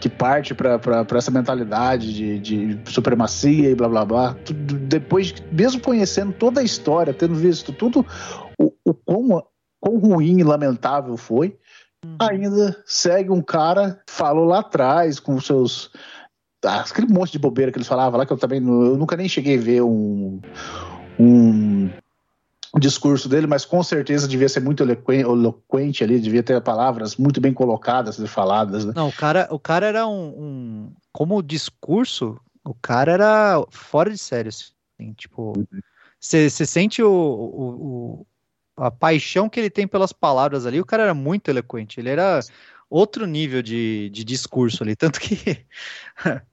[0.00, 4.34] que parte para essa mentalidade de, de supremacia e blá blá blá.
[4.44, 8.06] Tudo, depois, de- mesmo conhecendo toda a história, tendo visto tudo
[8.58, 9.42] o, o quão,
[9.80, 11.56] quão ruim e lamentável foi,
[12.18, 15.90] ainda segue um cara falou lá atrás com os seus.
[16.64, 19.28] ah, aquele monte de bobeira que eles falavam lá, que eu também eu nunca nem
[19.28, 20.40] cheguei a ver um,
[21.18, 21.90] um,
[22.78, 27.40] discurso dele, mas com certeza devia ser muito eloquen- eloquente ali, devia ter palavras muito
[27.40, 28.92] bem colocadas e faladas, né?
[28.94, 34.18] Não, o cara, o cara era um, um- Como discurso, o cara era fora de
[34.18, 34.48] sério.
[34.48, 35.52] Assim, tipo,
[36.18, 37.86] você sente o, o-
[38.20, 38.26] o-
[38.76, 40.80] a paixão que ele tem pelas palavras ali.
[40.80, 42.00] O cara era muito eloquente.
[42.00, 42.40] Ele era
[42.90, 44.94] outro nível de, de discurso ali.
[44.96, 45.36] Tanto que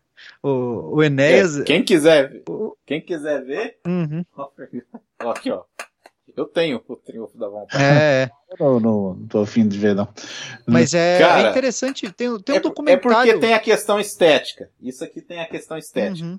[0.44, 1.60] o, o Enéas.
[1.60, 2.42] É, quem quiser,
[2.86, 4.24] quem quiser ver, Uhum.
[5.24, 5.64] ó, aqui ó.
[6.38, 7.84] Eu tenho o triunfo da vontade.
[7.84, 8.32] É, é.
[8.58, 10.08] Eu não, não tô afim de ver, não.
[10.66, 12.10] mas é, Cara, é interessante.
[12.14, 13.34] Tem, tem um é, é documentário.
[13.34, 14.70] porque tem a questão estética.
[14.82, 16.26] Isso aqui tem a questão estética.
[16.26, 16.38] Uhum,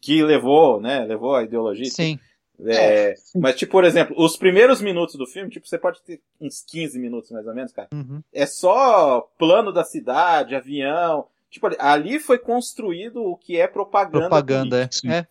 [0.00, 1.04] Que levou, né?
[1.04, 1.84] Levou a ideologia.
[1.90, 2.18] sim.
[2.64, 6.62] É, mas, tipo, por exemplo, os primeiros minutos do filme, tipo, você pode ter uns
[6.62, 7.88] 15 minutos mais ou menos, cara.
[7.92, 8.22] Uhum.
[8.32, 11.26] É só plano da cidade, avião.
[11.50, 14.20] Tipo, ali- foi construído o que é propaganda.
[14.28, 15.08] Propaganda, é.
[15.18, 15.26] É.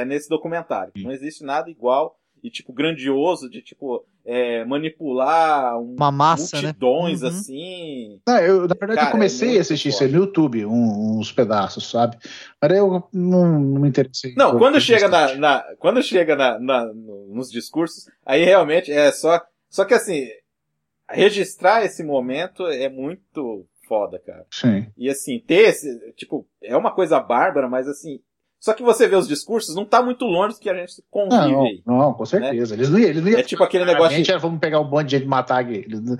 [0.00, 0.92] é nesse documentário.
[0.96, 6.62] Não existe nada igual e, tipo, grandioso de, tipo, é, manipular um, Uma massa, né?
[6.68, 7.28] multidões, Uhum.
[7.28, 8.20] assim.
[8.26, 11.32] Não, eu, na verdade, Cara, eu comecei é a assistir isso no YouTube, um- uns
[11.32, 12.16] pedaços, sabe?
[12.60, 14.34] Mas eu não, não me interessei.
[14.36, 19.10] Não, quando chega na, na- quando chega na, na- no- nos discursos, aí realmente é
[19.12, 20.26] só, só que assim,
[21.08, 24.46] registrar esse momento é muito foda, cara.
[24.50, 24.86] Sim.
[24.96, 28.20] E assim, ter esse, tipo, é uma coisa bárbara, mas assim,
[28.60, 31.50] só que você vê os discursos, não tá muito longe do que a gente convive
[31.50, 31.82] Não, aí.
[31.86, 32.74] não, com certeza.
[32.74, 33.08] Eles não iam.
[33.08, 35.16] Eles não É tipo aquele a negócio gente de, era, vamos pegar um monte de
[35.16, 35.66] gente matar.
[35.72, 36.16] Eles não-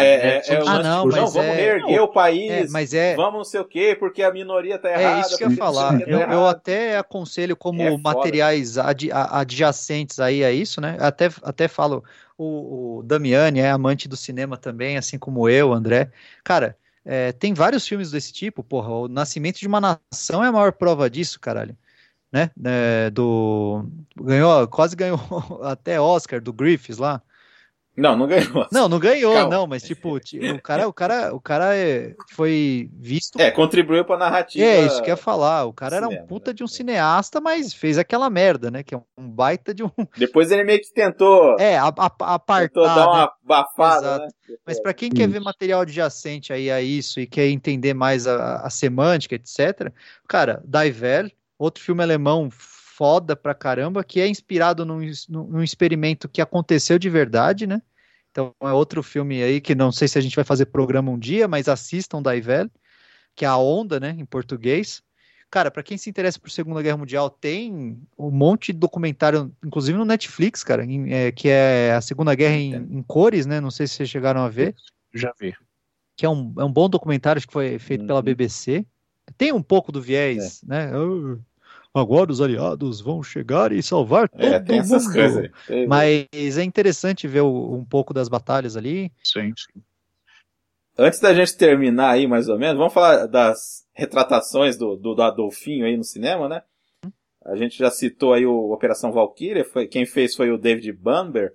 [0.00, 2.50] é, é, É, é o ah, não, tipo, não, mas vamos é- reerguer o país,
[2.50, 5.20] É, mas é, vamos não sei o quê, porque a minoria tá É errada.
[5.20, 5.98] isso que eu ia falar.
[5.98, 10.96] tá Eu, eu até aconselho como É materiais adi- a- adjacentes aí a isso, né?
[11.00, 12.02] Até, até falo,
[12.38, 16.10] o, o Damiani é amante do cinema também, assim como eu, André.
[16.42, 18.90] Cara, é, tem vários filmes desse tipo, porra.
[18.90, 21.76] O Nascimento de uma Nação é a maior prova disso, caralho.
[22.32, 22.50] Né?
[22.64, 23.84] É, do
[24.16, 25.18] ganhou, quase ganhou
[25.64, 27.22] até Oscar do Griffiths lá.
[27.96, 28.66] Não, não ganhou.
[28.72, 29.54] Não, não ganhou, Calma.
[29.54, 34.04] não, mas tipo, ti- o cara, o cara, o cara é, foi visto É, contribuiu
[34.04, 34.64] pra narrativa.
[34.64, 35.64] é, isso que eu ia falar.
[35.66, 36.54] O cara era um cinema, puta né?
[36.54, 38.82] de um cineasta, mas fez aquela merda, né?
[38.82, 39.90] Que é um baita de um.
[40.16, 43.06] Depois ele meio que tentou, É, a, a, tentou apartar, dar né?
[43.06, 44.24] uma bafada, Exato.
[44.48, 44.56] né?
[44.64, 48.56] Mas pra quem quer ver material adjacente aí a isso e quer entender mais a,
[48.62, 49.92] a semântica, etc.,
[50.28, 52.48] cara, Daivel, outro filme alemão
[53.00, 55.00] foda pra caramba, que é inspirado num,
[55.30, 57.80] num experimento que aconteceu de verdade, né?
[58.30, 61.18] Então é outro filme aí que não sei se a gente vai fazer programa um
[61.18, 62.70] dia, mas assistam Daivel,
[63.34, 65.02] que é a onda, né, em português.
[65.50, 69.96] Cara, pra quem se interessa por Segunda Guerra Mundial, tem um monte de documentário, inclusive
[69.96, 73.62] no Netflix, cara, em- é, que é a Segunda Guerra em, em cores, né?
[73.62, 74.74] Não sei se vocês chegaram a ver.
[75.14, 75.54] Já vi.
[76.18, 78.24] Que é um, é um bom documentário, acho que foi feito pela Uhum.
[78.26, 78.84] BBC.
[79.38, 80.90] Tem um pouco do viés, né?
[80.92, 81.38] "Ah,
[81.94, 85.86] agora os aliados vão chegar e salvar todo É, tem essas mundo." coisas aí.
[85.86, 89.12] Mas é interessante ver o- um pouco das batalhas ali.
[89.22, 89.82] Sim, sim.
[90.98, 95.22] Antes da gente terminar aí, mais ou menos, vamos falar das retratações do, do, do
[95.22, 96.62] Adolfinho aí no cinema, né?
[97.44, 101.54] A gente já citou aí o Operação Valkyria, foi, quem fez foi o David Bamber.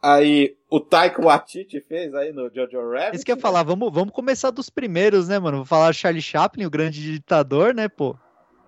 [0.00, 3.16] Aí o Taika Waititi fez aí no Jojo Rabbit.
[3.16, 3.42] Isso que eu ia né?
[3.42, 5.58] falar, vamos, vamos começar dos primeiros, né, mano?
[5.58, 8.16] Vou falar Charlie Chaplin, o grande ditador, né, pô?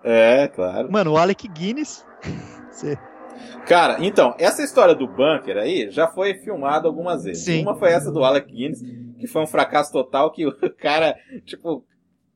[0.03, 0.91] É, claro.
[0.91, 2.05] Mano, o Alec Guinness.
[3.67, 7.43] Cara, então, essa história do bunker aí já foi filmada algumas vezes.
[7.43, 7.61] Sim.
[7.61, 8.81] Uma foi essa do Alec Guinness,
[9.19, 11.15] que foi um fracasso total, que o cara,
[11.45, 11.85] tipo,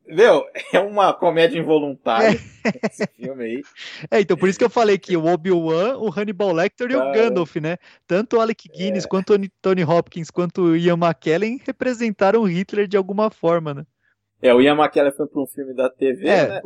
[0.08, 2.40] meu, é uma comédia involuntária
[2.84, 3.62] esse filme aí.
[4.12, 7.00] É, então por isso que eu falei que o Obi-Wan, o Hannibal Lecter e o
[7.00, 7.12] Cara.
[7.12, 7.78] Gandalf, né?
[8.08, 12.98] Tanto o Alec Guinness, quanto o Tony Hopkins, quanto o Ian McKellen representaram Hitler de
[12.98, 13.86] alguma forma, né?
[14.42, 16.48] É, o Ian McKellen foi para um filme da TV, É.
[16.50, 16.62] né?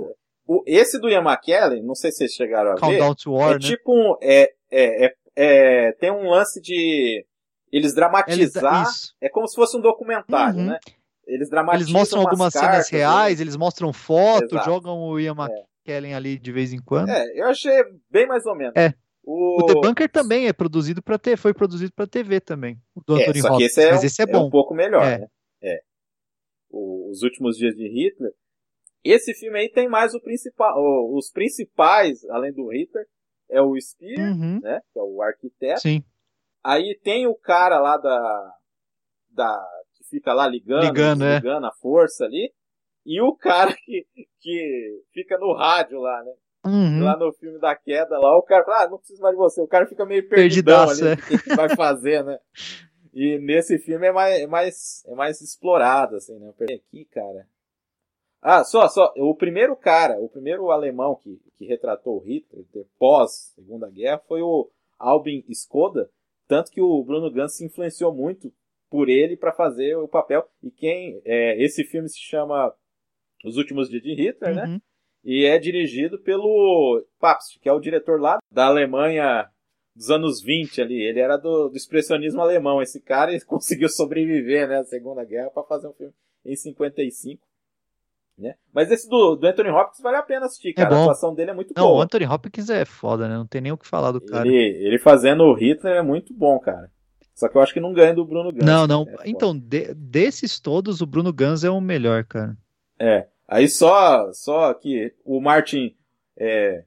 [0.52, 3.52] O, esse do Ian McKellen, não sei se vocês chegaram a ver, Countdown to War,
[3.52, 3.60] é né?
[3.60, 7.24] tipo um, é, é, é, é- tem um lance de
[7.72, 9.14] eles Eles- dramatizar, isso.
[9.22, 10.66] é como se fosse um documentário, Uhum.
[10.66, 10.80] né?
[11.28, 14.66] Eles dramatizam Eles mostram umas algumas cenas cartas, reais, eles mostram foto, Exato.
[14.66, 17.10] jogam o Ian McKellen ali de vez em quando.
[17.10, 17.72] É, eu achei
[18.10, 18.74] bem mais ou menos.
[18.76, 18.92] É.
[19.24, 23.02] O, O The Bunker também é produzido para ter, foi produzido para TV também, o
[23.06, 24.50] do é, Anthony só que Hopkins, esse é, mas um- esse é um bom.
[24.50, 25.18] pouco melhor, É.
[25.20, 25.28] né?
[25.62, 25.80] É.
[26.72, 28.32] O- os últimos dias de Hitler.
[29.04, 30.76] Esse filme aí tem mais o principal,
[31.14, 33.06] os principais, além do Hitler,
[33.50, 34.82] é o Spear, Uhum, né?
[34.94, 35.82] Que é o arquiteto.
[35.82, 36.04] sim.
[36.64, 38.54] Aí tem o cara lá da.
[39.32, 41.36] da que fica lá ligando, Ligando, é.
[41.36, 42.54] desligando a força ali.
[43.06, 44.06] E o cara que,
[44.42, 46.34] que fica no rádio lá, né?
[46.66, 47.04] Uhum.
[47.04, 49.62] Lá no filme da queda, lá o cara fala, ah, não preciso mais de você.
[49.62, 51.14] O cara fica meio perdidão Perdidaço, ali, é.
[51.14, 52.38] o que que vai fazer, né?
[53.14, 56.52] E nesse filme é mais, é mais, é mais explorado, assim, né?
[56.62, 57.48] Aqui, cara.
[58.42, 62.66] Ah, só, só, o primeiro cara, o primeiro alemão que, que retratou o Hitler
[62.98, 66.10] pós Segunda Guerra foi o Albin Skoda,
[66.48, 68.52] tanto que o Bruno Gans se influenciou muito
[68.90, 70.48] por ele para fazer o papel.
[70.64, 72.74] E quem, é, esse filme se chama
[73.46, 74.66] Os Últimos Dias de Hitler, né?
[74.66, 74.82] Uhum.
[75.24, 79.50] E é dirigido pelo Pabst, que é o diretor lá da Alemanha
[79.96, 81.02] dos anos 20 ali.
[81.02, 82.82] Ele era do, do expressionismo alemão.
[82.82, 86.14] Esse cara conseguiu sobreviver né, à Segunda Guerra para fazer um filme
[86.46, 87.46] em 55.
[88.40, 88.56] Né?
[88.74, 90.88] Mas esse do, do Anthony Hopkins vale a pena assistir, cara.
[90.88, 91.02] a bom.
[91.04, 92.04] atuação dele é muito Não, o boa.
[92.06, 93.36] Anthony Hopkins é foda, né?
[93.36, 94.48] Não tem nem o que falar do cara.
[94.48, 96.90] Ele, ele fazendo o Hitler é muito bom, cara.
[97.36, 98.66] Só que eu acho que não ganha do Bruno Gans.
[98.66, 99.06] Não, não.
[99.20, 102.56] É então, de- desses todos, o Bruno Gans é o melhor, cara.
[102.98, 103.28] É.
[103.48, 105.96] Aí só, só que o Martin
[106.38, 106.84] é,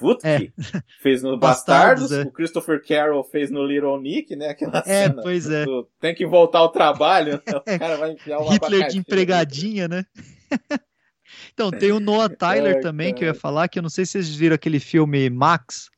[0.00, 0.52] Wutri, Wutke
[1.02, 2.28] fez no Bastardos, Bastardos, é.
[2.28, 4.48] o Christopher Carroll fez no Little Nick, né?
[4.50, 5.64] Aquela É, cena pois é.
[5.64, 7.52] do tem que voltar ao trabalho, né?
[7.56, 10.04] o cara vai enfiar uma Hitler de empregadinha, né?
[11.52, 13.40] então, tem o Noah Tyler Ai, também, que eu ia cara.
[13.40, 15.88] falar, que eu não sei se vocês viram aquele filme Max.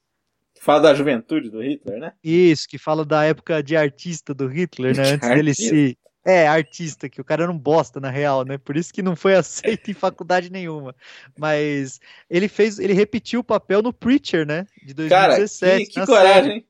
[0.60, 2.12] Fala da juventude do Hitler, né?
[2.22, 5.12] Isso, que fala da época de artista do Hitler, né?
[5.12, 5.96] Antes dele se.
[6.28, 8.58] É, artista, que o cara era um bosta, na real, né?
[8.58, 10.94] Por isso que não foi aceito em faculdade nenhuma.
[11.38, 11.98] Mas
[12.28, 14.66] ele fez, ele repetiu o papel no Preacher, né?
[14.82, 15.86] De Cara, 2017.
[15.86, 16.54] que, que na coragem, série.
[16.54, 16.68] hein?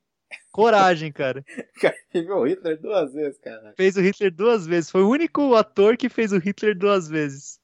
[0.52, 1.44] Coragem, cara.
[1.80, 3.72] Cara, viu o Hitler duas vezes, cara.
[3.76, 4.90] Fez o Hitler duas vezes.
[4.90, 7.58] Foi o único ator que fez o Hitler duas vezes.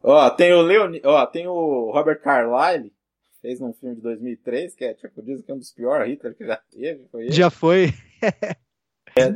[0.00, 2.92] Ó, tem o Leon, ó, tem o Robert Carlyle,
[3.40, 6.36] fez num filme de 2003, que é, tipo, dizem que é um dos piores Hitler
[6.36, 7.32] que já teve, foi ele.
[7.32, 7.92] Já foi.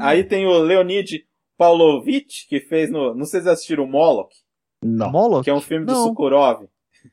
[0.01, 1.27] Aí tem o Leonid
[1.57, 3.15] Pavlovich, que fez no.
[3.15, 4.35] Não sei se vocês assistiram o Moloch,
[4.83, 5.11] Não.
[5.11, 5.45] Moloch?
[5.45, 6.05] que é um filme do Não.
[6.05, 6.67] Sukurov.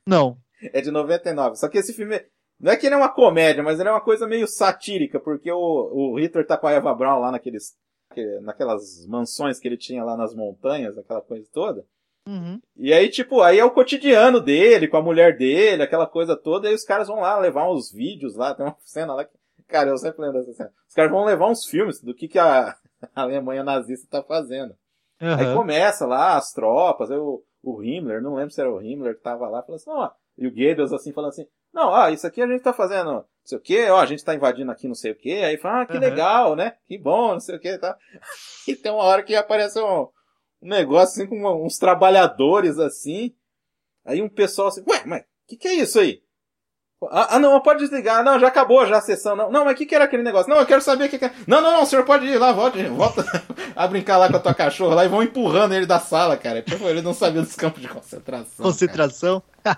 [0.08, 0.38] Não.
[0.74, 1.56] É de 99.
[1.58, 2.22] Só que esse filme.
[2.60, 5.52] Não é que ele é uma comédia, mas ele é uma coisa meio satírica, porque
[5.52, 7.74] o, o Hitler tá com a Eva Braun lá naqueles.
[8.14, 11.84] que- naquelas mansões que ele tinha lá nas montanhas, aquela coisa toda.
[12.28, 12.60] Uhum.
[12.78, 16.68] E aí, tipo, aí é o cotidiano dele, com a mulher dele, aquela coisa toda,
[16.68, 19.32] e aí os caras vão lá levar uns vídeos lá, tem uma cena lá que.
[19.68, 20.72] Cara, eu sempre lembro dessa cena.
[20.88, 22.76] Os caras vão levar uns filmes do que, que a,
[23.16, 24.76] a Alemanha nazista tá fazendo.
[25.20, 25.58] Aí Aham.
[25.58, 29.22] começa lá as tropas, aí o, o Himmler, não lembro se era o Himmler que
[29.22, 32.42] tava lá, falando assim, ó, e o Goebbels assim, falando assim, não, ó, isso aqui
[32.42, 34.96] a gente tá fazendo, não sei o que, ó, a gente tá invadindo aqui não
[34.96, 36.06] sei o que, aí fala, ah, que Aham.
[36.10, 37.98] legal, né, que bom, não sei o que, tá.
[38.68, 40.10] E tem uma hora que aparece um,
[40.62, 43.34] um negócio assim, com uns trabalhadores assim,
[44.06, 46.22] aí um pessoal assim, ué, mas que que é isso aí?
[47.12, 48.24] Ah, ah, não, pode desligar.
[48.24, 49.36] Não, já acabou já a sessão.
[49.36, 50.50] Não, não mas o que, que era aquele negócio?
[50.50, 51.32] Não, eu quero saber o que, que é.
[51.48, 53.44] Não, não, não, o senhor pode ir lá, volta, volta
[53.76, 56.64] a brincar lá com a tua cachorra lá e vão empurrando ele da sala, cara.
[56.82, 58.66] Ele não sabia dos campos de concentração.
[58.66, 59.44] Concentração.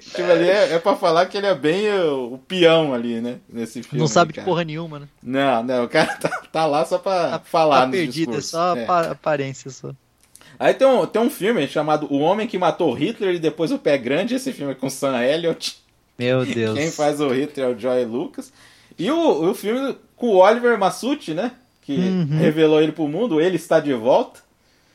[0.00, 3.38] tipo, ali é, é pra falar que ele é bem o, o peão ali, né?
[3.48, 4.00] Nesse filme.
[4.00, 4.46] Não sabe de cara.
[4.46, 5.08] porra nenhuma, né?
[5.22, 8.76] Não, não, o cara tá, tá lá só pra falar Tá no perdido, é só
[8.76, 8.84] É.
[8.84, 9.90] apa- aparência só.
[10.58, 13.78] Aí tem um, tem um filme chamado O Homem que Matou Hitler e Depois o
[13.78, 14.34] Pé Grande.
[14.34, 15.81] Esse filme é com Sam Elliott.
[16.22, 16.78] Meu Deus.
[16.78, 18.52] Quem faz o Hitler é o Joy Lucas.
[18.98, 21.52] E o, o filme com o Oliver Massucci, né?
[21.82, 22.38] Que Uhum.
[22.38, 23.40] revelou ele pro mundo.
[23.40, 24.40] Ele está de volta.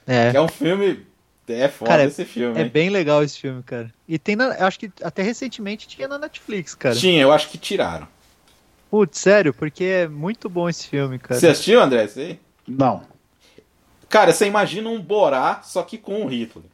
[0.05, 1.05] É, Que é um filme.
[1.49, 2.59] É foda Cara, esse filme.
[2.59, 2.69] é hein?
[2.69, 3.89] bem legal esse filme, cara.
[4.07, 6.93] E tem na, eu acho que até recentemente tinha na Netflix, cara.
[6.95, 8.05] Tinha, eu acho que tiraram.
[8.91, 11.39] Putz, sério, porque é muito bom esse filme, cara.
[11.39, 12.03] Você assistiu, André?
[12.05, 12.37] Isso aí?
[12.67, 13.01] Não.
[14.09, 16.65] Cara, você imagina um Borá, só que com o Hitler.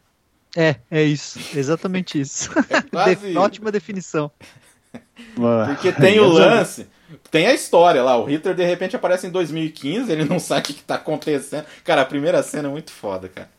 [0.56, 1.40] É, é isso.
[1.56, 2.50] Exatamente isso.
[2.70, 4.32] É quase De- Ótima definição.
[5.68, 6.88] Porque tem o lance,
[7.32, 8.18] tem a história lá.
[8.18, 11.66] O Hitler de repente aparece em 2015, ele não sabe o que, que tá acontecendo.
[11.84, 13.50] Cara, a primeira cena é muito foda, cara.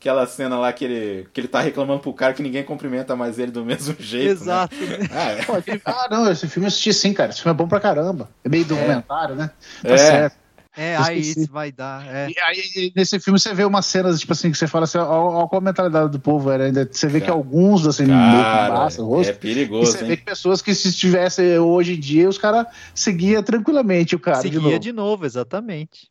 [0.00, 3.38] Aquela cena lá que ele, que ele tá reclamando pro cara que ninguém cumprimenta mais
[3.38, 4.26] ele do mesmo jeito.
[4.26, 4.30] né?
[4.32, 4.74] Exato.
[4.74, 4.98] né?
[5.12, 5.80] Ah, é.
[5.84, 7.30] Ah, não, esse filme eu assisti sim, cara.
[7.30, 8.28] Esse filme é bom pra caramba.
[8.44, 9.52] É meio documentário, né?
[9.80, 9.96] Tá É.
[9.96, 10.41] certo.
[10.74, 12.06] É, aí isso vai dar.
[12.06, 12.30] É.
[12.30, 15.04] E aí, nesse filme, você vê umas cenas, tipo assim, que você fala assim, ó,
[15.42, 16.88] ó, qual a mentalidade do povo era ainda.
[16.90, 17.36] Você vê que Cara.
[17.38, 19.28] alguns, assim, meio que Cara, o rosto.
[19.28, 20.16] é E perigoso, você vê hein?
[20.16, 24.36] que pessoas que se estivesse hoje em dia, os caras seguiam tranquilamente o cara.
[24.38, 24.78] de Seguia novo.
[24.78, 26.10] de novo, exatamente.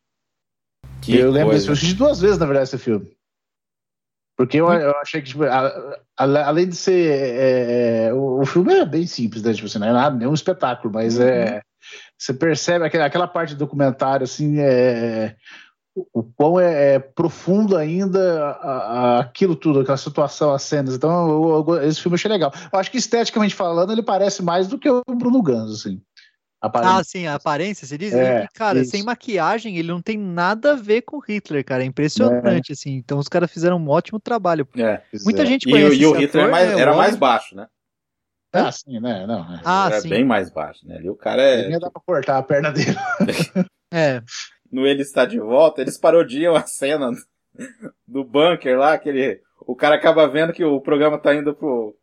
[1.00, 3.10] Que eu lembro disso, eu assisti duas vezes, na verdade, esse filme.
[4.36, 7.10] Porque eu, eu achei que, tipo, a- a- além de ser.
[7.10, 9.52] é, é, o, o filme é bem simples, né?
[9.52, 11.60] Tipo assim, não é nada, nenhum espetáculo, mas é.
[12.22, 15.34] Você percebe aquela, aquela parte do documentário, assim, é.
[15.94, 20.94] O o quão é, é profundo ainda a- a- aquilo tudo, aquela situação, as cenas.
[20.94, 22.50] Então, eu- eu- esse filme eu achei legal.
[22.72, 26.00] Eu acho que esteticamente falando, ele parece mais do que o Bruno Gans, assim.
[26.62, 27.08] Ah, Aparente.
[27.10, 28.14] sim, a aparência, você diz?
[28.14, 28.92] É, E, cara, isso.
[28.92, 31.82] sem maquiagem, ele não tem nada a ver com Hitler, cara.
[31.82, 32.92] É impressionante, assim.
[32.94, 34.66] Então os caras fizeram um ótimo trabalho.
[34.76, 35.02] É.
[35.24, 35.46] Muita É.
[35.46, 37.56] gente E, o- conhece e o esse Hitler ator, mais- né, o era mais baixo,
[37.56, 37.66] né?
[38.52, 39.26] Ah, sim, né?
[39.26, 39.60] Não, é.
[39.64, 40.08] Ah, era sim.
[40.08, 40.96] bem mais baixo, né?
[40.96, 41.70] Ali o cara é.
[41.70, 42.96] ia dar pra cortar a perna dele.
[43.94, 44.22] É,
[44.70, 47.10] No Ele Está de Volta, eles parodiam a cena
[48.08, 51.94] do bunker lá, que ele, o cara acaba vendo que o programa tá indo pro.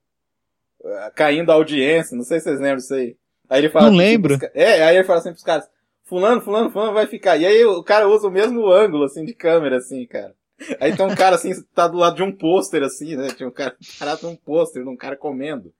[0.85, 3.15] eh, caindo a audiência, não sei se vocês lembram disso aí.
[3.49, 3.85] Aí ele fala.
[3.85, 4.37] Não assim lembro.
[4.37, 5.67] pros É, aí ele fala assim pros caras:
[6.05, 7.37] Fulano, Fulano, Fulano vai ficar.
[7.37, 10.35] E aí o cara usa o mesmo ângulo, assim, de câmera, assim, cara.
[10.79, 13.29] Aí tem um cara assim, tá do lado de um pôster, assim, né?
[13.29, 15.73] Tinha um cara parado num pôster, num cara comendo.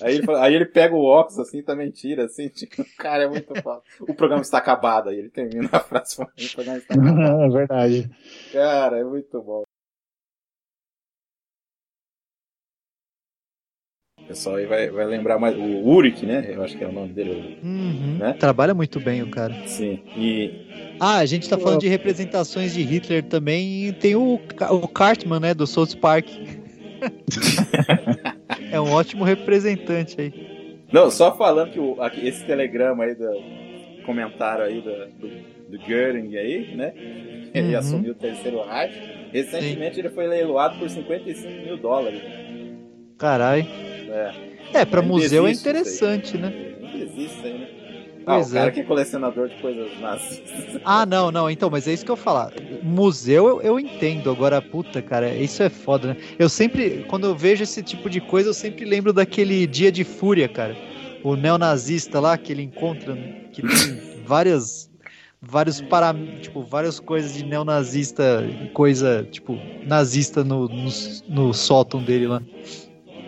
[0.00, 3.28] Aí ele, fala- aí ele pega o óculos assim, também tira, assim, tipo, cara, é
[3.28, 3.82] muito foda.
[4.00, 7.42] O programa está acabado, aí ele termina a frase falando, o programa está acabado.
[7.42, 8.10] É verdade.
[8.52, 9.62] Cara, é muito bom.
[14.20, 15.56] O pessoal aí vai, vai lembrar mais.
[15.56, 16.54] O Urik, né?
[16.54, 17.58] Eu acho que é o nome dele.
[17.64, 18.18] uhum.
[18.18, 18.32] Né?
[18.34, 19.54] trabalha muito bem o cara.
[19.66, 20.00] Sim.
[20.16, 20.68] E.
[21.00, 23.86] Ah, a gente tá falando de representações de Hitler também.
[23.88, 26.28] E tem o, o Cartman, né, do South Park.
[28.72, 30.78] é um ótimo representante aí.
[30.92, 33.30] Não, só falando que o, aqui, esse telegrama aí do
[34.04, 34.90] comentário aí do,
[35.20, 35.28] do,
[35.70, 36.92] do Göring aí, né?
[37.54, 37.78] Ele Uhum.
[37.78, 38.94] assumiu o terceiro Reich.
[39.32, 42.20] Recentemente ele foi leiloado por 55 mil dólares.
[43.18, 43.64] Caralho.
[43.64, 44.32] É.
[44.72, 46.52] É, pra Ainda museu é interessante, né?
[46.80, 47.68] Ainda existe isso aí, né?
[48.30, 48.70] Ah, Pois o cara é.
[48.70, 50.80] que é colecionador de coisas nazistas.
[50.84, 52.52] Ah, não, não, então, mas é isso que eu falar.
[52.82, 56.16] Museu eu, eu entendo, agora, puta, cara, isso é foda, né?
[56.38, 60.04] Eu sempre, quando eu vejo esse tipo de coisa, eu sempre lembro daquele Dia de
[60.04, 60.76] Fúria, cara.
[61.22, 63.14] O neonazista lá, que ele encontra,
[63.52, 64.90] que tem várias,
[65.40, 70.88] vários para, tipo, várias coisas de neonazista, coisa, tipo, nazista no, no,
[71.28, 72.42] no sótão dele lá.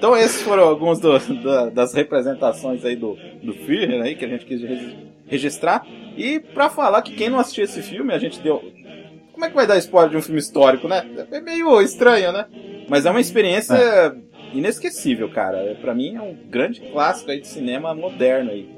[0.03, 4.29] Então esses foram alguns do- da- das representações aí do, do Führer aí que a
[4.29, 4.97] gente quis regi-
[5.29, 5.87] registrar.
[6.17, 8.61] E pra falar que quem não assistiu esse filme, a gente deu.
[9.31, 11.07] Como é que vai dar spoiler de um filme histórico, né?
[11.31, 12.47] É meio estranho, né?
[12.89, 13.77] Mas é uma experiência
[14.53, 15.77] inesquecível, cara.
[15.81, 18.69] Pra mim é um grande clássico aí de cinema moderno aí.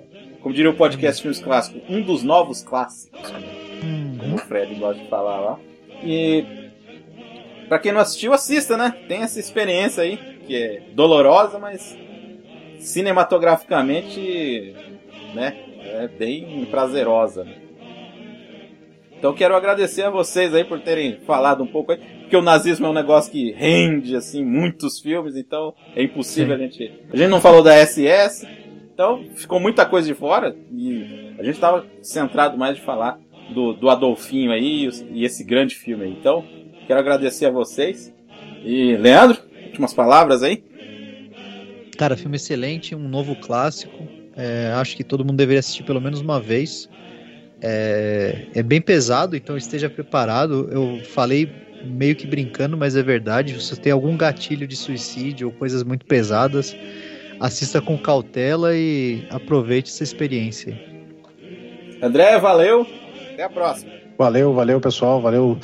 [0.43, 3.19] Como diria o podcast Filmes Clássicos, um dos novos clássicos,
[4.21, 5.59] como o Fred gosta de falar lá.
[6.03, 6.45] E
[7.67, 8.95] Pra quem não assistiu, assista, né?
[9.09, 11.97] Tem essa experiência aí, que é dolorosa, mas
[12.79, 14.75] cinematograficamente,
[15.35, 15.57] né?
[15.85, 17.45] É bem prazerosa.
[17.45, 17.57] né?
[19.19, 22.87] Então quero agradecer a vocês aí por terem falado um pouco aí, porque o nazismo
[22.87, 26.93] é um negócio que rende assim muitos filmes, então é impossível a gente.
[27.13, 28.47] A gente não falou da SS,
[28.93, 33.19] então ficou muita coisa de fora e a gente estava centrado mais de falar
[33.55, 36.11] do, do Adolfinho aí e esse grande filme aí.
[36.11, 36.45] Então
[36.87, 38.15] Quero agradecer a vocês.
[38.63, 39.39] E, Leandro,
[39.75, 40.63] últimas palavras aí?
[41.99, 44.09] Cara, filme excelente, um novo clássico.
[44.37, 46.89] É, acho que todo mundo deveria assistir pelo menos uma vez.
[47.61, 50.69] É, é bem pesado, então esteja preparado.
[50.71, 51.51] Eu falei
[51.85, 53.53] meio que brincando, mas é verdade.
[53.53, 56.77] Se você tem algum gatilho de suicídio ou coisas muito pesadas,
[57.41, 60.79] assista com cautela e aproveite essa experiência.
[62.03, 62.87] André, valeu.
[63.33, 63.93] Até a próxima.
[64.19, 65.21] Valeu, valeu, pessoal.
[65.21, 65.59] Valeu,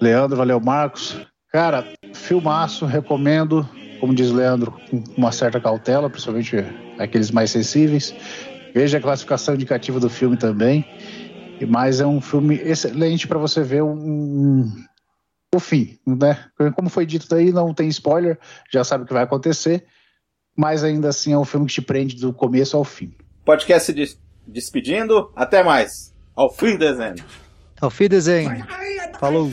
[0.00, 0.36] Leandro.
[0.36, 1.18] Valeu, Marcos.
[1.54, 3.64] Cara, filmaço, recomendo.
[4.00, 6.56] Como diz o Leandro, com uma certa cautela, principalmente
[6.98, 8.12] aqueles mais sensíveis.
[8.74, 10.84] Veja a classificação indicativa do filme também.
[11.68, 14.68] Mas é um filme excelente para você ver um,
[15.54, 16.44] o fim, né?
[16.74, 18.36] Como foi dito daí, não tem spoiler,
[18.68, 19.84] já sabe o que vai acontecer,
[20.56, 23.14] mas ainda assim é um filme que te prende do começo ao fim.
[23.44, 26.12] Podcast se des despedindo, até mais.
[26.34, 27.14] Auf Wiedersehen.
[27.80, 28.64] Auf Wiedersehen.
[29.20, 29.52] Falou.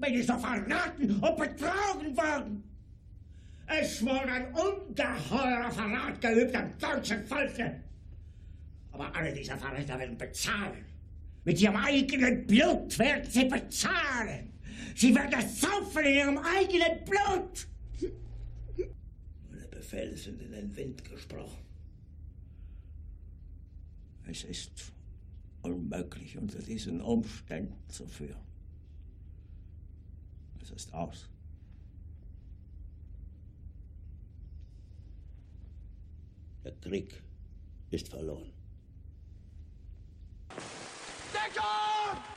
[0.00, 2.64] Bin ich so verraten und betrogen worden.
[3.66, 7.80] Es wurde ein ungeheurer Verrat geübt am deutschen Volke.
[8.92, 10.84] Aber alle diese Verräter werden bezahlen.
[11.44, 14.52] Mit ihrem eigenen Blut werden sie bezahlen.
[14.94, 17.66] Sie werden es saufen in ihrem eigenen Blut.
[19.50, 21.64] Meine Befehle sind in den Wind gesprochen.
[24.26, 24.92] Es ist
[25.62, 28.53] unmöglich, unter diesen Umständen zu führen
[30.74, 31.28] ist aus.
[36.64, 37.22] Der Krieg
[37.90, 38.52] ist verloren.
[41.32, 42.33] Deckung!